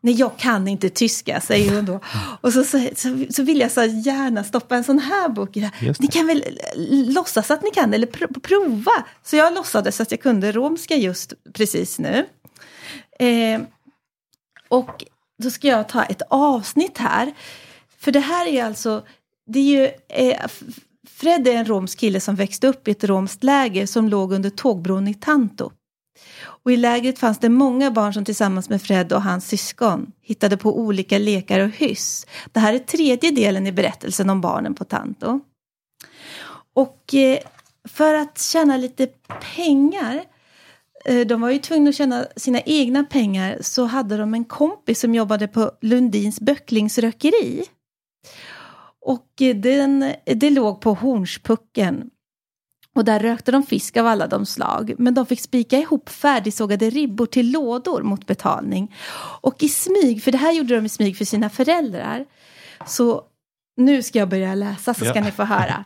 Nej, 0.00 0.14
jag 0.14 0.38
kan 0.38 0.68
inte 0.68 0.88
tyska, 0.88 1.40
säger 1.40 1.74
hon 1.74 1.84
då. 1.84 2.00
Och 2.40 2.52
så, 2.52 2.64
så, 2.64 2.88
så, 3.30 3.42
vill 3.42 3.60
jag 3.60 3.72
så 3.72 3.84
gärna 3.84 4.44
stoppa 4.44 4.76
en 4.76 4.84
sån 4.84 4.98
här 4.98 5.28
bok 5.28 5.56
i 5.56 5.60
det 5.60 5.70
här. 5.74 5.96
Ni 5.98 6.06
kan 6.06 6.26
väl 6.26 6.42
eh, 6.42 6.80
låtsas 7.12 7.50
att 7.50 7.62
ni 7.62 7.70
kan, 7.70 7.94
eller 7.94 8.06
pr- 8.06 8.40
prova. 8.40 9.04
Så 9.22 9.36
jag 9.36 9.54
låtsades 9.54 10.00
att 10.00 10.10
jag 10.10 10.20
kunde 10.20 10.52
romska 10.52 10.96
just 10.96 11.32
precis 11.52 11.98
nu. 11.98 12.26
Eh, 13.18 13.60
och 14.68 15.04
då 15.42 15.50
ska 15.50 15.68
jag 15.68 15.88
ta 15.88 16.04
ett 16.04 16.22
avsnitt 16.30 16.98
här. 16.98 17.34
För 17.98 18.12
det 18.12 18.20
här 18.20 18.46
är 18.46 18.64
alltså, 18.64 19.02
det 19.46 19.58
är 19.58 19.62
ju, 19.62 19.90
eh, 20.08 20.46
Fred 21.08 21.48
är 21.48 21.52
en 21.52 21.66
romsk 21.66 21.98
kille 21.98 22.20
som 22.20 22.34
växte 22.34 22.66
upp 22.66 22.88
i 22.88 22.90
ett 22.90 23.04
romskt 23.04 23.44
läger 23.44 23.86
som 23.86 24.08
låg 24.08 24.32
under 24.32 24.50
tågbron 24.50 25.08
i 25.08 25.14
Tanto. 25.14 25.70
Och 26.66 26.72
i 26.72 26.76
lägret 26.76 27.18
fanns 27.18 27.38
det 27.38 27.48
många 27.48 27.90
barn 27.90 28.14
som 28.14 28.24
tillsammans 28.24 28.68
med 28.68 28.82
Fred 28.82 29.12
och 29.12 29.22
hans 29.22 29.48
syskon 29.48 30.12
hittade 30.22 30.56
på 30.56 30.78
olika 30.78 31.18
lekar 31.18 31.60
och 31.60 31.70
hyss. 31.70 32.26
Det 32.52 32.60
här 32.60 32.74
är 32.74 32.78
tredje 32.78 33.30
delen 33.30 33.66
i 33.66 33.72
berättelsen 33.72 34.30
om 34.30 34.40
barnen 34.40 34.74
på 34.74 34.84
Tanto. 34.84 35.40
Och 36.74 37.14
eh, 37.14 37.38
för 37.88 38.14
att 38.14 38.38
tjäna 38.38 38.76
lite 38.76 39.08
pengar 39.56 40.24
eh, 41.04 41.26
de 41.26 41.40
var 41.40 41.50
ju 41.50 41.58
tvungna 41.58 41.90
att 41.90 41.96
tjäna 41.96 42.26
sina 42.36 42.60
egna 42.60 43.04
pengar 43.04 43.58
så 43.60 43.84
hade 43.84 44.16
de 44.16 44.34
en 44.34 44.44
kompis 44.44 45.00
som 45.00 45.14
jobbade 45.14 45.48
på 45.48 45.70
Lundins 45.80 46.40
böcklingsrökeri. 46.40 47.64
Och 49.00 49.42
eh, 49.42 49.56
den, 49.56 50.12
det 50.24 50.50
låg 50.50 50.80
på 50.80 50.94
Hornspucken. 50.94 52.10
Och 52.96 53.04
där 53.04 53.18
rökte 53.20 53.52
de 53.52 53.62
fisk 53.62 53.96
av 53.96 54.06
alla 54.06 54.26
de 54.26 54.46
slag. 54.46 54.94
Men 54.98 55.14
de 55.14 55.26
fick 55.26 55.40
spika 55.40 55.78
ihop 55.78 56.08
färdigsågade 56.08 56.90
ribbor 56.90 57.26
till 57.26 57.50
lådor 57.52 58.02
mot 58.02 58.26
betalning. 58.26 58.94
Och 59.40 59.62
i 59.62 59.68
smyg, 59.68 60.22
för 60.22 60.32
det 60.32 60.38
här 60.38 60.52
gjorde 60.52 60.74
de 60.74 60.86
i 60.86 60.88
smyg 60.88 61.16
för 61.18 61.24
sina 61.24 61.50
föräldrar. 61.50 62.26
Så 62.86 63.22
nu 63.76 64.02
ska 64.02 64.18
jag 64.18 64.28
börja 64.28 64.54
läsa 64.54 64.94
så 64.94 65.04
ska 65.04 65.14
Ja. 65.18 65.24
ni 65.24 65.30
få 65.30 65.42
höra. 65.44 65.84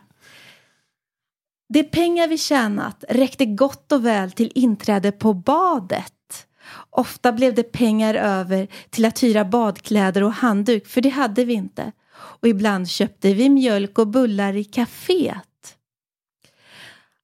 De 1.73 1.83
pengar 1.83 2.27
vi 2.27 2.37
tjänat 2.37 3.03
räckte 3.09 3.45
gott 3.45 3.91
och 3.91 4.05
väl 4.05 4.31
till 4.31 4.51
inträde 4.55 5.11
på 5.11 5.33
badet. 5.33 6.47
Ofta 6.89 7.31
blev 7.31 7.55
det 7.55 7.63
pengar 7.63 8.13
över 8.15 8.67
till 8.89 9.05
att 9.05 9.23
hyra 9.23 9.45
badkläder 9.45 10.23
och 10.23 10.33
handduk, 10.33 10.87
för 10.87 11.01
det 11.01 11.09
hade 11.09 11.45
vi 11.45 11.53
inte. 11.53 11.91
Och 12.13 12.47
ibland 12.47 12.89
köpte 12.89 13.33
vi 13.33 13.49
mjölk 13.49 13.99
och 13.99 14.07
bullar 14.07 14.55
i 14.55 14.63
kaféet. 14.63 15.41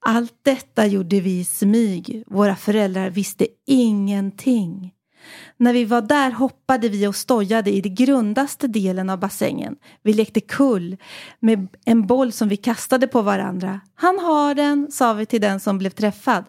Allt 0.09 0.33
detta 0.43 0.85
gjorde 0.85 1.19
vi 1.19 1.39
i 1.39 1.43
smyg. 1.43 2.23
Våra 2.27 2.55
föräldrar 2.55 3.09
visste 3.09 3.47
ingenting. 3.65 4.93
När 5.57 5.73
vi 5.73 5.85
var 5.85 6.01
där 6.01 6.31
hoppade 6.31 6.89
vi 6.89 7.07
och 7.07 7.15
stojade 7.15 7.71
i 7.71 7.81
den 7.81 7.95
grundaste 7.95 8.67
delen 8.67 9.09
av 9.09 9.19
bassängen. 9.19 9.75
Vi 10.03 10.13
lekte 10.13 10.41
kull 10.41 10.97
med 11.39 11.67
en 11.85 12.07
boll 12.07 12.31
som 12.31 12.49
vi 12.49 12.57
kastade 12.57 13.07
på 13.07 13.21
varandra. 13.21 13.81
Han 13.95 14.19
har 14.19 14.55
den, 14.55 14.91
sa 14.91 15.13
vi 15.13 15.25
till 15.25 15.41
den 15.41 15.59
som 15.59 15.77
blev 15.77 15.89
träffad. 15.89 16.43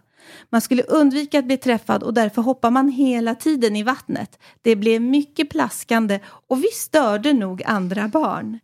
Man 0.51 0.61
skulle 0.61 0.83
undvika 0.83 1.39
att 1.39 1.47
bli 1.47 1.57
träffad 1.57 2.03
och 2.03 2.15
därför 2.15 2.43
hoppar 2.43 2.71
man 2.71 2.89
hela 2.89 3.35
tiden 3.35 3.77
i 3.77 3.83
vattnet. 3.83 4.39
Det 4.63 4.77
blev 4.77 5.03
mycket 5.03 5.51
plaskande 5.51 6.21
och 6.49 6.65
vi 6.65 6.69
störde 6.73 7.33
nog 7.33 7.63
andra 7.67 8.09
barn. 8.09 8.59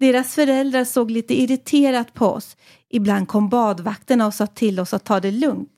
Deras 0.00 0.34
föräldrar 0.34 0.84
såg 0.84 1.10
lite 1.10 1.40
irriterat 1.40 2.14
på 2.14 2.26
oss. 2.26 2.56
Ibland 2.88 3.28
kom 3.28 3.48
badvakterna 3.48 4.26
och 4.26 4.34
sa 4.34 4.46
till 4.46 4.80
oss 4.80 4.94
att 4.94 5.04
ta 5.04 5.20
det 5.20 5.30
lugnt. 5.30 5.68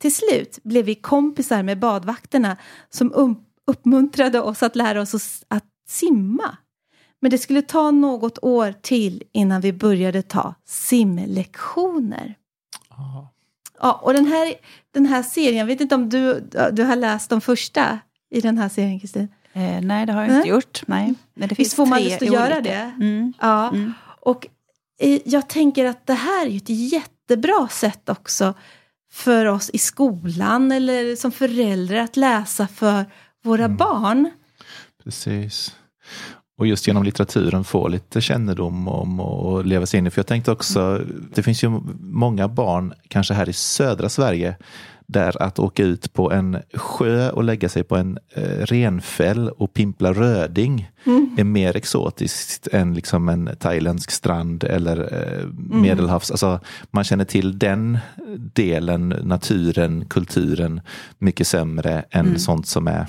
Till 0.00 0.14
slut 0.14 0.58
blev 0.62 0.84
vi 0.84 0.94
kompisar 0.94 1.62
med 1.62 1.78
badvakterna 1.78 2.56
som 2.90 3.12
um- 3.12 3.44
uppmuntrade 3.66 4.40
oss 4.40 4.62
att 4.62 4.76
lära 4.76 5.00
oss 5.00 5.44
att- 5.48 5.64
simma. 5.88 6.56
Men 7.20 7.30
det 7.30 7.38
skulle 7.38 7.62
ta 7.62 7.90
något 7.90 8.38
år 8.42 8.74
till 8.82 9.22
innan 9.32 9.60
vi 9.60 9.72
började 9.72 10.22
ta 10.22 10.54
simlektioner. 10.66 12.34
Ja, 13.80 13.92
och 14.02 14.12
den 14.12 14.26
här, 14.26 14.54
den 14.94 15.06
här 15.06 15.22
serien, 15.22 15.56
jag 15.56 15.66
vet 15.66 15.80
inte 15.80 15.94
om 15.94 16.08
du, 16.08 16.40
du 16.72 16.84
har 16.84 16.96
läst 16.96 17.30
de 17.30 17.40
första 17.40 17.98
i 18.30 18.40
den 18.40 18.58
här 18.58 18.68
serien, 18.68 19.00
Kristin? 19.00 19.28
Eh, 19.52 19.80
nej, 19.80 20.06
det 20.06 20.12
har 20.12 20.20
jag 20.20 20.28
Nej. 20.28 20.36
inte 20.36 20.48
gjort. 20.48 20.82
Nej. 20.86 21.14
Men 21.34 21.48
det 21.48 21.54
finns 21.54 21.66
Visst 21.66 21.76
får 21.76 21.86
man 21.86 22.02
lust 22.02 22.22
att 22.22 22.32
göra 22.32 22.44
olika. 22.56 22.60
det? 22.60 22.92
Mm. 23.04 23.32
Ja, 23.40 23.68
Mm. 23.68 23.92
och 24.20 24.46
eh, 25.00 25.20
jag 25.24 25.48
tänker 25.48 25.84
att 25.84 26.06
det 26.06 26.14
här 26.14 26.46
är 26.46 26.50
ju 26.50 26.56
ett 26.56 26.68
jättebra 26.68 27.68
sätt 27.70 28.08
också 28.08 28.54
för 29.12 29.46
oss 29.46 29.70
i 29.70 29.78
skolan 29.78 30.72
eller 30.72 31.16
som 31.16 31.32
föräldrar 31.32 31.96
att 31.98 32.16
läsa 32.16 32.66
för 32.68 33.04
våra 33.44 33.64
Mm. 33.64 33.76
barn. 33.76 34.30
Precis. 35.04 35.76
Och 36.58 36.66
just 36.66 36.86
genom 36.86 37.02
litteraturen 37.04 37.64
få 37.64 37.88
lite 37.88 38.20
kännedom 38.20 38.88
om 38.88 39.20
och 39.20 39.64
leva 39.64 39.86
sig 39.86 39.98
in 39.98 40.06
i. 40.06 40.10
För 40.10 40.18
jag 40.18 40.26
tänkte 40.26 40.52
också, 40.52 41.04
det 41.34 41.42
finns 41.42 41.64
ju 41.64 41.80
många 42.00 42.48
barn, 42.48 42.94
kanske 43.08 43.34
här 43.34 43.48
i 43.48 43.52
södra 43.52 44.08
Sverige, 44.08 44.56
där 45.08 45.42
att 45.42 45.58
åka 45.58 45.84
ut 45.84 46.12
på 46.12 46.32
en 46.32 46.58
sjö 46.74 47.30
och 47.30 47.44
lägga 47.44 47.68
sig 47.68 47.82
på 47.82 47.96
en 47.96 48.18
eh, 48.34 48.42
renfäll 48.42 49.48
och 49.48 49.74
pimpla 49.74 50.12
röding 50.12 50.90
är 51.36 51.44
mer 51.44 51.76
exotiskt 51.76 52.68
än 52.72 52.94
liksom 52.94 53.28
en 53.28 53.50
thailändsk 53.58 54.10
strand 54.10 54.64
eller 54.64 54.98
eh, 55.12 55.46
medelhavs. 55.82 56.30
Alltså, 56.30 56.60
man 56.90 57.04
känner 57.04 57.24
till 57.24 57.58
den 57.58 57.98
delen, 58.54 59.08
naturen, 59.08 60.04
kulturen 60.04 60.80
mycket 61.18 61.46
sämre 61.46 62.04
än 62.10 62.38
sånt 62.38 62.66
som 62.66 62.88
är 62.88 63.06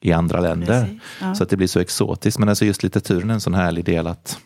i 0.00 0.12
andra 0.12 0.40
länder. 0.40 0.82
Precis, 0.82 1.02
ja. 1.20 1.34
Så 1.34 1.42
att 1.42 1.48
det 1.50 1.56
blir 1.56 1.68
så 1.68 1.80
exotiskt. 1.80 2.38
Men 2.38 2.48
alltså 2.48 2.64
just 2.64 2.82
litteraturen 2.82 3.30
är 3.30 3.34
en 3.34 3.40
sån 3.40 3.54
härlig 3.54 3.84
del 3.84 4.06
att 4.06 4.38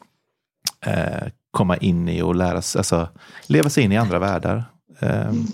eh, 0.87 1.29
komma 1.51 1.77
in 1.77 2.09
i 2.09 2.23
och 2.23 2.35
lära 2.35 2.63
sig, 2.63 2.79
alltså 2.79 3.09
leva 3.47 3.71
sig 3.71 3.85
in 3.85 3.93
i 3.93 3.97
andra 3.97 4.19
världar. 4.19 4.65
Ehm, 5.01 5.47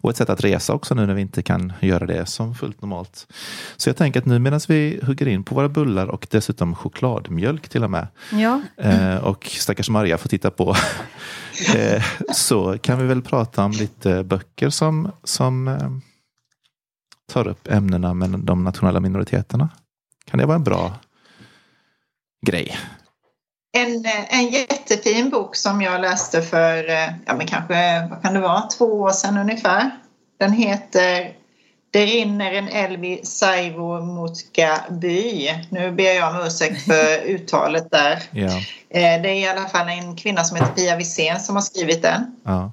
och 0.00 0.10
ett 0.10 0.16
sätt 0.16 0.30
att 0.30 0.44
resa 0.44 0.72
också 0.72 0.94
nu 0.94 1.06
när 1.06 1.14
vi 1.14 1.20
inte 1.20 1.42
kan 1.42 1.72
göra 1.80 2.06
det 2.06 2.26
som 2.26 2.54
fullt 2.54 2.82
normalt. 2.82 3.26
Så 3.76 3.88
jag 3.88 3.96
tänker 3.96 4.20
att 4.20 4.26
nu 4.26 4.38
medan 4.38 4.60
vi 4.68 5.00
hugger 5.02 5.28
in 5.28 5.44
på 5.44 5.54
våra 5.54 5.68
bullar 5.68 6.06
och 6.06 6.26
dessutom 6.30 6.74
chokladmjölk 6.74 7.68
till 7.68 7.84
och 7.84 7.90
med. 7.90 8.06
Ja, 8.32 8.62
Eh, 8.76 9.16
och 9.16 9.44
stackars 9.44 9.90
Maria 9.90 10.18
får 10.18 10.28
titta 10.28 10.50
på. 10.50 10.74
eh, 11.76 12.04
så 12.32 12.78
kan 12.78 12.98
vi 12.98 13.06
väl 13.06 13.22
prata 13.22 13.64
om 13.64 13.72
lite 13.72 14.24
böcker 14.24 14.70
som, 14.70 15.12
som 15.24 15.68
eh, 15.68 15.90
tar 17.32 17.48
upp 17.48 17.68
ämnena 17.68 18.14
med 18.14 18.30
de 18.30 18.64
nationella 18.64 19.00
minoriteterna. 19.00 19.68
Kan 20.24 20.38
det 20.38 20.46
vara 20.46 20.56
en 20.56 20.64
bra 20.64 20.98
grej? 22.46 22.78
En, 23.72 24.04
en 24.28 24.48
jättefin 24.48 25.30
bok 25.30 25.56
som 25.56 25.82
jag 25.82 26.00
läste 26.00 26.42
för, 26.42 26.88
eh, 26.90 27.08
ja 27.26 27.34
men 27.34 27.46
kanske, 27.46 28.06
vad 28.10 28.22
kan 28.22 28.34
det 28.34 28.40
vara, 28.40 28.62
två 28.62 28.84
år 28.84 29.10
sedan 29.10 29.36
ungefär. 29.38 29.90
Den 30.38 30.52
heter 30.52 31.32
Det 31.90 32.06
rinner 32.06 32.52
en 32.52 32.68
älv 32.68 33.04
i 33.04 33.20
Saivomutka 33.24 34.84
by. 34.90 35.50
Nu 35.70 35.90
ber 35.92 36.12
jag 36.12 36.34
om 36.34 36.46
ursäkt 36.46 36.82
för 36.84 37.22
uttalet 37.26 37.90
där. 37.90 38.22
Ja, 38.30 38.60
Eh, 38.90 39.22
Det 39.22 39.28
är 39.28 39.34
i 39.34 39.48
alla 39.48 39.68
fall 39.68 39.88
en 39.88 40.16
kvinna 40.16 40.44
som 40.44 40.56
heter 40.56 40.72
Pia 40.72 40.96
Wisén 40.96 41.40
som 41.40 41.54
har 41.56 41.62
skrivit 41.62 42.02
den. 42.02 42.36
ja, 42.44 42.72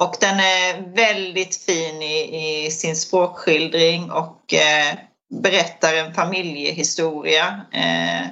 Och 0.00 0.14
den 0.20 0.40
är 0.40 0.94
väldigt 0.96 1.56
fin 1.56 2.02
i, 2.02 2.66
i 2.66 2.70
sin 2.70 2.96
språkskildring 2.96 4.10
och 4.10 4.54
eh, 4.54 4.94
berättar 5.42 5.94
en 5.94 6.14
familjehistoria. 6.14 7.60
Eh, 7.72 8.26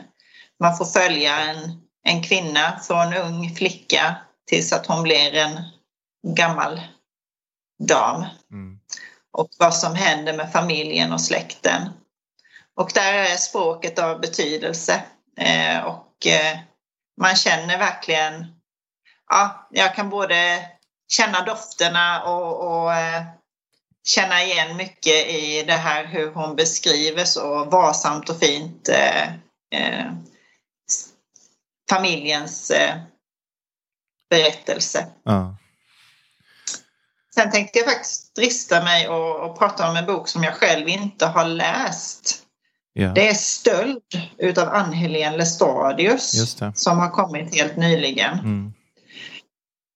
man 0.62 0.76
får 0.76 0.84
följa 0.84 1.38
en, 1.38 1.80
en 2.04 2.22
kvinna 2.22 2.80
från 2.86 3.14
ung 3.14 3.54
flicka 3.54 4.16
tills 4.46 4.72
att 4.72 4.86
hon 4.86 5.02
blir 5.02 5.34
en 5.34 5.60
gammal 6.36 6.80
dam. 7.88 8.24
mm, 8.50 8.78
Och 9.32 9.48
vad 9.58 9.74
som 9.74 9.94
händer 9.94 10.36
med 10.36 10.52
familjen 10.52 11.12
och 11.12 11.20
släkten. 11.20 11.88
Och 12.76 12.90
där 12.94 13.12
är 13.12 13.36
språket 13.36 13.98
av 13.98 14.20
betydelse. 14.20 15.02
Eh, 15.38 15.84
och 15.84 16.26
eh, 16.26 16.58
man 17.20 17.36
känner 17.36 17.78
verkligen, 17.78 18.46
ja, 19.30 19.68
jag 19.70 19.94
kan 19.94 20.10
både 20.10 20.66
känna 21.12 21.44
dofterna 21.44 22.22
och, 22.24 22.82
och 22.82 22.94
eh, 22.94 23.22
känna 24.08 24.42
igen 24.42 24.76
mycket 24.76 25.26
i 25.26 25.64
det 25.66 25.72
här 25.72 26.04
hur 26.04 26.32
hon 26.32 26.56
beskriver 26.56 27.24
så 27.24 27.64
varsamt 27.64 28.28
och 28.28 28.38
fint 28.38 28.88
eh, 28.88 29.22
eh, 29.74 30.12
familjens 31.94 32.70
eh, 32.70 32.94
berättelse. 34.30 35.06
ja, 35.24 35.56
Sen 37.34 37.50
tänkte 37.50 37.78
jag 37.78 37.88
faktiskt 37.88 38.36
drista 38.36 38.84
mig 38.84 39.08
och, 39.08 39.50
och 39.50 39.58
prata 39.58 39.90
om 39.90 39.96
en 39.96 40.06
bok 40.06 40.28
som 40.28 40.42
jag 40.42 40.54
själv 40.54 40.88
inte 40.88 41.26
har 41.26 41.44
läst. 41.44 42.42
ja. 42.92 43.08
Det 43.08 43.28
är 43.28 43.34
Stöld 43.34 44.02
utav 44.38 44.68
Ann-Helén 44.68 45.36
Lestadius 45.36 46.56
som 46.74 46.98
har 46.98 47.10
kommit 47.10 47.54
helt 47.54 47.76
nyligen. 47.76 48.38
Mm, 48.38 48.72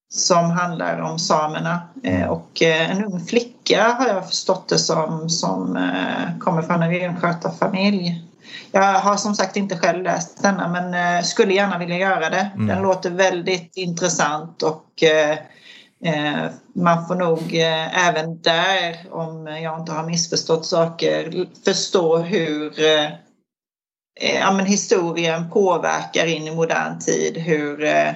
som 0.08 0.50
handlar 0.50 1.00
om 1.00 1.18
samerna. 1.18 1.88
Eh, 2.02 2.28
och 2.28 2.62
eh, 2.62 2.90
en 2.90 3.04
ung 3.04 3.20
flicka 3.20 3.96
har 3.98 4.08
jag 4.08 4.28
förstått 4.28 4.68
det 4.68 4.78
som, 4.78 5.30
som 5.30 5.76
eh, 5.76 6.38
kommer 6.38 6.62
från 6.62 6.82
en 6.82 6.90
renskötarfamilj. 6.90 8.22
Jag 8.72 8.82
har 8.82 9.16
som 9.16 9.34
sagt 9.34 9.56
inte 9.56 9.76
själv 9.78 10.02
läst 10.02 10.42
denna 10.42 10.68
men 10.68 10.94
eh, 11.16 11.22
skulle 11.22 11.54
gärna 11.54 11.78
vilja 11.78 11.96
göra 11.98 12.30
det. 12.30 12.50
Mm. 12.54 12.66
Den 12.66 12.82
låter 12.82 13.10
väldigt 13.10 13.76
intressant 13.76 14.62
och 14.62 15.02
eh, 15.02 15.38
eh, 16.04 16.50
man 16.74 17.06
får 17.06 17.14
nog 17.14 17.54
eh, 17.54 18.08
även 18.08 18.42
där, 18.42 18.96
om 19.10 19.46
jag 19.46 19.80
inte 19.80 19.92
har 19.92 20.06
missförstått 20.06 20.66
saker, 20.66 21.46
förstå 21.64 22.18
hur 22.18 22.72
ja, 24.40 24.52
men 24.52 24.66
historien 24.66 25.50
påverkar 25.50 26.26
in 26.26 26.46
i 26.46 26.54
modern 26.54 26.98
tid. 26.98 27.38
Hur 27.38 27.84
eh, 27.84 28.08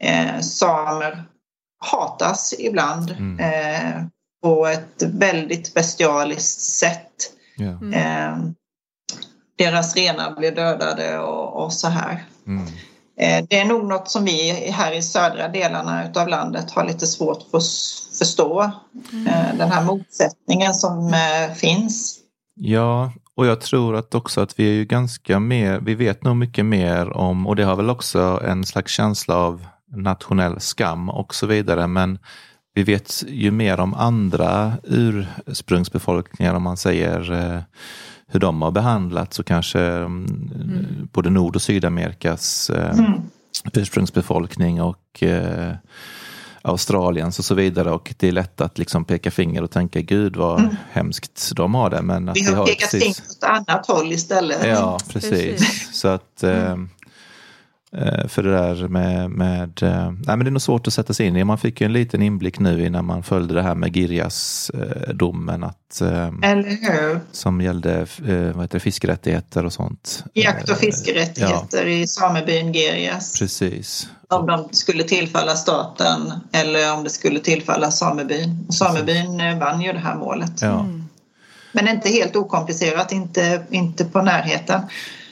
eh, 0.00 0.40
samer 0.40 1.24
hatas 1.84 2.54
ibland 2.58 3.10
Mm. 3.10 3.38
eh, 3.40 4.02
på 4.42 4.66
ett 4.66 5.02
väldigt 5.02 5.74
bestialiskt 5.74 6.60
sätt. 6.60 7.12
ja, 7.56 7.98
Eh, 7.98 8.36
deras 9.58 9.96
renar 9.96 10.36
blir 10.36 10.52
dödade 10.52 11.18
och, 11.18 11.64
och 11.64 11.72
så 11.72 11.88
här. 11.88 12.24
mm, 12.46 12.66
Eh, 13.20 13.44
det 13.50 13.58
är 13.58 13.64
nog 13.64 13.84
något 13.84 14.10
som 14.10 14.24
vi 14.24 14.70
här 14.70 14.92
i 14.92 15.02
södra 15.02 15.48
delarna 15.48 16.08
utav 16.08 16.28
landet 16.28 16.70
har 16.70 16.84
lite 16.84 17.06
svårt 17.06 17.38
att 17.52 17.62
förstå. 18.18 18.62
Eh, 19.26 19.56
den 19.58 19.70
här 19.70 19.84
motsättningen 19.84 20.74
som 20.74 21.14
eh, 21.14 21.54
finns. 21.54 22.18
Ja, 22.54 23.12
och 23.34 23.46
jag 23.46 23.60
tror 23.60 23.96
att 23.96 24.14
också 24.14 24.40
att 24.40 24.58
vi 24.58 24.68
är 24.68 24.72
ju 24.72 24.84
ganska 24.84 25.40
mer, 25.40 25.80
vi 25.80 25.94
vet 25.94 26.24
nog 26.24 26.36
mycket 26.36 26.64
mer 26.64 27.16
om, 27.16 27.46
och 27.46 27.56
det 27.56 27.64
har 27.64 27.76
väl 27.76 27.90
också 27.90 28.42
en 28.44 28.64
slags 28.64 28.92
känsla 28.92 29.36
av 29.36 29.66
nationell 29.96 30.60
skam 30.60 31.10
och 31.10 31.34
så 31.34 31.46
vidare, 31.46 31.86
men 31.86 32.18
vi 32.74 32.82
vet 32.82 33.24
ju 33.28 33.50
mer 33.50 33.80
om 33.80 33.94
andra 33.94 34.72
ursprungsbefolkningar 34.84 36.54
om 36.54 36.62
man 36.62 36.76
säger 36.76 37.32
eh, 37.32 37.60
hur 38.28 38.40
de 38.40 38.62
har 38.62 38.70
behandlats 38.70 39.38
och 39.38 39.46
kanske 39.46 39.80
mm. 39.80 41.08
både 41.12 41.30
Nord 41.30 41.56
och 41.56 41.62
Sydamerikas 41.62 42.70
eh, 42.70 42.98
Mm. 42.98 43.12
ursprungsbefolkning 43.72 44.82
och 44.82 45.22
eh, 45.22 45.72
Australiens 46.62 47.38
och 47.38 47.44
så 47.44 47.54
vidare 47.54 47.90
och 47.90 48.14
det 48.18 48.28
är 48.28 48.32
lätt 48.32 48.60
att 48.60 48.78
liksom 48.78 49.04
peka 49.04 49.30
finger 49.30 49.62
och 49.62 49.70
tänka 49.70 50.00
gud 50.00 50.36
vad 50.36 50.76
hemskt 50.90 51.50
de 51.56 51.74
har 51.74 51.90
det. 51.90 52.02
Men 52.02 52.28
att 52.28 52.36
Vi 52.36 52.54
har 52.54 52.66
pekat 52.66 52.90
precis- 52.90 53.02
finger 53.02 53.30
åt 53.30 53.68
annat 53.68 53.86
håll 53.86 54.12
istället. 54.12 54.66
Ja, 54.66 54.98
precis. 55.12 55.30
Precis. 55.30 55.96
Så 56.00 56.08
att 56.08 56.42
eh, 56.42 56.64
eh, 56.70 56.76
för 58.28 58.42
det 58.42 58.50
där 58.50 58.88
med, 58.88 59.30
med 59.30 59.82
eh, 59.82 60.10
nej 60.10 60.36
men 60.36 60.38
det 60.38 60.48
är 60.48 60.50
nog 60.50 60.62
svårt 60.62 60.86
att 60.86 60.92
sätta 60.92 61.14
sig 61.14 61.26
in 61.26 61.36
i. 61.36 61.44
Man 61.44 61.58
fick 61.58 61.80
ju 61.80 61.84
en 61.84 61.92
liten 61.92 62.22
inblick 62.22 62.58
nu 62.58 62.86
innan 62.86 63.04
man 63.04 63.22
följde 63.22 63.54
det 63.54 63.62
här 63.62 63.74
med 63.74 63.94
Girjas 63.94 64.70
eh, 64.74 65.14
domen 65.14 65.64
att, 65.64 66.00
eh, 66.00 66.30
Eller 66.42 66.92
hur? 66.92 67.20
som 67.32 67.60
gällde 67.60 67.94
eh, 68.00 68.54
vad 68.54 68.62
heter 68.62 68.68
det, 68.68 68.80
fiskerättigheter 68.80 69.64
och 69.64 69.72
sånt. 69.72 70.24
Jakt 70.34 70.68
och 70.68 70.70
Eh, 70.70 70.80
fiskerättigheter 70.80 71.86
i 71.86 72.06
samebyn 72.06 72.72
Gerjas. 72.72 73.38
Precis. 73.38 74.08
Om 74.28 74.46
de 74.46 74.68
skulle 74.72 75.02
tillfalla 75.02 75.54
staten 75.54 76.32
eller 76.52 76.94
om 76.94 77.04
det 77.04 77.10
skulle 77.10 77.40
tillfalla 77.40 77.90
samebyn. 77.90 78.66
Samebyn 78.72 79.40
eh, 79.40 79.58
vann 79.58 79.80
ju 79.80 79.92
det 79.92 79.98
här 79.98 80.16
målet. 80.16 80.62
Ja. 80.62 80.86
Men 81.72 81.88
inte 81.88 82.08
helt 82.08 82.36
okomplicerat, 82.36 83.12
inte, 83.12 83.62
inte 83.70 84.04
på 84.04 84.22
närheten. 84.22 84.82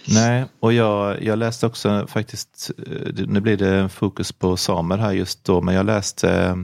Nej, 0.08 0.44
och 0.60 0.72
jag, 0.72 1.22
jag 1.22 1.38
läste 1.38 1.66
också 1.66 2.06
faktiskt, 2.08 2.70
eh, 2.86 3.26
nu 3.26 3.40
blir 3.40 3.56
det 3.56 3.88
fokus 3.88 4.32
på 4.32 4.56
samer 4.56 4.98
här 4.98 5.12
just 5.12 5.44
då, 5.44 5.60
men 5.60 5.74
jag 5.74 5.86
läste 5.86 6.30
eh, 6.30 6.56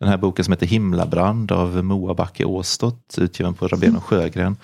den 0.00 0.08
här 0.08 0.16
boken 0.16 0.44
som 0.44 0.52
heter 0.52 0.66
Himlabrand 0.66 1.52
av 1.52 1.84
Moa 1.84 2.14
Backe 2.14 2.44
Åstott, 2.44 3.14
utgiven 3.18 3.54
på 3.54 3.68
Rabén 3.68 3.96
och 3.96 4.04
Sjögren. 4.04 4.56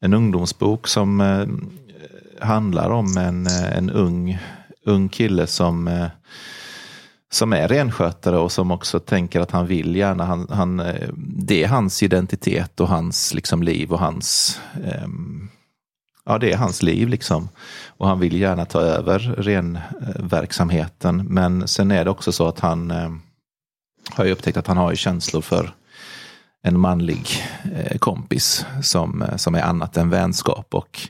En 0.00 0.14
ungdomsbok 0.14 0.88
som 0.88 1.20
eh, 1.20 1.46
handlar 2.46 2.90
om 2.90 3.16
en, 3.16 3.46
en 3.46 3.90
ung, 3.90 4.38
ung 4.86 5.08
kille 5.08 5.46
som, 5.46 6.08
som 7.32 7.52
är 7.52 7.68
renskötare 7.68 8.38
och 8.38 8.52
som 8.52 8.70
också 8.70 9.00
tänker 9.00 9.40
att 9.40 9.50
han 9.50 9.66
vill 9.66 9.96
gärna, 9.96 10.24
han, 10.24 10.46
han, 10.50 10.82
det 11.16 11.64
är 11.64 11.68
hans 11.68 12.02
identitet 12.02 12.80
och 12.80 12.88
hans 12.88 13.34
liksom, 13.34 13.62
liv 13.62 13.92
och 13.92 13.98
hans 13.98 14.60
ehm, 14.84 15.48
Ja, 16.26 16.38
det 16.38 16.52
är 16.52 16.56
hans 16.56 16.82
liv 16.82 17.08
liksom. 17.08 17.48
Och 17.86 18.08
han 18.08 18.20
vill 18.20 18.40
gärna 18.40 18.64
ta 18.64 18.80
över 18.80 19.18
renverksamheten. 19.18 21.26
Men 21.28 21.68
sen 21.68 21.90
är 21.90 22.04
det 22.04 22.10
också 22.10 22.32
så 22.32 22.48
att 22.48 22.60
han 22.60 22.90
eh, 22.90 23.10
har 24.10 24.24
ju 24.24 24.32
upptäckt 24.32 24.56
att 24.56 24.66
han 24.66 24.76
har 24.76 24.90
ju 24.90 24.96
känslor 24.96 25.40
för 25.40 25.74
en 26.62 26.80
manlig 26.80 27.28
eh, 27.74 27.98
kompis 27.98 28.66
som, 28.82 29.22
eh, 29.22 29.36
som 29.36 29.54
är 29.54 29.62
annat 29.62 29.96
än 29.96 30.10
vänskap. 30.10 30.74
Och, 30.74 31.00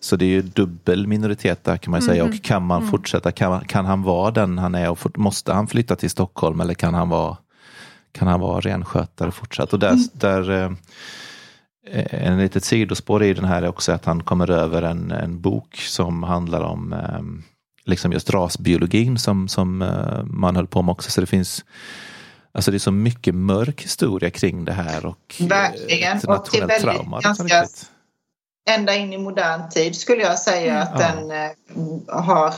så 0.00 0.16
det 0.16 0.24
är 0.24 0.28
ju 0.28 0.42
dubbel 0.42 1.06
minoritet 1.06 1.64
där 1.64 1.76
kan 1.76 1.90
man 1.90 2.02
säga. 2.02 2.24
Och 2.24 2.42
kan 2.42 2.62
man 2.62 2.88
fortsätta, 2.88 3.32
kan, 3.32 3.64
kan 3.64 3.84
han 3.84 4.02
vara 4.02 4.30
den 4.30 4.58
han 4.58 4.74
är 4.74 4.90
och 4.90 4.98
fort, 4.98 5.16
måste 5.16 5.52
han 5.52 5.66
flytta 5.66 5.96
till 5.96 6.10
Stockholm 6.10 6.60
eller 6.60 6.74
kan 6.74 6.94
han 6.94 7.08
vara, 7.08 7.36
kan 8.12 8.28
han 8.28 8.40
vara 8.40 8.60
renskötare 8.60 9.30
fortsatt? 9.30 9.72
Och 9.72 9.78
där, 9.78 9.98
där 10.12 10.50
eh, 10.50 10.70
en 12.10 12.38
litet 12.38 12.64
sidospår 12.64 13.22
i 13.24 13.34
den 13.34 13.44
här 13.44 13.62
är 13.62 13.68
också 13.68 13.92
att 13.92 14.04
han 14.04 14.22
kommer 14.22 14.50
över 14.50 14.82
en, 14.82 15.10
en 15.10 15.40
bok 15.40 15.76
som 15.76 16.22
handlar 16.22 16.60
om 16.60 16.92
eh, 16.92 17.20
liksom 17.84 18.12
just 18.12 18.30
rasbiologin 18.30 19.18
som, 19.18 19.48
som 19.48 19.82
eh, 19.82 20.22
man 20.24 20.56
höll 20.56 20.66
på 20.66 20.82
med 20.82 20.92
också. 20.92 21.10
Så 21.10 21.20
det 21.20 21.26
finns 21.26 21.64
Alltså 22.52 22.70
det 22.70 22.76
är 22.76 22.78
så 22.78 22.90
mycket 22.92 23.34
mörk 23.34 23.82
historia 23.82 24.30
kring 24.30 24.64
det 24.64 24.72
här 24.72 25.06
och 25.06 25.34
eh, 25.40 25.46
Verkligen. 25.46 26.18
Och 26.18 26.48
det 26.52 26.58
är 26.58 26.66
väldigt 26.66 26.80
trauma. 26.82 27.20
ganska- 27.20 27.66
ända 28.70 28.94
in 28.94 29.12
i 29.12 29.18
modern 29.18 29.70
tid 29.70 29.96
skulle 29.96 30.22
jag 30.22 30.38
säga 30.38 30.78
att 30.82 31.00
Ja. 31.00 31.08
den 31.08 31.30
eh, 31.30 31.50
har 32.24 32.54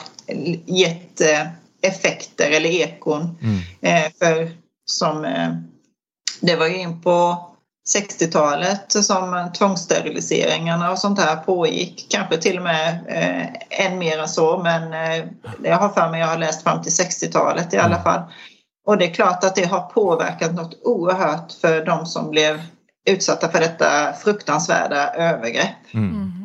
gett 0.66 1.20
eh, 1.20 1.46
effekter 1.82 2.50
eller 2.50 2.68
ekon. 2.70 3.38
Mm. 3.42 3.58
Eh, 3.80 4.12
för 4.18 4.50
som 4.84 5.24
eh, 5.24 5.48
det 6.40 6.56
var 6.56 6.66
ju 6.66 6.76
in 6.76 7.00
på 7.02 7.47
60-talet 7.96 8.92
som 9.04 9.50
tvångssteriliseringarna 9.58 10.90
och 10.90 10.98
sånt 10.98 11.20
här 11.20 11.36
pågick. 11.36 12.06
Kanske 12.10 12.36
till 12.36 12.56
och 12.56 12.62
med 12.62 13.04
eh, 13.08 13.86
än 13.86 13.98
mer 13.98 14.18
än 14.18 14.28
så 14.28 14.58
men 14.58 14.92
eh, 14.92 15.24
jag 15.62 15.76
har 15.76 15.88
för 15.88 16.10
mig 16.10 16.20
jag 16.20 16.26
har 16.26 16.38
läst 16.38 16.62
fram 16.62 16.82
till 16.82 16.92
60-talet 16.92 17.74
i 17.74 17.78
alla 17.78 18.02
fall. 18.02 18.20
Och 18.86 18.98
det 18.98 19.04
är 19.04 19.14
klart 19.14 19.44
att 19.44 19.54
det 19.54 19.64
har 19.64 19.80
påverkat 19.80 20.54
något 20.54 20.80
oerhört 20.84 21.52
för 21.60 21.84
de 21.84 22.06
som 22.06 22.30
blev 22.30 22.62
utsatta 23.10 23.48
för 23.48 23.60
detta 23.60 24.12
fruktansvärda 24.12 25.14
övergrepp. 25.14 25.94
Mm. 25.94 26.37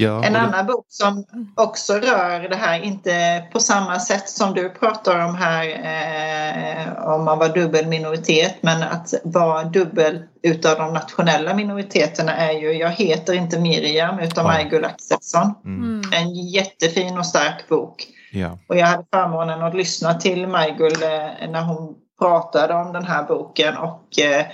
Ja, 0.00 0.24
En 0.24 0.32
det- 0.32 0.38
annan 0.40 0.66
bok 0.66 0.84
som 0.88 1.24
också 1.56 1.92
rör 1.94 2.48
det 2.48 2.56
här, 2.56 2.80
inte 2.82 3.44
på 3.52 3.60
samma 3.60 3.98
sätt 4.00 4.28
som 4.28 4.54
du 4.54 4.70
pratar 4.70 5.24
om 5.24 5.34
här 5.34 5.64
eh, 5.68 7.04
om 7.14 7.24
man 7.24 7.38
var 7.38 7.48
dubbel 7.48 7.86
minoritet, 7.86 8.54
men 8.60 8.82
att 8.82 9.14
vara 9.24 9.64
dubbel 9.64 10.22
utav 10.42 10.78
de 10.78 10.92
nationella 10.92 11.54
minoriteterna 11.54 12.36
är 12.36 12.52
ju 12.52 12.72
Jag 12.72 12.90
heter 12.90 13.32
inte 13.32 13.60
Miriam 13.60 14.18
utan 14.18 14.44
Ja. 14.46 14.52
Maj-Gull 14.52 14.84
Axelsson. 14.84 15.54
mm, 15.64 15.82
Mm. 15.82 16.00
En 16.12 16.34
jättefin 16.34 17.18
och 17.18 17.26
stark 17.26 17.68
bok. 17.68 18.06
ja. 18.32 18.58
Och 18.68 18.76
jag 18.76 18.86
hade 18.86 19.04
förmånen 19.12 19.62
att 19.62 19.74
lyssna 19.74 20.14
till 20.14 20.46
Maj-Gull 20.46 21.02
eh, 21.02 21.50
när 21.50 21.62
hon 21.62 21.94
pratade 22.20 22.74
om 22.74 22.92
den 22.92 23.04
här 23.04 23.22
boken 23.22 23.76
och 23.76 24.18
eh, 24.18 24.46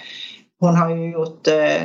hon 0.60 0.76
har 0.76 0.90
ju 0.90 1.10
gjort 1.12 1.46
eh, 1.46 1.82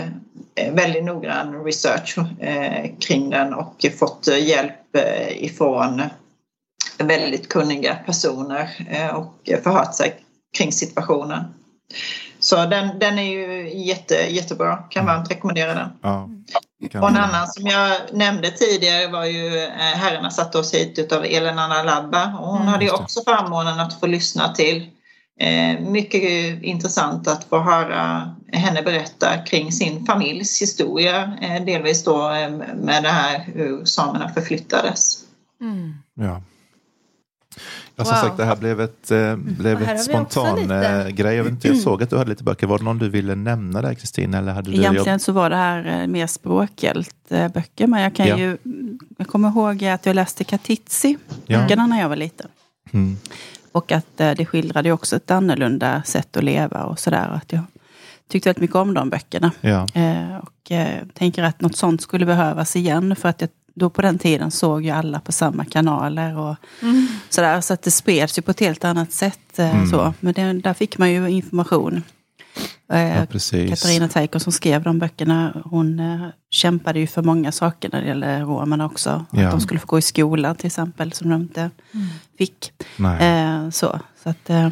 väldigt 0.71 1.03
noggrann 1.03 1.63
research 1.63 2.17
eh, 2.39 2.91
kring 2.99 3.29
den 3.29 3.53
och 3.53 3.85
fått 3.99 4.27
eh, 4.27 4.47
hjälp 4.47 4.95
eh, 4.95 5.43
ifrån 5.43 6.01
väldigt 6.97 7.49
kunniga 7.49 7.95
personer 7.95 8.87
eh, 8.89 9.15
och 9.15 9.49
förhört 9.63 9.95
sig 9.95 10.15
kring 10.57 10.71
situationen. 10.71 11.43
Så 12.39 12.65
den, 12.65 12.99
den 12.99 13.19
är 13.19 13.31
ju 13.31 13.73
jätte, 13.85 14.15
jättebra, 14.15 14.77
kan 14.77 15.05
varmt 15.05 15.31
rekommendera 15.31 15.73
den. 15.73 15.89
ja. 16.01 16.29
Och 17.01 17.09
en 17.09 17.17
annan 17.17 17.47
som 17.47 17.67
jag 17.67 17.99
nämnde 18.11 18.51
tidigare 18.51 19.07
var 19.07 19.25
ju 19.25 19.63
eh, 19.63 19.71
Herrarna 19.71 20.29
satte 20.29 20.57
oss 20.57 20.73
hit 20.73 20.99
utav 20.99 21.25
Elin 21.25 21.59
Anna 21.59 21.83
Labba 21.83 22.37
och 22.39 22.47
hon 22.47 22.61
Mm, 22.61 22.67
hade 22.67 22.85
ju 22.85 22.91
också 22.91 23.21
förmånen 23.23 23.79
att 23.79 23.99
få 23.99 24.07
lyssna 24.07 24.53
till. 24.53 24.89
Eh, 25.39 25.79
mycket 25.79 26.23
intressant 26.63 27.27
att 27.27 27.43
få 27.43 27.59
höra 27.59 28.35
henne 28.51 28.81
berätta 28.81 29.37
kring 29.37 29.71
sin 29.71 30.05
familjs 30.05 30.61
historia, 30.61 31.33
eh, 31.41 31.65
delvis 31.65 32.03
då 32.03 32.29
eh, 32.31 32.49
med 32.75 33.03
det 33.03 33.09
här 33.09 33.43
hur 33.53 33.85
samerna 33.85 34.29
förflyttades. 34.29 35.17
Mm. 35.61 35.93
Ja. 36.13 36.41
Ja, 37.95 38.03
som 38.05 38.13
Wow. 38.15 38.21
sagt, 38.21 38.37
det 38.37 38.45
här 38.45 38.55
blev 38.55 38.81
ett, 38.81 39.11
eh, 39.11 39.35
blev 39.35 39.81
Och 39.81 39.85
här 39.87 39.95
ett 39.95 40.03
spontan 40.03 40.71
eh, 40.71 41.07
grej. 41.07 41.35
Jag, 41.35 41.43
vet 41.43 41.51
inte, 41.53 41.67
jag 41.67 41.77
såg 41.77 42.03
att 42.03 42.09
du 42.09 42.17
hade 42.17 42.29
lite 42.29 42.43
böcker. 42.43 42.67
Var 42.67 42.77
det 42.77 42.83
någon 42.83 42.97
du 42.97 43.09
ville 43.09 43.35
nämna 43.35 43.81
där 43.81 43.93
Kristin? 43.93 44.33
Eller 44.33 44.51
hade 44.53 44.71
du 44.71 44.77
Egentligen 44.77 45.19
så 45.19 45.31
var 45.31 45.49
det 45.49 45.55
här 45.55 46.01
eh, 46.01 46.07
mer 46.07 46.27
språkhjält 46.27 47.15
böcker. 47.53 47.87
Men 47.87 48.01
jag 48.01 48.15
kan 48.15 48.27
Ja. 48.27 48.37
ju, 48.37 48.57
jag 49.17 49.27
kommer 49.27 49.49
ihåg 49.49 49.85
att 49.85 50.05
jag 50.05 50.15
läste 50.15 50.43
Katitzi, 50.43 51.17
Ja. 51.45 51.59
böckerna 51.61 51.87
när 51.87 52.01
jag 52.01 52.09
var 52.09 52.15
liten. 52.15 52.47
Mm. 52.93 53.17
Och 53.71 53.91
att 53.91 54.17
det 54.17 54.45
skildrade 54.45 54.91
också 54.91 55.15
ett 55.15 55.31
annorlunda 55.31 56.03
sätt 56.05 56.37
att 56.37 56.43
leva 56.43 56.83
och 56.83 56.99
sådär. 56.99 57.29
Att 57.29 57.51
jag 57.53 57.61
tyckte 58.31 58.49
väldigt 58.49 58.61
mycket 58.61 58.75
om 58.75 58.93
de 58.93 59.09
böckerna. 59.09 59.51
Ja. 59.61 59.87
Eh, 59.93 60.35
och 60.37 60.71
eh, 60.71 61.03
tänker 61.13 61.43
att 61.43 61.61
något 61.61 61.75
sånt 61.77 62.01
skulle 62.01 62.25
behövas 62.25 62.75
igen. 62.75 63.15
För 63.15 63.29
att 63.29 63.41
jag, 63.41 63.49
då 63.75 63.89
på 63.89 64.01
den 64.01 64.17
tiden 64.19 64.51
såg 64.51 64.83
ju 64.83 64.89
alla 64.89 65.19
på 65.19 65.31
samma 65.31 65.65
kanaler. 65.65 66.37
Och 66.37 66.55
Mm. 66.81 67.07
sådär, 67.29 67.61
så 67.61 67.73
att 67.73 67.81
det 67.81 67.91
spreds 67.91 68.37
ju 68.37 68.41
på 68.41 68.51
ett 68.51 68.59
helt 68.59 68.83
annat 68.85 69.11
sätt. 69.11 69.59
Eh, 69.59 69.75
Mm. 69.75 69.87
så. 69.87 70.13
Men 70.19 70.33
det, 70.33 70.53
där 70.53 70.73
fick 70.73 70.97
man 70.97 71.11
ju 71.11 71.27
information. 71.29 72.03
Eh, 72.93 73.17
ja. 73.17 73.25
Katarina 73.69 74.07
Teiko 74.07 74.39
som 74.39 74.51
skrev 74.51 74.83
de 74.83 74.99
böckerna, 74.99 75.61
hon 75.65 75.99
eh, 75.99 76.27
kämpade 76.49 76.99
ju 76.99 77.07
för 77.07 77.21
många 77.21 77.51
saker 77.51 77.89
när 77.93 78.01
det 78.01 78.07
gäller 78.07 78.41
romerna 78.41 78.85
också. 78.85 79.25
Ja. 79.31 79.45
Att 79.45 79.51
de 79.51 79.61
skulle 79.61 79.79
få 79.79 79.85
gå 79.87 79.97
i 79.99 80.01
skolan 80.01 80.55
till 80.55 80.67
exempel, 80.67 81.13
som 81.13 81.29
de 81.29 81.41
inte 81.41 81.69
fick. 82.37 82.71
Nej, 82.97 83.27
Eh, 83.27 83.69
så 83.69 83.99
så 84.23 84.29
att, 84.29 84.49
eh, 84.49 84.69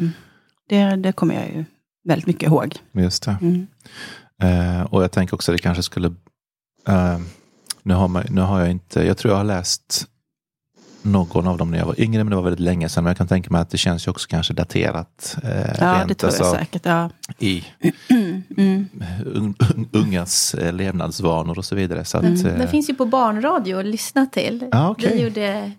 det, 0.68 0.96
det 0.96 1.12
kommer 1.12 1.34
jag 1.34 1.46
ju 1.48 1.64
väldigt 2.08 2.26
mycket 2.26 2.42
ihåg. 2.42 2.74
just 2.92 3.22
det. 3.22 3.36
Mm. 3.40 3.66
Eh, 4.42 4.82
och 4.82 5.02
jag 5.02 5.12
tänker 5.12 5.34
också 5.34 5.52
att 5.52 5.56
det 5.58 5.62
kanske 5.62 5.82
skulle... 5.82 6.06
Eh, 6.88 7.18
nu, 7.82 7.94
har 7.94 8.08
man, 8.08 8.24
nu 8.30 8.40
har 8.40 8.60
jag 8.60 8.70
inte... 8.70 9.06
Jag 9.06 9.16
tror 9.18 9.32
jag 9.32 9.38
har 9.38 9.44
läst 9.44 10.06
någon 11.02 11.46
av 11.46 11.56
dem 11.58 11.70
när 11.70 11.78
jag 11.78 11.86
var 11.86 12.00
yngre, 12.00 12.24
men 12.24 12.30
det 12.30 12.36
var 12.36 12.42
väldigt 12.42 12.60
länge 12.60 12.88
sedan. 12.88 13.04
Men 13.04 13.10
jag 13.10 13.16
kan 13.16 13.28
tänka 13.28 13.50
mig 13.50 13.60
att 13.60 13.70
det 13.70 13.78
känns 13.78 14.06
ju 14.06 14.10
också 14.10 14.28
kanske 14.28 14.54
daterat. 14.54 15.36
Eh, 15.44 15.50
Ja, 15.78 15.94
rent, 15.94 16.08
det 16.08 16.14
tror 16.14 16.32
jag 16.32 16.40
alltså, 16.40 16.56
säkert. 16.58 16.86
Ja. 16.86 17.10
I 17.38 17.64
Mm. 18.08 18.42
un, 19.24 19.54
un, 19.74 19.88
ungas 19.92 20.54
eh, 20.54 20.72
levnadsvanor 20.72 21.58
och 21.58 21.64
så 21.64 21.74
vidare. 21.74 22.04
Så 22.04 22.18
att, 22.18 22.24
Mm. 22.24 22.46
eh, 22.46 22.58
Den 22.58 22.68
finns 22.68 22.90
ju 22.90 22.94
på 22.94 23.04
barnradio 23.06 23.78
att 23.78 23.86
lyssna 23.86 24.26
till. 24.26 24.68
Ja, 24.72 24.88
okej. 24.90 25.10
Det 25.16 25.22
gjorde 25.22 25.72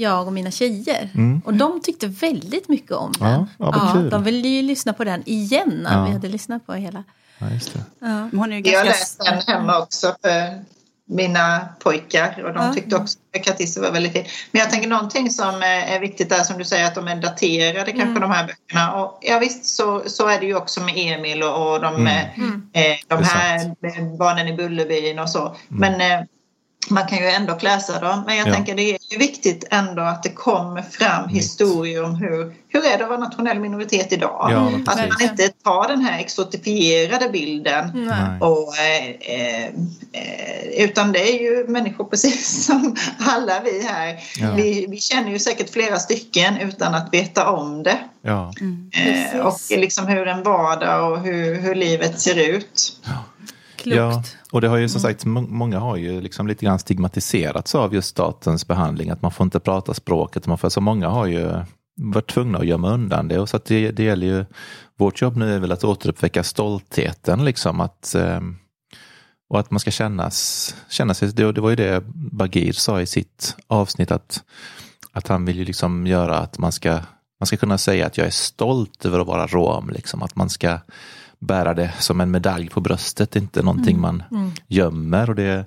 jag 0.00 0.26
och 0.26 0.32
mina 0.32 0.50
tjejer. 0.50 1.08
Mm. 1.14 1.42
Och 1.44 1.54
de 1.54 1.80
tyckte 1.82 2.06
väldigt 2.06 2.68
mycket 2.68 2.92
om 2.92 3.12
Ja, 3.20 3.26
den. 3.26 3.46
ja, 3.58 3.70
vad 3.70 3.92
kul. 3.92 4.10
de 4.10 4.24
ville 4.24 4.48
ju 4.48 4.62
lyssna 4.62 4.92
på 4.92 5.04
den 5.04 5.22
igen 5.26 5.80
när 5.82 5.98
Ja. 5.98 6.04
vi 6.04 6.12
hade 6.12 6.28
lyssnat 6.28 6.66
på 6.66 6.72
hela. 6.72 7.04
ja, 7.38 7.50
just 7.50 7.72
det. 7.74 7.80
Ja. 8.00 8.28
Hon 8.32 8.52
är 8.52 8.56
ju 8.56 8.62
Jag 8.62 8.64
ganska... 8.64 8.84
läst 8.84 9.20
den 9.24 9.54
hemma 9.56 9.78
också 9.78 10.14
för 10.22 10.64
mina 11.12 11.68
pojkar 11.78 12.42
och 12.46 12.54
de 12.54 12.66
Ja. 12.66 12.72
tyckte 12.74 12.96
också 12.96 13.18
att 13.36 13.44
Katissa 13.44 13.80
var 13.80 13.90
väldigt 13.90 14.12
fin. 14.12 14.24
Men 14.52 14.60
jag 14.60 14.70
tänker 14.70 14.88
någonting 14.88 15.30
som 15.30 15.54
är 15.62 15.96
är 15.96 16.00
viktigt 16.00 16.28
där 16.28 16.42
som 16.42 16.58
du 16.58 16.64
säger 16.64 16.86
att 16.86 16.94
de 16.94 17.08
är 17.08 17.16
daterade 17.16 17.92
kanske 17.92 18.02
Mm. 18.02 18.20
de 18.20 18.30
här 18.30 18.46
böckerna. 18.46 18.94
Och 18.94 19.18
ja 19.22 19.38
visst 19.38 19.64
så, 19.66 20.02
så 20.06 20.28
är 20.28 20.40
det 20.40 20.46
ju 20.46 20.54
också 20.56 20.80
med 20.80 20.94
Emil 20.96 21.42
och, 21.42 21.72
och 21.72 21.80
de, 21.80 21.94
Mm. 21.94 22.06
eh, 22.06 22.38
Mm. 22.38 22.62
eh, 22.72 22.96
de 23.08 23.24
här 23.24 23.56
eh, 23.56 24.16
barnen 24.18 24.48
i 24.48 24.52
Bullerbyn 24.56 25.18
och 25.18 25.30
så. 25.30 25.56
Men 25.68 26.00
eh, 26.00 26.20
man 26.88 27.06
kan 27.06 27.18
ju 27.18 27.24
ändå 27.24 27.58
läsa 27.60 28.00
dem. 28.00 28.22
Men 28.26 28.36
jag 28.36 28.48
Ja. 28.48 28.54
tänker 28.54 28.74
det 28.74 28.82
är 28.82 28.98
ju 29.10 29.18
viktigt 29.18 29.64
ändå 29.70 30.02
att 30.02 30.22
det 30.22 30.28
kommer 30.30 30.82
fram 30.82 31.26
Nytt. 31.26 31.36
historier 31.36 32.04
om 32.04 32.14
hur, 32.14 32.54
hur 32.68 32.84
är 32.86 32.98
det 32.98 33.04
att 33.04 33.08
vara 33.10 33.20
nationell 33.20 33.58
minoritet 33.60 34.12
idag? 34.12 34.48
Ja, 34.52 34.68
Mm, 34.68 34.84
att 34.88 34.98
man 35.08 35.22
inte 35.22 35.48
tar 35.48 35.88
den 35.88 36.00
här 36.00 36.20
exotifierade 36.20 37.28
bilden 37.28 37.90
Nej. 37.94 38.40
Och, 38.40 38.76
eh, 38.78 39.08
eh, 39.36 39.70
utan 40.84 41.12
det 41.12 41.18
är 41.32 41.40
ju 41.42 41.66
människor 41.68 42.04
precis 42.04 42.64
som 42.66 42.96
alla 43.18 43.60
vi 43.60 43.86
här. 43.86 44.16
Ja. 44.38 44.52
Vi, 44.56 44.86
vi 44.90 44.96
känner 45.00 45.30
ju 45.30 45.38
säkert 45.38 45.70
flera 45.70 45.98
stycken 45.98 46.56
utan 46.56 46.94
att 46.94 47.08
veta 47.14 47.50
om 47.50 47.82
det. 47.82 47.98
Ja. 48.22 48.52
Mm. 48.60 48.90
Eh, 49.34 49.40
och 49.40 49.58
liksom 49.70 50.06
hur 50.06 50.28
en 50.28 50.42
vardag 50.42 51.12
och 51.12 51.20
hur, 51.20 51.54
hur 51.60 51.74
livet 51.74 52.20
ser 52.20 52.38
ut. 52.48 52.92
Klokt. 53.82 53.96
Ja, 53.96 54.22
och 54.52 54.60
det 54.60 54.68
har 54.68 54.76
ju 54.76 54.88
som 54.88 55.00
sagt, 55.00 55.24
må- 55.24 55.46
många 55.48 55.78
har 55.78 55.96
ju 55.96 56.20
liksom 56.20 56.46
lite 56.46 56.64
grann 56.64 56.78
stigmatiserats 56.78 57.74
av 57.74 57.94
just 57.94 58.08
statens 58.08 58.66
behandling, 58.66 59.10
att 59.10 59.22
man 59.22 59.30
får 59.30 59.44
inte 59.44 59.60
prata 59.60 59.94
språket. 59.94 60.46
Man 60.46 60.58
får, 60.58 60.68
så 60.68 60.80
många 60.80 61.08
har 61.08 61.26
ju 61.26 61.52
varit 61.96 62.30
tvungna 62.30 62.58
att 62.58 62.66
gömma 62.66 62.90
undan 62.90 63.28
det. 63.28 63.38
Och 63.38 63.48
så 63.48 63.60
det, 63.66 63.90
det 63.90 64.02
gäller 64.02 64.26
ju, 64.26 64.44
vårt 64.98 65.22
jobb 65.22 65.36
nu 65.36 65.54
är 65.54 65.58
väl 65.58 65.72
att 65.72 65.84
återuppväcka 65.84 66.42
stoltheten, 66.42 67.44
liksom 67.44 67.80
att, 67.80 68.14
eh, 68.14 68.40
Och 69.50 69.60
att 69.60 69.70
man 69.70 69.80
ska 69.80 69.90
kännas, 69.90 70.74
känna 70.88 71.14
sig, 71.14 71.28
det, 71.32 71.52
det 71.52 71.60
var 71.60 71.70
ju 71.70 71.76
det 71.76 72.04
Bagir 72.14 72.72
sa 72.72 73.00
i 73.00 73.06
sitt 73.06 73.56
avsnitt 73.68 74.10
att, 74.10 74.42
att 75.12 75.28
han 75.28 75.44
vill 75.44 75.58
ju 75.58 75.64
liksom 75.64 76.06
göra 76.06 76.38
att 76.38 76.58
man 76.58 76.72
ska, 76.72 76.98
man 77.40 77.46
ska 77.46 77.56
kunna 77.56 77.78
säga 77.78 78.06
att 78.06 78.18
jag 78.18 78.26
är 78.26 78.30
stolt 78.30 79.04
över 79.04 79.20
att 79.20 79.26
vara 79.26 79.46
rom. 79.46 79.90
Liksom. 79.90 80.22
Att 80.22 80.36
man 80.36 80.50
ska 80.50 80.78
bära 81.40 81.74
det 81.74 81.92
som 81.98 82.20
en 82.20 82.30
medalj 82.30 82.68
på 82.68 82.80
bröstet, 82.80 83.36
inte 83.36 83.62
någonting 83.62 84.00
man 84.00 84.22
gömmer. 84.68 85.30
Och 85.30 85.36
det, 85.36 85.64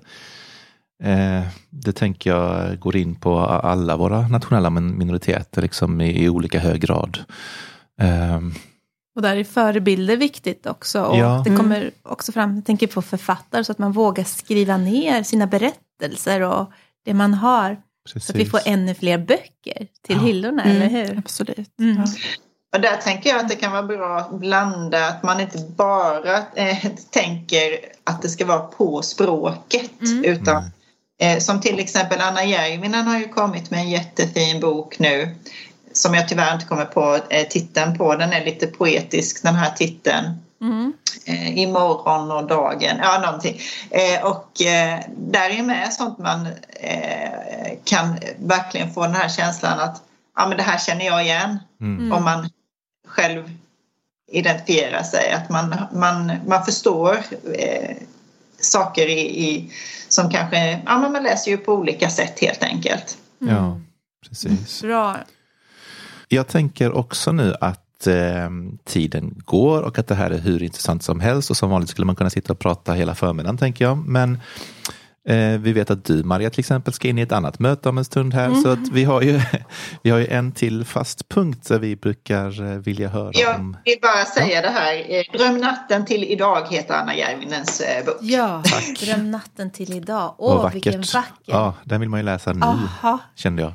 eh, 1.03 1.41
det 1.69 1.91
tänker 1.93 2.29
jag 2.29 2.79
går 2.79 2.95
in 2.95 3.15
på 3.15 3.39
alla 3.39 3.97
våra 3.97 4.27
nationella 4.27 4.69
min- 4.69 4.97
minoriteter 4.97 5.61
liksom, 5.61 6.01
i, 6.01 6.23
i 6.23 6.29
olika 6.29 6.59
hög 6.59 6.81
grad. 6.81 7.19
Ehm, 7.99 8.53
Och 9.15 9.21
där 9.21 9.35
är 9.35 9.43
förebilder 9.43 10.17
viktigt 10.17 10.65
också. 10.65 11.01
Och 11.03 11.17
Ja. 11.17 11.41
det 11.45 11.55
kommer 11.55 11.91
också 12.03 12.31
fram, 12.31 12.55
jag 12.55 12.65
tänker 12.65 12.87
på 12.87 13.01
författare, 13.01 13.63
så 13.63 13.71
att 13.71 13.77
man 13.79 13.91
vågar 13.91 14.23
skriva 14.23 14.77
ner 14.77 15.23
sina 15.23 15.47
berättelser 15.47 16.41
och 16.41 16.71
det 17.05 17.13
man 17.13 17.33
har. 17.33 17.77
Så 18.05 18.17
att 18.17 18.35
vi 18.35 18.45
får 18.45 18.59
ännu 18.65 18.93
fler 18.95 19.17
böcker 19.17 19.87
till 20.07 20.19
hyllorna, 20.19 20.63
eller 20.63 20.89
hur? 20.89 21.17
Absolut. 21.17 21.79
Mm. 21.79 21.97
Ja. 21.97 22.05
Och 22.73 22.81
där 22.81 22.97
tänker 22.97 23.29
jag 23.29 23.39
att 23.39 23.49
det 23.49 23.55
kan 23.55 23.71
vara 23.71 23.83
bra 23.83 24.17
att 24.17 24.31
blanda, 24.31 25.07
att 25.07 25.23
man 25.23 25.39
inte 25.39 25.57
bara 25.57 26.37
eh, 26.55 26.77
tänker 27.09 27.79
att 28.03 28.21
det 28.21 28.29
ska 28.29 28.45
vara 28.45 28.59
på 28.59 29.01
språket. 29.01 29.91
Utan 30.23 30.63
eh, 31.21 31.39
som 31.39 31.61
till 31.61 31.79
exempel 31.79 32.21
Anna 32.21 32.43
Järvinen 32.43 33.07
har 33.07 33.19
ju 33.19 33.27
kommit 33.27 33.71
med 33.71 33.79
en 33.79 33.89
jättefin 33.89 34.59
bok 34.59 34.99
nu. 34.99 35.35
Som 35.91 36.13
jag 36.13 36.27
tyvärr 36.27 36.53
inte 36.53 36.65
kommer 36.65 36.85
på 36.85 37.19
eh, 37.29 37.47
titeln 37.47 37.97
på. 37.97 38.15
Den 38.15 38.33
är 38.33 38.45
lite 38.45 38.67
poetisk 38.67 39.43
den 39.43 39.55
här 39.55 39.71
titeln. 39.71 40.25
Mm. 40.61 40.93
eh, 41.25 41.57
imorgon 41.57 42.31
och 42.31 42.47
dagen, 42.47 42.97
ja 43.01 43.21
någonting. 43.25 43.59
Eh, 43.91 44.25
och 44.25 44.61
eh, 44.61 44.99
där 45.17 45.49
är 45.49 45.63
med 45.63 45.93
sånt 45.93 46.17
man 46.17 46.47
eh, 46.79 47.77
kan 47.83 48.17
verkligen 48.37 48.93
få 48.93 49.01
den 49.01 49.15
här 49.15 49.29
känslan 49.29 49.79
att 49.79 50.01
ja 50.35 50.47
men 50.47 50.57
det 50.57 50.63
här 50.63 50.77
känner 50.77 51.05
jag 51.05 51.23
igen. 51.23 51.59
Mm. 51.81 52.11
Om 52.11 52.23
man 52.23 52.49
själv 53.13 53.51
identifierar 54.31 55.03
sig, 55.03 55.31
att 55.31 55.49
man, 55.49 55.75
man, 55.93 56.31
man 56.47 56.65
förstår 56.65 57.17
eh, 57.53 57.95
saker 58.57 59.07
i, 59.07 59.49
i, 59.49 59.71
som 60.07 60.29
kanske, 60.29 60.81
ja 60.85 60.99
men 60.99 61.11
man 61.11 61.23
läser 61.23 61.51
ju 61.51 61.57
på 61.57 61.73
olika 61.73 62.09
sätt 62.09 62.39
helt 62.39 62.63
enkelt. 62.63 63.17
Ja, 63.39 63.79
precis. 64.29 64.81
Bra. 64.81 65.17
Jag 66.27 66.47
tänker 66.47 66.91
också 66.91 67.31
nu 67.31 67.55
att 67.61 68.07
eh, 68.07 68.49
tiden 68.83 69.41
går 69.45 69.81
och 69.81 69.99
att 69.99 70.07
det 70.07 70.15
här 70.15 70.31
är 70.31 70.39
hur 70.39 70.63
intressant 70.63 71.03
som 71.03 71.19
helst 71.19 71.49
och 71.49 71.57
som 71.57 71.69
vanligt 71.69 71.89
skulle 71.89 72.05
man 72.05 72.15
kunna 72.15 72.29
sitta 72.29 72.53
och 72.53 72.59
prata 72.59 72.93
hela 72.93 73.15
förmiddagen 73.15 73.57
tänker 73.57 73.85
jag. 73.85 73.97
Men 73.97 74.39
eh, 75.29 75.59
vi 75.59 75.73
vet 75.73 75.91
att 75.91 76.05
du 76.05 76.23
Maria 76.23 76.49
till 76.49 76.59
exempel 76.59 76.93
ska 76.93 77.07
in 77.07 77.17
i 77.17 77.21
ett 77.21 77.31
annat 77.31 77.59
möte 77.59 77.89
om 77.89 77.97
en 77.97 78.05
stund 78.05 78.33
här 78.33 78.53
så 78.53 78.69
att 78.69 78.89
vi 78.91 79.03
har 79.03 79.21
ju, 79.21 79.41
vi 80.03 80.09
har 80.09 80.19
ju 80.19 80.27
en 80.27 80.51
till 80.51 80.85
fast 80.85 81.29
punkt 81.29 81.67
där 81.67 81.79
vi 81.79 81.95
brukar 81.95 82.61
eh, 82.71 82.77
vilja 82.77 83.09
höra 83.09 83.31
Jag 83.33 83.55
om. 83.59 83.77
vill 83.85 83.97
bara 84.01 84.25
säga 84.25 84.61
det 84.61 84.69
här, 84.69 84.95
eh, 85.09 85.37
Dröm 85.39 85.57
natten 85.57 86.05
till 86.05 86.23
idag 86.23 86.67
heter 86.69 86.93
Anna 86.93 87.15
Järvinens 87.15 87.81
bok. 88.05 88.15
Ja, 88.21 88.63
Dröm 88.99 89.31
natten 89.31 89.71
till 89.71 89.93
idag. 89.93 90.35
Åh, 90.37 90.71
vilken 90.71 91.01
vacker. 91.01 91.23
Ja, 91.45 91.73
den 91.83 91.99
vill 91.99 92.09
man 92.09 92.19
ju 92.19 92.25
läsa 92.25 92.53
nu 92.53 92.61
Aha. 92.65 93.19
kände 93.35 93.61
jag. 93.61 93.73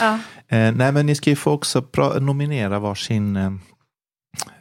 Ja. 0.00 0.18
Eh, 0.56 0.72
nej, 0.72 0.92
men 0.92 1.06
ni 1.06 1.14
ska 1.14 1.30
ju 1.30 1.36
få 1.36 1.50
också 1.52 1.84
nominera 2.20 2.78
varsin 2.78 3.60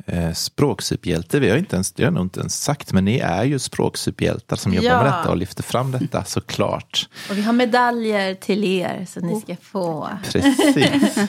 eh, 0.08 0.34
språksuperhjälte. 0.34 1.40
Vi 1.40 1.50
har, 1.50 1.58
inte 1.58 1.76
ens, 1.76 1.92
det 1.92 2.04
har 2.04 2.08
jag 2.08 2.14
nog 2.14 2.26
inte 2.26 2.40
ens 2.40 2.64
sagt, 2.64 2.94
men 2.94 3.06
ni 3.06 3.18
är 3.20 3.44
ju 3.44 3.60
språksuperhjältar 3.60 4.56
som 4.56 4.74
jobbar 4.74 4.88
Ja. 4.90 5.04
med 5.04 5.06
detta 5.14 5.30
och 5.30 5.38
lyfter 5.38 5.64
fram 5.64 5.92
detta 5.92 6.24
såklart. 6.26 7.10
Och 7.30 7.38
vi 7.38 7.42
har 7.42 7.54
medaljer 7.54 8.34
till 8.36 8.64
er 8.64 9.06
så 9.10 9.20
ni 9.20 9.42
ska 9.42 9.56
få. 9.62 10.10
Precis. 10.24 11.18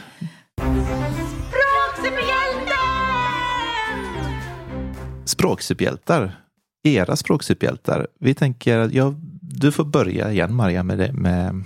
Språksuperhjältar. 5.25 6.41
Era 6.83 7.17
språksuperhjältar. 7.17 8.07
Vi 8.21 8.35
tänker, 8.35 8.91
ja, 8.93 9.15
du 9.41 9.73
får 9.73 9.85
börja 9.85 10.33
igen 10.33 10.55
Maria 10.55 10.83
med, 10.83 10.99
det, 10.99 11.13
med, 11.13 11.65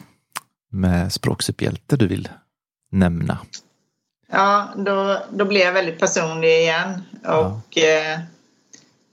med 0.71 1.13
språksuperhjälte 1.13 1.97
du 1.97 2.07
vill 2.07 2.29
nämna. 2.93 3.39
Ja, 4.35 4.69
då, 4.77 5.23
då 5.31 5.45
blir 5.45 5.61
jag 5.61 5.73
väldigt 5.73 5.99
personlig 5.99 6.49
igen. 6.61 7.03
Och 7.25 7.79
eh, 7.79 8.21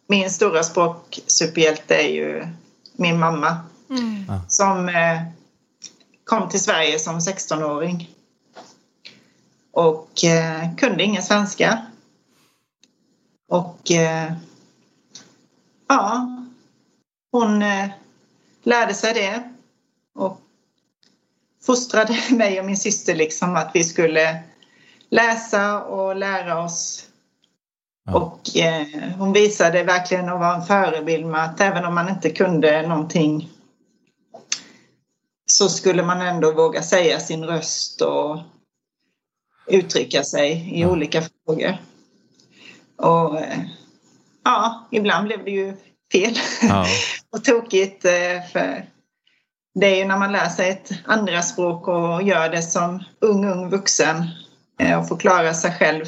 min 0.08 0.32
stora 0.32 0.64
språksuperhjälte 0.64 1.96
är 1.96 2.10
ju 2.10 2.48
min 2.94 3.20
mamma. 3.20 3.58
Som 4.48 4.90
eh, 4.90 5.22
kom 6.24 6.50
till 6.50 6.64
Sverige 6.64 7.00
som 7.00 7.20
16-åring. 7.20 8.10
Och 9.72 10.24
eh, 10.24 10.76
kunde 10.76 11.04
ingen 11.04 11.24
svenska. 11.24 11.86
Och 13.50 13.92
eh, 13.92 14.34
ja, 15.88 16.28
hon 17.32 17.62
eh, 17.62 17.90
lärde 18.64 18.94
sig 18.94 19.14
det. 19.14 19.54
Och 20.16 20.42
fostrade 21.66 22.18
mig 22.36 22.60
och 22.60 22.66
min 22.66 22.78
syster 22.78 23.16
liksom 23.16 23.56
att 23.56 23.72
vi 23.74 23.84
skulle 23.84 24.44
läsa 25.10 25.84
och 25.84 26.16
lära 26.16 26.64
oss. 26.64 27.06
Ja. 28.06 28.16
Och 28.16 28.58
eh, 28.58 28.88
hon 29.18 29.34
visade 29.34 29.84
verkligen 29.84 30.30
att 30.30 30.40
vara 30.40 30.56
en 30.56 30.66
förebild 30.66 31.26
med 31.26 31.44
att 31.44 31.62
även 31.62 31.86
om 31.86 31.96
man 31.96 32.10
inte 32.10 32.30
kunde 32.30 32.88
någonting 32.88 33.50
så 35.46 35.70
skulle 35.70 36.04
man 36.04 36.22
ändå 36.22 36.52
våga 36.52 36.82
säga 36.84 37.20
sin 37.20 37.44
röst 37.46 38.02
och 38.02 38.40
uttrycka 39.68 40.24
sig 40.24 40.52
i 40.78 40.82
Ja. 40.82 40.90
olika 40.90 41.22
frågor. 41.46 41.78
Och 42.96 43.40
eh, 43.40 43.60
ja, 44.44 44.88
ibland 44.92 45.28
blev 45.28 45.46
det 45.46 45.52
ju 45.52 45.78
fel 46.12 46.34
Ja, 46.62 46.86
och 47.32 47.44
tokigt. 47.44 48.06
eh, 48.06 48.44
För 48.52 48.86
det 49.80 49.86
är 49.88 49.96
ju 49.96 50.06
när 50.06 50.18
man 50.18 50.32
lär 50.32 50.50
sig 50.50 50.70
ett 50.70 50.92
andra 51.06 51.42
språk 51.42 51.88
och 51.88 52.24
gör 52.24 52.50
det 52.50 52.62
som 52.62 53.04
ung, 53.20 53.46
ung 53.46 53.70
vuxen 53.70 54.28
och 55.00 55.08
får 55.08 55.18
klara 55.18 55.54
sig 55.54 55.72
själv 55.72 56.06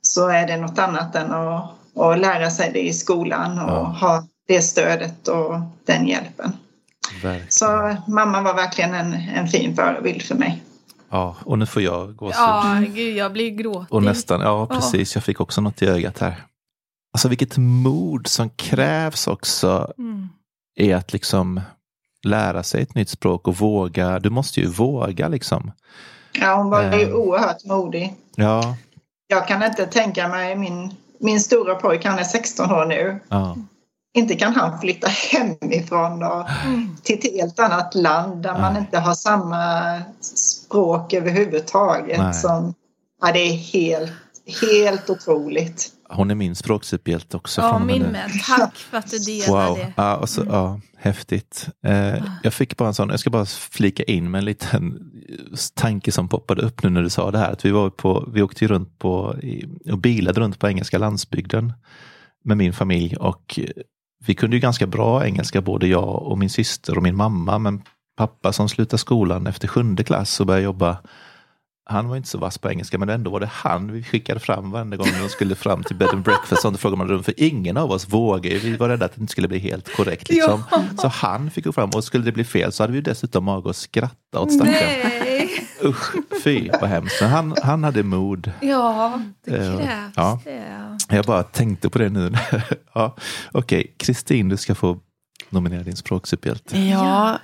så 0.00 0.28
är 0.28 0.46
det 0.46 0.56
något 0.56 0.78
annat 0.78 1.14
än 1.16 1.32
att, 1.32 1.70
att 1.96 2.18
lära 2.18 2.50
sig 2.50 2.70
det 2.72 2.80
i 2.88 2.92
skolan 2.92 3.58
och 3.58 3.70
Ja. 3.70 3.82
ha 4.00 4.24
det 4.48 4.62
stödet 4.62 5.28
och 5.28 5.60
den 5.86 6.06
hjälpen. 6.06 6.52
verkligen. 7.22 7.46
Så 7.50 7.96
mamma 8.08 8.40
var 8.42 8.54
verkligen 8.54 8.94
en, 8.94 9.12
en 9.12 9.48
fin 9.48 9.76
förebild 9.76 10.22
för 10.22 10.34
mig. 10.34 10.62
Ja, 11.10 11.36
och 11.44 11.58
nu 11.58 11.66
får 11.66 11.82
jag 11.82 12.16
gåshud. 12.16 12.36
Ja, 12.38 12.76
gud, 12.88 13.16
jag 13.16 13.32
blir 13.32 13.50
gråtig. 13.50 13.92
Och 13.94 14.02
nästan, 14.02 14.40
ja 14.40 14.66
precis, 14.66 15.14
jag 15.14 15.24
fick 15.24 15.40
också 15.40 15.60
något 15.60 15.82
i 15.82 15.86
ögat 15.86 16.18
här. 16.18 16.34
Alltså 17.14 17.28
vilket 17.28 17.56
mod 17.56 18.26
som 18.26 18.50
krävs 18.50 19.26
också 19.26 19.92
Mm. 19.98 20.28
i 20.78 20.92
att 20.92 21.12
liksom 21.12 21.60
lära 22.24 22.62
sig 22.62 22.82
ett 22.82 22.94
nytt 22.94 23.08
språk 23.08 23.48
och 23.48 23.56
våga. 23.56 24.18
Du 24.18 24.30
måste 24.30 24.60
ju 24.60 24.66
våga 24.66 25.28
liksom. 25.28 25.72
Ja, 26.32 26.54
hon 26.56 26.70
var 26.70 26.82
ju 26.82 27.02
Eh. 27.08 27.14
oerhört 27.14 27.64
modig. 27.64 28.14
Ja, 28.36 28.76
Jag 29.26 29.48
kan 29.48 29.62
inte 29.62 29.86
tänka 29.86 30.28
mig 30.28 30.56
min, 30.56 30.94
min 31.20 31.40
stora 31.40 31.74
pojk, 31.74 32.04
han 32.04 32.18
är 32.18 32.24
16 32.24 32.70
år 32.72 32.86
nu. 32.86 33.20
ja, 33.28 33.56
inte 34.14 34.34
kan 34.34 34.54
han 34.54 34.80
flytta 34.80 35.08
hemifrån 35.08 36.22
och 36.22 36.46
till 37.02 37.18
ett 37.18 37.32
helt 37.32 37.58
annat 37.58 37.94
land 37.94 38.42
där 38.42 38.52
man 38.58 38.72
Nej. 38.72 38.82
inte 38.82 38.98
har 38.98 39.14
samma 39.14 39.98
språk 40.20 41.12
överhuvudtaget. 41.12 42.18
Nej. 42.18 42.34
Som, 42.34 42.74
ja, 43.20 43.32
det 43.32 43.38
är 43.38 43.52
helt, 43.56 44.12
helt 44.62 45.10
otroligt. 45.10 45.88
hon 46.10 46.30
är 46.30 46.34
min 46.34 46.54
språksuperhjälte 46.54 47.36
också. 47.36 47.60
Ja, 47.60 47.78
min 47.78 48.02
med. 48.02 48.30
Tack 48.46 48.76
för 48.76 48.96
att 48.98 49.10
du 49.10 49.18
delade 49.18 49.66
Wow, 49.68 49.76
det. 49.78 49.92
ja, 49.96 50.16
och 50.16 50.28
så, 50.28 50.42
ja, 50.48 50.80
häftigt. 50.96 51.68
Eh, 51.86 52.24
jag 52.42 52.54
fick 52.54 52.76
bara 52.76 52.88
en 52.88 52.94
sån, 52.94 53.08
jag 53.08 53.20
ska 53.20 53.30
bara 53.30 53.46
flika 53.46 54.02
in 54.02 54.30
med 54.30 54.38
en 54.38 54.44
liten 54.44 55.11
tanke 55.74 56.12
som 56.12 56.28
poppade 56.28 56.62
upp 56.62 56.82
nu 56.82 56.90
när 56.90 57.02
du 57.02 57.10
sa 57.10 57.30
det 57.30 57.38
här. 57.38 57.52
Att 57.52 57.64
vi, 57.64 57.70
var 57.70 57.90
på, 57.90 58.28
vi 58.32 58.42
åkte 58.42 58.64
ju 58.64 58.68
runt 58.68 58.98
på, 58.98 59.36
och 59.90 59.98
bilade 59.98 60.40
runt 60.40 60.58
på 60.58 60.68
engelska 60.68 60.98
landsbygden 60.98 61.72
med 62.44 62.56
min 62.56 62.72
familj 62.72 63.16
och 63.16 63.58
vi 64.26 64.34
kunde 64.34 64.56
ju 64.56 64.60
ganska 64.60 64.86
bra 64.86 65.26
engelska, 65.26 65.60
både 65.60 65.86
jag 65.86 66.22
och 66.22 66.38
min 66.38 66.50
syster 66.50 66.96
och 66.96 67.02
min 67.02 67.16
mamma. 67.16 67.58
Men 67.58 67.82
pappa 68.16 68.52
som 68.52 68.68
slutade 68.68 68.98
skolan 68.98 69.46
efter 69.46 69.68
sjunde 69.68 70.04
klass 70.04 70.40
och 70.40 70.46
började 70.46 70.64
jobba 70.64 70.98
han 71.84 72.08
var 72.08 72.16
inte 72.16 72.28
så 72.28 72.38
vass 72.38 72.58
på 72.58 72.70
engelska 72.70 72.98
men 72.98 73.08
ändå 73.08 73.30
var 73.30 73.40
det 73.40 73.50
han 73.52 73.92
vi 73.92 74.02
skickade 74.02 74.40
fram 74.40 74.70
varenda 74.70 74.96
gång 74.96 75.06
de 75.22 75.28
skulle 75.28 75.54
fram 75.54 75.82
till 75.84 75.96
bed 75.96 76.08
and 76.08 76.24
breakfast. 76.24 76.64
Och 76.64 76.80
frågade 76.80 76.98
man 76.98 77.08
rum 77.08 77.22
för 77.22 77.34
ingen 77.36 77.76
av 77.76 77.90
oss 77.90 78.08
vågade. 78.08 78.58
Vi 78.58 78.76
var 78.76 78.88
rädda 78.88 79.04
att 79.04 79.14
det 79.14 79.20
inte 79.20 79.30
skulle 79.30 79.48
bli 79.48 79.58
helt 79.58 79.96
korrekt. 79.96 80.28
Liksom. 80.28 80.62
Så 81.00 81.08
han 81.08 81.50
fick 81.50 81.64
gå 81.64 81.72
fram 81.72 81.90
och 81.94 82.04
skulle 82.04 82.24
det 82.24 82.32
bli 82.32 82.44
fel 82.44 82.72
så 82.72 82.82
hade 82.82 82.92
vi 82.92 83.00
dessutom 83.00 83.44
mag 83.44 83.68
att 83.68 83.76
skratta 83.76 84.40
åt 84.40 84.52
stackaren. 84.52 85.10
Nej. 85.20 85.68
Usch, 85.84 86.12
fy 86.44 86.68
vad 86.80 86.90
hemskt. 86.90 87.20
Men 87.20 87.30
han, 87.30 87.54
han 87.62 87.84
hade 87.84 88.02
mod. 88.02 88.52
Ja, 88.60 89.22
det 89.46 89.56
Eh, 89.56 89.76
krävs 89.78 90.12
ja. 90.16 90.40
det. 91.08 91.16
Jag 91.16 91.24
bara 91.24 91.42
tänkte 91.42 91.90
på 91.90 91.98
det 91.98 92.08
nu. 92.08 92.32
ja, 92.94 93.16
Okej, 93.52 93.94
Kristin 93.98 94.48
du 94.48 94.56
ska 94.56 94.74
få 94.74 94.98
nominera 95.52 95.82
din 95.82 95.96
språksuperhjälte. 95.96 96.78
Ja, 96.80 97.38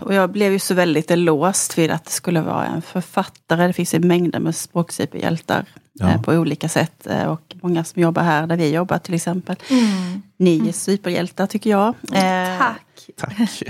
och 0.00 0.14
jag 0.14 0.30
blev 0.30 0.52
ju 0.52 0.58
så 0.58 0.74
väldigt 0.74 1.10
låst 1.18 1.78
vid 1.78 1.90
att 1.90 2.04
det 2.04 2.10
skulle 2.10 2.40
vara 2.40 2.66
en 2.66 2.82
författare. 2.82 3.66
Det 3.66 3.72
finns 3.72 3.94
ju 3.94 3.98
mängder 4.00 4.38
med 4.40 4.54
språksuperhjältar 4.56 5.64
Ja. 5.92 6.10
eh, 6.10 6.22
på 6.22 6.32
olika 6.32 6.68
sätt. 6.68 7.06
eh, 7.06 7.24
Och 7.26 7.54
många 7.62 7.84
som 7.84 8.02
jobbar 8.02 8.22
här 8.22 8.46
där 8.46 8.56
vi 8.56 8.70
jobbar 8.74 8.98
till 8.98 9.14
exempel. 9.14 9.56
Mm. 9.70 10.22
Ni 10.38 10.68
är 10.68 10.72
superhjältar 10.72 11.46
tycker 11.46 11.70
jag. 11.70 11.88
Eh, 12.12 12.58
Tack. 12.58 13.10
Tack. 13.16 13.62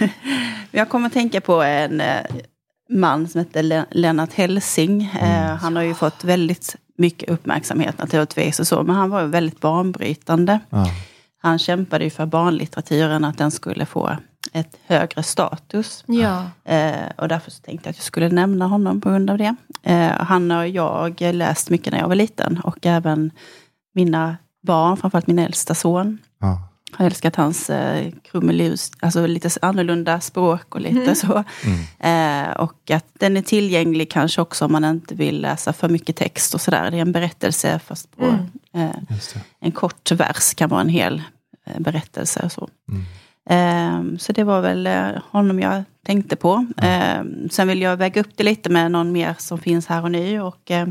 Jag 0.70 0.88
kommer 0.88 1.06
att 1.06 1.12
tänka 1.12 1.40
på 1.40 1.62
en 1.62 2.02
man 2.90 3.28
som 3.28 3.38
heter 3.38 3.62
Le- 3.62 3.84
Lennart 3.90 4.32
Helsing. 4.32 5.10
Mm. 5.20 5.56
Han 5.58 5.76
har 5.76 5.82
ju 5.82 5.94
fått 5.94 6.24
väldigt 6.24 6.76
mycket 6.98 7.30
uppmärksamhet 7.30 7.98
naturligtvis 7.98 8.60
och 8.60 8.66
så. 8.66 8.82
Men 8.82 8.96
han 8.96 9.10
var 9.10 9.20
ju 9.22 9.26
väldigt 9.26 9.60
banbrytande. 9.60 10.58
Ja. 10.70 10.86
Han 11.46 11.58
kämpade 11.58 12.04
ju 12.04 12.10
för 12.10 12.26
barnlitteraturen, 12.26 13.24
att 13.24 13.38
den 13.38 13.50
skulle 13.50 13.86
få 13.86 14.16
ett 14.52 14.76
högre 14.86 15.22
status. 15.22 16.04
Ja. 16.06 16.44
Eh, 16.64 16.92
och 17.18 17.28
därför 17.28 17.50
så 17.50 17.62
tänkte 17.62 17.88
jag 17.88 17.90
att 17.90 17.96
jag 17.96 18.04
skulle 18.04 18.28
nämna 18.28 18.66
honom 18.66 19.00
på 19.00 19.08
grund 19.08 19.30
av 19.30 19.38
det. 19.38 19.54
Eh, 19.82 20.08
han 20.10 20.50
och 20.50 20.68
jag 20.68 21.20
läst 21.20 21.70
mycket 21.70 21.92
när 21.92 22.00
jag 22.00 22.08
var 22.08 22.14
liten 22.14 22.60
och 22.64 22.86
även 22.86 23.30
mina 23.94 24.36
barn, 24.66 24.96
framförallt 24.96 25.26
min 25.26 25.38
äldsta 25.38 25.74
son, 25.74 26.18
Ja. 26.40 26.68
har 26.92 27.06
älskat 27.06 27.36
hans 27.36 27.70
eh, 27.70 28.12
krumelus, 28.30 28.90
alltså 29.00 29.26
lite 29.26 29.50
annorlunda 29.62 30.20
språk 30.20 30.74
och 30.74 30.80
lite 30.80 31.14
så. 31.14 31.44
Eh, 31.98 32.50
och 32.50 32.90
att 32.90 33.06
den 33.12 33.36
är 33.36 33.42
tillgänglig 33.42 34.10
kanske 34.10 34.40
också 34.40 34.64
om 34.64 34.72
man 34.72 34.84
inte 34.84 35.14
vill 35.14 35.40
läsa 35.40 35.72
för 35.72 35.88
mycket 35.88 36.16
text 36.16 36.54
och 36.54 36.60
sådär. 36.60 36.90
Det 36.90 36.96
är 36.96 37.00
en 37.02 37.12
berättelse 37.12 37.78
fast 37.78 38.16
på 38.16 38.24
Mm. 38.24 38.88
eh, 38.90 38.96
en 39.60 39.72
kort 39.72 40.10
vers 40.10 40.54
kan 40.54 40.70
vara 40.70 40.80
en 40.80 40.88
hel 40.88 41.22
eh, 41.66 41.80
berättelse 41.80 42.40
och 42.44 42.52
så. 42.52 42.68
Mm. 42.88 43.02
Eh, 43.50 44.18
så 44.18 44.32
det 44.32 44.44
var 44.44 44.60
väl 44.60 44.86
eh, 44.86 45.08
honom 45.30 45.60
jag 45.60 45.82
tänkte 46.06 46.36
på. 46.36 46.66
Eh, 46.76 47.22
sen 47.50 47.68
vill 47.68 47.82
jag 47.82 47.96
väga 47.96 48.20
upp 48.20 48.30
det 48.36 48.44
lite 48.44 48.70
med 48.70 48.90
någon 48.90 49.12
mer 49.12 49.34
som 49.38 49.58
finns 49.58 49.86
här 49.86 50.02
och 50.02 50.10
nu. 50.10 50.40
Och, 50.42 50.70
eh, 50.70 50.88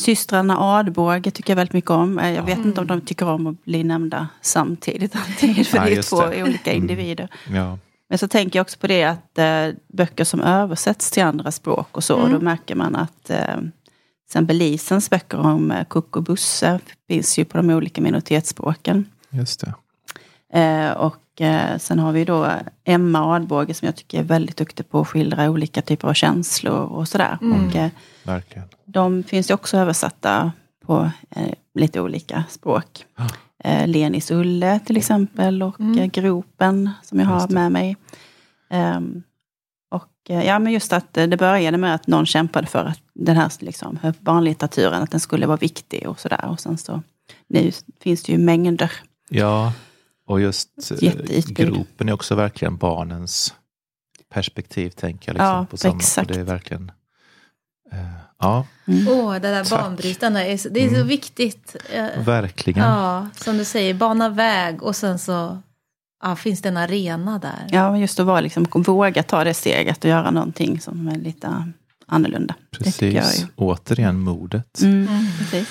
systrarna 0.00 0.56
Adbåge 0.60 1.30
tycker 1.30 1.50
jag 1.50 1.56
väldigt 1.56 1.72
mycket 1.72 1.90
om. 1.90 2.18
Eh, 2.18 2.30
jag 2.32 2.42
vet 2.42 2.58
inte 2.58 2.80
om 2.80 2.86
de 2.86 3.00
tycker 3.00 3.28
om 3.28 3.46
att 3.46 3.64
bli 3.64 3.84
nämnda 3.84 4.28
samtidigt 4.40 5.16
alltid. 5.16 5.66
För 5.68 5.76
Ja, 5.78 5.84
det 5.84 5.94
är 5.94 6.02
två 6.02 6.26
det. 6.26 6.42
olika 6.42 6.70
Mm. 6.72 6.82
individer. 6.82 7.28
Ja. 7.50 7.78
Men 8.08 8.18
så 8.18 8.28
tänker 8.28 8.58
jag 8.58 8.64
också 8.64 8.78
på 8.78 8.86
det 8.86 9.04
att 9.04 9.38
eh, 9.38 9.68
böcker 9.92 10.24
som 10.24 10.40
översätts 10.40 11.10
till 11.10 11.22
andra 11.22 11.50
språk 11.52 11.96
och 11.96 12.04
så, 12.04 12.18
Mm. 12.18 12.32
då 12.32 12.40
märker 12.40 12.74
man 12.74 12.96
att 12.96 13.30
eh, 13.30 13.56
till 13.56 13.70
exempel 14.28 14.56
Lisens 14.56 15.10
böcker 15.10 15.38
om 15.38 15.70
eh, 15.70 15.84
Kuck 15.84 16.16
och 16.16 16.22
Busse 16.22 16.80
finns 17.08 17.38
ju 17.38 17.44
på 17.44 17.56
de 17.56 17.70
olika 17.70 18.00
minoritetsspråken. 18.00 19.04
Just 19.32 19.60
det. 19.60 19.74
Eh, 20.60 20.90
och 20.90 21.40
eh, 21.40 21.78
sen 21.78 21.98
har 21.98 22.12
vi 22.12 22.24
då 22.24 22.50
Emma 22.84 23.34
Adbåge 23.34 23.74
som 23.74 23.86
jag 23.86 23.96
tycker 23.96 24.18
är 24.18 24.22
väldigt 24.22 24.56
duktig 24.56 24.90
på 24.90 25.00
att 25.00 25.08
skildra 25.08 25.50
olika 25.50 25.82
typer 25.82 26.08
av 26.08 26.14
känslor 26.14 26.78
och 26.78 27.08
sådär. 27.08 27.38
Mm. 27.40 27.66
Och, 27.68 27.76
eh, 27.76 27.90
Verkligen. 28.24 28.68
de 28.84 29.22
finns 29.22 29.50
ju 29.50 29.54
också 29.54 29.76
översatta 29.76 30.52
på 30.86 31.10
lite 31.74 32.00
olika 32.00 32.44
språk. 32.50 33.06
Ja. 33.16 33.26
Eh, 33.64 33.88
Lenis 33.88 34.30
Ulle 34.30 34.80
till 34.86 34.96
exempel 34.96 35.62
och 35.62 35.80
Mm. 35.80 36.08
Gropen 36.08 36.90
som 37.02 37.20
jag 37.20 37.26
har 37.26 37.48
med 37.48 37.72
mig. 37.72 37.96
Ehm, 38.70 39.22
och 39.90 40.08
ja, 40.28 40.58
men 40.58 40.72
just 40.72 40.92
att 40.92 41.14
det 41.14 41.36
började 41.38 41.76
med 41.78 41.94
att 41.94 42.06
någon 42.06 42.26
kämpade 42.26 42.66
för 42.66 42.84
att 42.84 43.00
den 43.14 43.36
här 43.36 43.52
liksom, 43.58 43.98
barnlitteraturen, 44.20 45.02
att 45.02 45.10
den 45.10 45.20
skulle 45.20 45.46
vara 45.46 45.56
viktig 45.56 46.08
och 46.08 46.20
sådär. 46.20 46.48
Och 46.48 46.60
sen 46.60 46.78
så 46.78 47.02
nu 47.48 47.72
finns 48.00 48.22
det 48.22 48.32
ju 48.32 48.38
mängder. 48.38 48.92
Ja, 49.34 49.72
och 50.26 50.40
just 50.40 50.68
eh, 51.02 51.42
gropen 51.46 52.08
är 52.08 52.12
också 52.12 52.34
verkligen 52.34 52.76
barnens 52.76 53.54
perspektiv, 54.34 54.90
tänker 54.90 55.28
jag. 55.28 55.34
Liksom, 55.34 55.46
Ja, 55.46 55.66
på 55.70 55.76
samma, 55.76 55.96
exakt. 55.96 56.30
Och 56.30 56.34
det 56.36 56.40
är 56.40 56.44
verkligen... 56.44 56.92
Eh, 57.92 57.98
ja, 58.38 58.66
Åh, 59.08 59.32
det 59.32 59.38
där 59.38 59.64
Tack. 59.64 59.80
banbrytande, 59.80 60.44
är 60.46 60.56
så- 60.56 60.68
det 60.68 60.80
är 60.84 60.88
så 60.88 60.94
Mm. 60.94 61.06
viktigt. 61.08 61.76
Eh, 61.92 62.24
verkligen. 62.24 62.84
Ja, 62.84 63.28
som 63.36 63.58
du 63.58 63.64
säger, 63.64 63.94
bana 63.94 64.28
väg 64.28 64.82
och 64.82 64.96
sen 64.96 65.18
så 65.18 65.58
ja, 66.22 66.36
finns 66.36 66.62
det 66.62 66.68
en 66.68 66.76
arena 66.76 67.38
där. 67.38 67.66
Ja, 67.70 67.90
men 67.90 68.00
just 68.00 68.20
att 68.20 68.26
vara 68.26 68.40
liksom, 68.40 68.66
våga 68.74 69.22
ta 69.22 69.44
det 69.44 69.54
steget 69.54 70.04
och 70.04 70.10
göra 70.10 70.30
någonting 70.30 70.80
som 70.80 71.08
är 71.08 71.16
lite 71.18 71.72
annorlunda. 72.06 72.54
Precis. 72.70 73.46
Återigen 73.56 74.20
modet. 74.20 74.80
Mm, 74.82 75.08
Mm. 75.08 75.26
precis. 75.38 75.68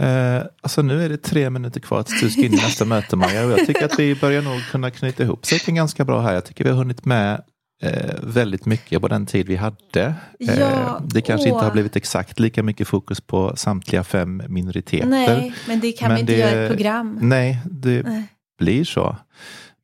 Eh, 0.00 0.42
alltså 0.62 0.82
nu 0.82 1.04
är 1.04 1.08
det 1.08 1.16
tre 1.22 1.50
minuter 1.50 1.80
kvar 1.80 2.02
tills 2.02 2.20
du 2.20 2.30
ska 2.30 2.40
in 2.40 2.52
i 2.52 2.56
nästa 2.56 2.84
möte 2.84 3.16
Maja. 3.16 3.44
Och 3.46 3.50
jag 3.52 3.66
tycker 3.66 3.84
att 3.84 3.98
vi 3.98 4.14
börjar 4.14 4.42
nog 4.42 4.60
kunna 4.70 4.90
knyta 4.90 5.22
ihop 5.22 5.46
säcken 5.46 5.74
ganska 5.74 6.04
bra 6.04 6.20
här. 6.20 6.34
Jag 6.34 6.44
tycker 6.44 6.64
vi 6.64 6.70
har 6.70 6.76
hunnit 6.76 7.04
med 7.04 7.42
eh, 7.82 8.14
väldigt 8.22 8.66
mycket 8.66 9.00
på 9.00 9.08
den 9.08 9.26
tid 9.26 9.46
vi 9.46 9.56
hade. 9.56 10.02
Eh, 10.40 10.58
Ja, 10.60 11.00
det 11.06 11.20
kanske 11.20 11.48
åh. 11.50 11.54
inte 11.54 11.64
har 11.64 11.72
blivit 11.72 11.96
exakt 11.96 12.40
lika 12.40 12.62
mycket 12.62 12.88
fokus 12.88 13.20
på 13.20 13.56
samtliga 13.56 14.04
fem 14.04 14.42
minoriteter. 14.48 15.06
Nej, 15.06 15.54
men 15.68 15.80
det 15.80 15.92
kan 15.92 16.08
Men 16.08 16.14
vi 16.14 16.20
inte 16.20 16.32
det- 16.32 16.38
göra 16.38 16.50
ett 16.62 16.70
program. 16.72 17.18
Nej, 17.22 17.58
det 17.70 18.02
Nej. 18.02 18.22
blir 18.58 18.84
så. 18.84 19.16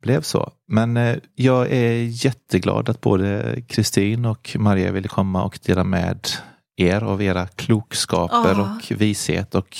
Blev 0.02 0.22
så. 0.22 0.50
Men 0.68 0.96
eh, 0.96 1.16
jag 1.34 1.72
är 1.72 2.24
jätteglad 2.24 2.88
att 2.88 3.00
både 3.00 3.56
Kristin 3.68 4.24
och 4.24 4.56
Maria 4.58 4.92
ville 4.92 5.08
komma 5.08 5.42
och 5.44 5.58
dela 5.66 5.84
med 5.84 6.28
er 6.76 7.00
av 7.04 7.22
era 7.22 7.46
klokskaper 7.46 8.54
Ja. 8.58 8.76
och 8.76 9.00
vishet 9.00 9.54
och 9.54 9.76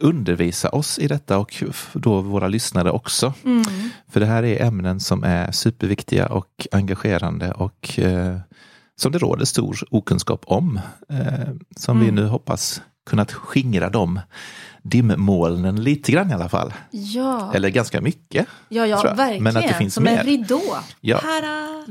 undervisa 0.00 0.68
oss 0.68 0.98
i 0.98 1.06
detta 1.08 1.38
och 1.38 1.62
då 1.92 2.20
våra 2.20 2.48
lyssnare 2.48 2.90
också. 2.90 3.34
Mm. 3.44 3.62
För 4.12 4.20
det 4.20 4.26
här 4.26 4.42
är 4.42 4.62
ämnen 4.66 5.00
som 5.00 5.24
är 5.24 5.52
superviktiga 5.52 6.26
och 6.26 6.66
engagerande 6.72 7.52
och 7.52 7.98
eh, 7.98 8.36
som 8.96 9.12
det 9.12 9.18
råder 9.18 9.44
stor 9.44 9.78
okunskap 9.90 10.42
om. 10.46 10.80
Eh, 11.08 11.48
som 11.76 11.98
vi 12.00 12.04
Mm. 12.08 12.14
nu 12.14 12.26
hoppas 12.26 12.82
kunnat 13.06 13.32
skingra 13.32 13.90
de 13.90 14.20
dimmolnen 14.82 15.82
lite 15.82 16.12
grann 16.12 16.30
i 16.30 16.34
alla 16.34 16.48
fall. 16.48 16.74
Ja, 16.90 17.52
Eller 17.54 17.68
ganska 17.68 18.00
mycket. 18.00 18.46
ja, 18.68 18.86
ja 18.86 19.02
verkligen. 19.02 19.42
Men 19.42 19.56
att 19.56 19.62
det 19.68 19.74
finns 19.74 19.94
Som 19.94 20.04
mer. 20.04 20.18
en 20.18 20.26
ridå. 20.26 20.62
Ja. 21.00 21.20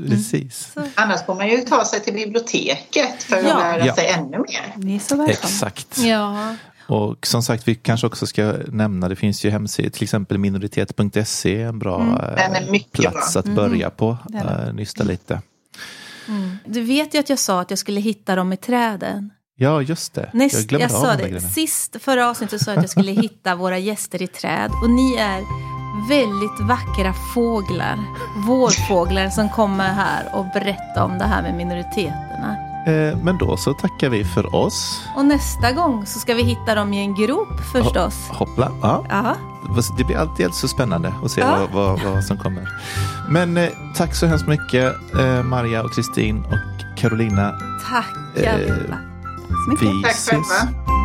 Precis. 0.08 0.74
Annars 0.96 1.26
får 1.26 1.36
man 1.36 1.48
ju 1.50 1.58
ta 1.58 1.86
sig 1.86 2.00
till 2.04 2.14
biblioteket 2.14 3.24
för 3.24 3.36
att 3.38 3.44
Ja. 3.44 3.58
lära 3.60 3.86
Ja. 3.86 3.96
sig 3.96 4.08
ännu 4.08 4.38
mer. 4.38 4.74
Ni 4.76 4.96
är 4.96 5.00
så 5.00 5.16
välkomna. 5.16 5.32
Exakt. 5.32 5.98
Ja, 5.98 6.56
Och 6.88 7.28
som 7.28 7.44
sagt, 7.44 7.68
vi 7.68 7.76
kanske 7.76 8.08
också 8.08 8.28
ska 8.28 8.54
nämna, 8.68 9.10
det 9.10 9.16
finns 9.16 9.46
ju 9.46 9.50
hemsidor, 9.50 9.90
till 9.90 10.04
exempel 10.04 10.38
minoritet.se, 10.38 11.62
en 11.62 11.80
bra 11.80 12.02
Mm. 12.02 12.74
eh, 12.74 12.82
plats 12.92 13.34
bra. 13.34 13.40
att 13.40 13.46
börja 13.56 13.90
på. 13.90 14.18
Det 14.26 14.38
är 14.38 14.44
det. 14.58 14.68
eh, 14.68 14.74
Nysta 14.74 15.04
lite. 15.04 15.42
mm. 16.28 16.58
Du 16.66 16.82
vet 16.82 17.14
ju 17.16 17.20
att 17.20 17.30
jag 17.30 17.40
sa 17.40 17.62
att 17.62 17.70
jag 17.70 17.80
skulle 17.80 18.00
hitta 18.00 18.36
dem 18.36 18.54
i 18.54 18.58
träden. 18.58 19.30
Ja, 19.56 19.82
just 19.82 20.14
det. 20.14 20.30
Näst, 20.34 20.54
jag 20.54 20.62
jag, 20.62 20.68
glömde 20.70 20.96
av 20.98 21.02
sa 21.02 21.12
det. 21.16 21.24
grejerna. 21.24 21.50
Sist, 21.50 21.96
förra 22.02 22.30
avsnittet 22.30 22.62
sa 22.62 22.72
jag 22.72 22.78
att 22.78 22.84
jag 22.84 22.90
skulle 22.90 23.12
hitta 23.12 23.56
våra 23.56 23.78
gäster 23.78 24.22
i 24.22 24.28
träd. 24.28 24.72
Och 24.84 24.90
ni 24.90 25.16
är 25.16 25.42
väldigt 26.10 26.60
vackra 26.70 27.14
fåglar. 27.34 27.98
Vårfåglar 28.48 29.30
som 29.30 29.50
kommer 29.50 29.88
här 29.94 30.36
och 30.36 30.46
berättar 30.54 31.04
om 31.04 31.18
det 31.18 31.26
här 31.26 31.42
med 31.42 31.56
minoriteterna. 31.56 32.58
Eh, 32.88 33.18
Men 33.24 33.38
då 33.38 33.58
så 33.58 33.74
tackar 33.74 34.10
vi 34.10 34.24
för 34.26 34.56
oss. 34.56 35.02
Och 35.16 35.26
nästa 35.26 35.72
gång 35.72 36.06
så 36.06 36.20
ska 36.20 36.34
vi 36.34 36.44
hitta 36.44 36.76
dem 36.76 36.94
i 36.94 37.00
en 37.00 37.16
grop 37.16 37.60
förstås. 37.74 38.16
Hoppla. 38.30 38.72
Ja. 38.82 39.06
Ja. 39.10 39.36
Det 39.98 40.04
blir 40.04 40.18
alltid 40.18 40.54
så 40.54 40.68
spännande 40.68 41.14
att 41.24 41.32
se 41.32 41.42
Ja. 41.42 41.58
vad, 41.74 42.00
vad, 42.00 42.14
vad 42.14 42.24
som 42.24 42.38
kommer. 42.38 42.68
Men 43.30 43.58
eh, 43.58 43.70
tack 43.96 44.16
så 44.16 44.26
hemskt 44.26 44.48
mycket 44.48 44.94
eh, 45.20 45.44
Maria 45.44 45.84
och 45.84 45.94
Kristin 45.96 46.44
och 46.46 46.98
Carolina. 47.00 47.52
Tack 47.90 48.06
Eh, 48.36 48.54
allihopa. 48.54 48.98
Så 49.66 49.72
mycket. 49.72 49.88
Vi 49.88 50.04
Tack 50.04 50.12
ses. 50.12 50.30
själva. 50.30 51.01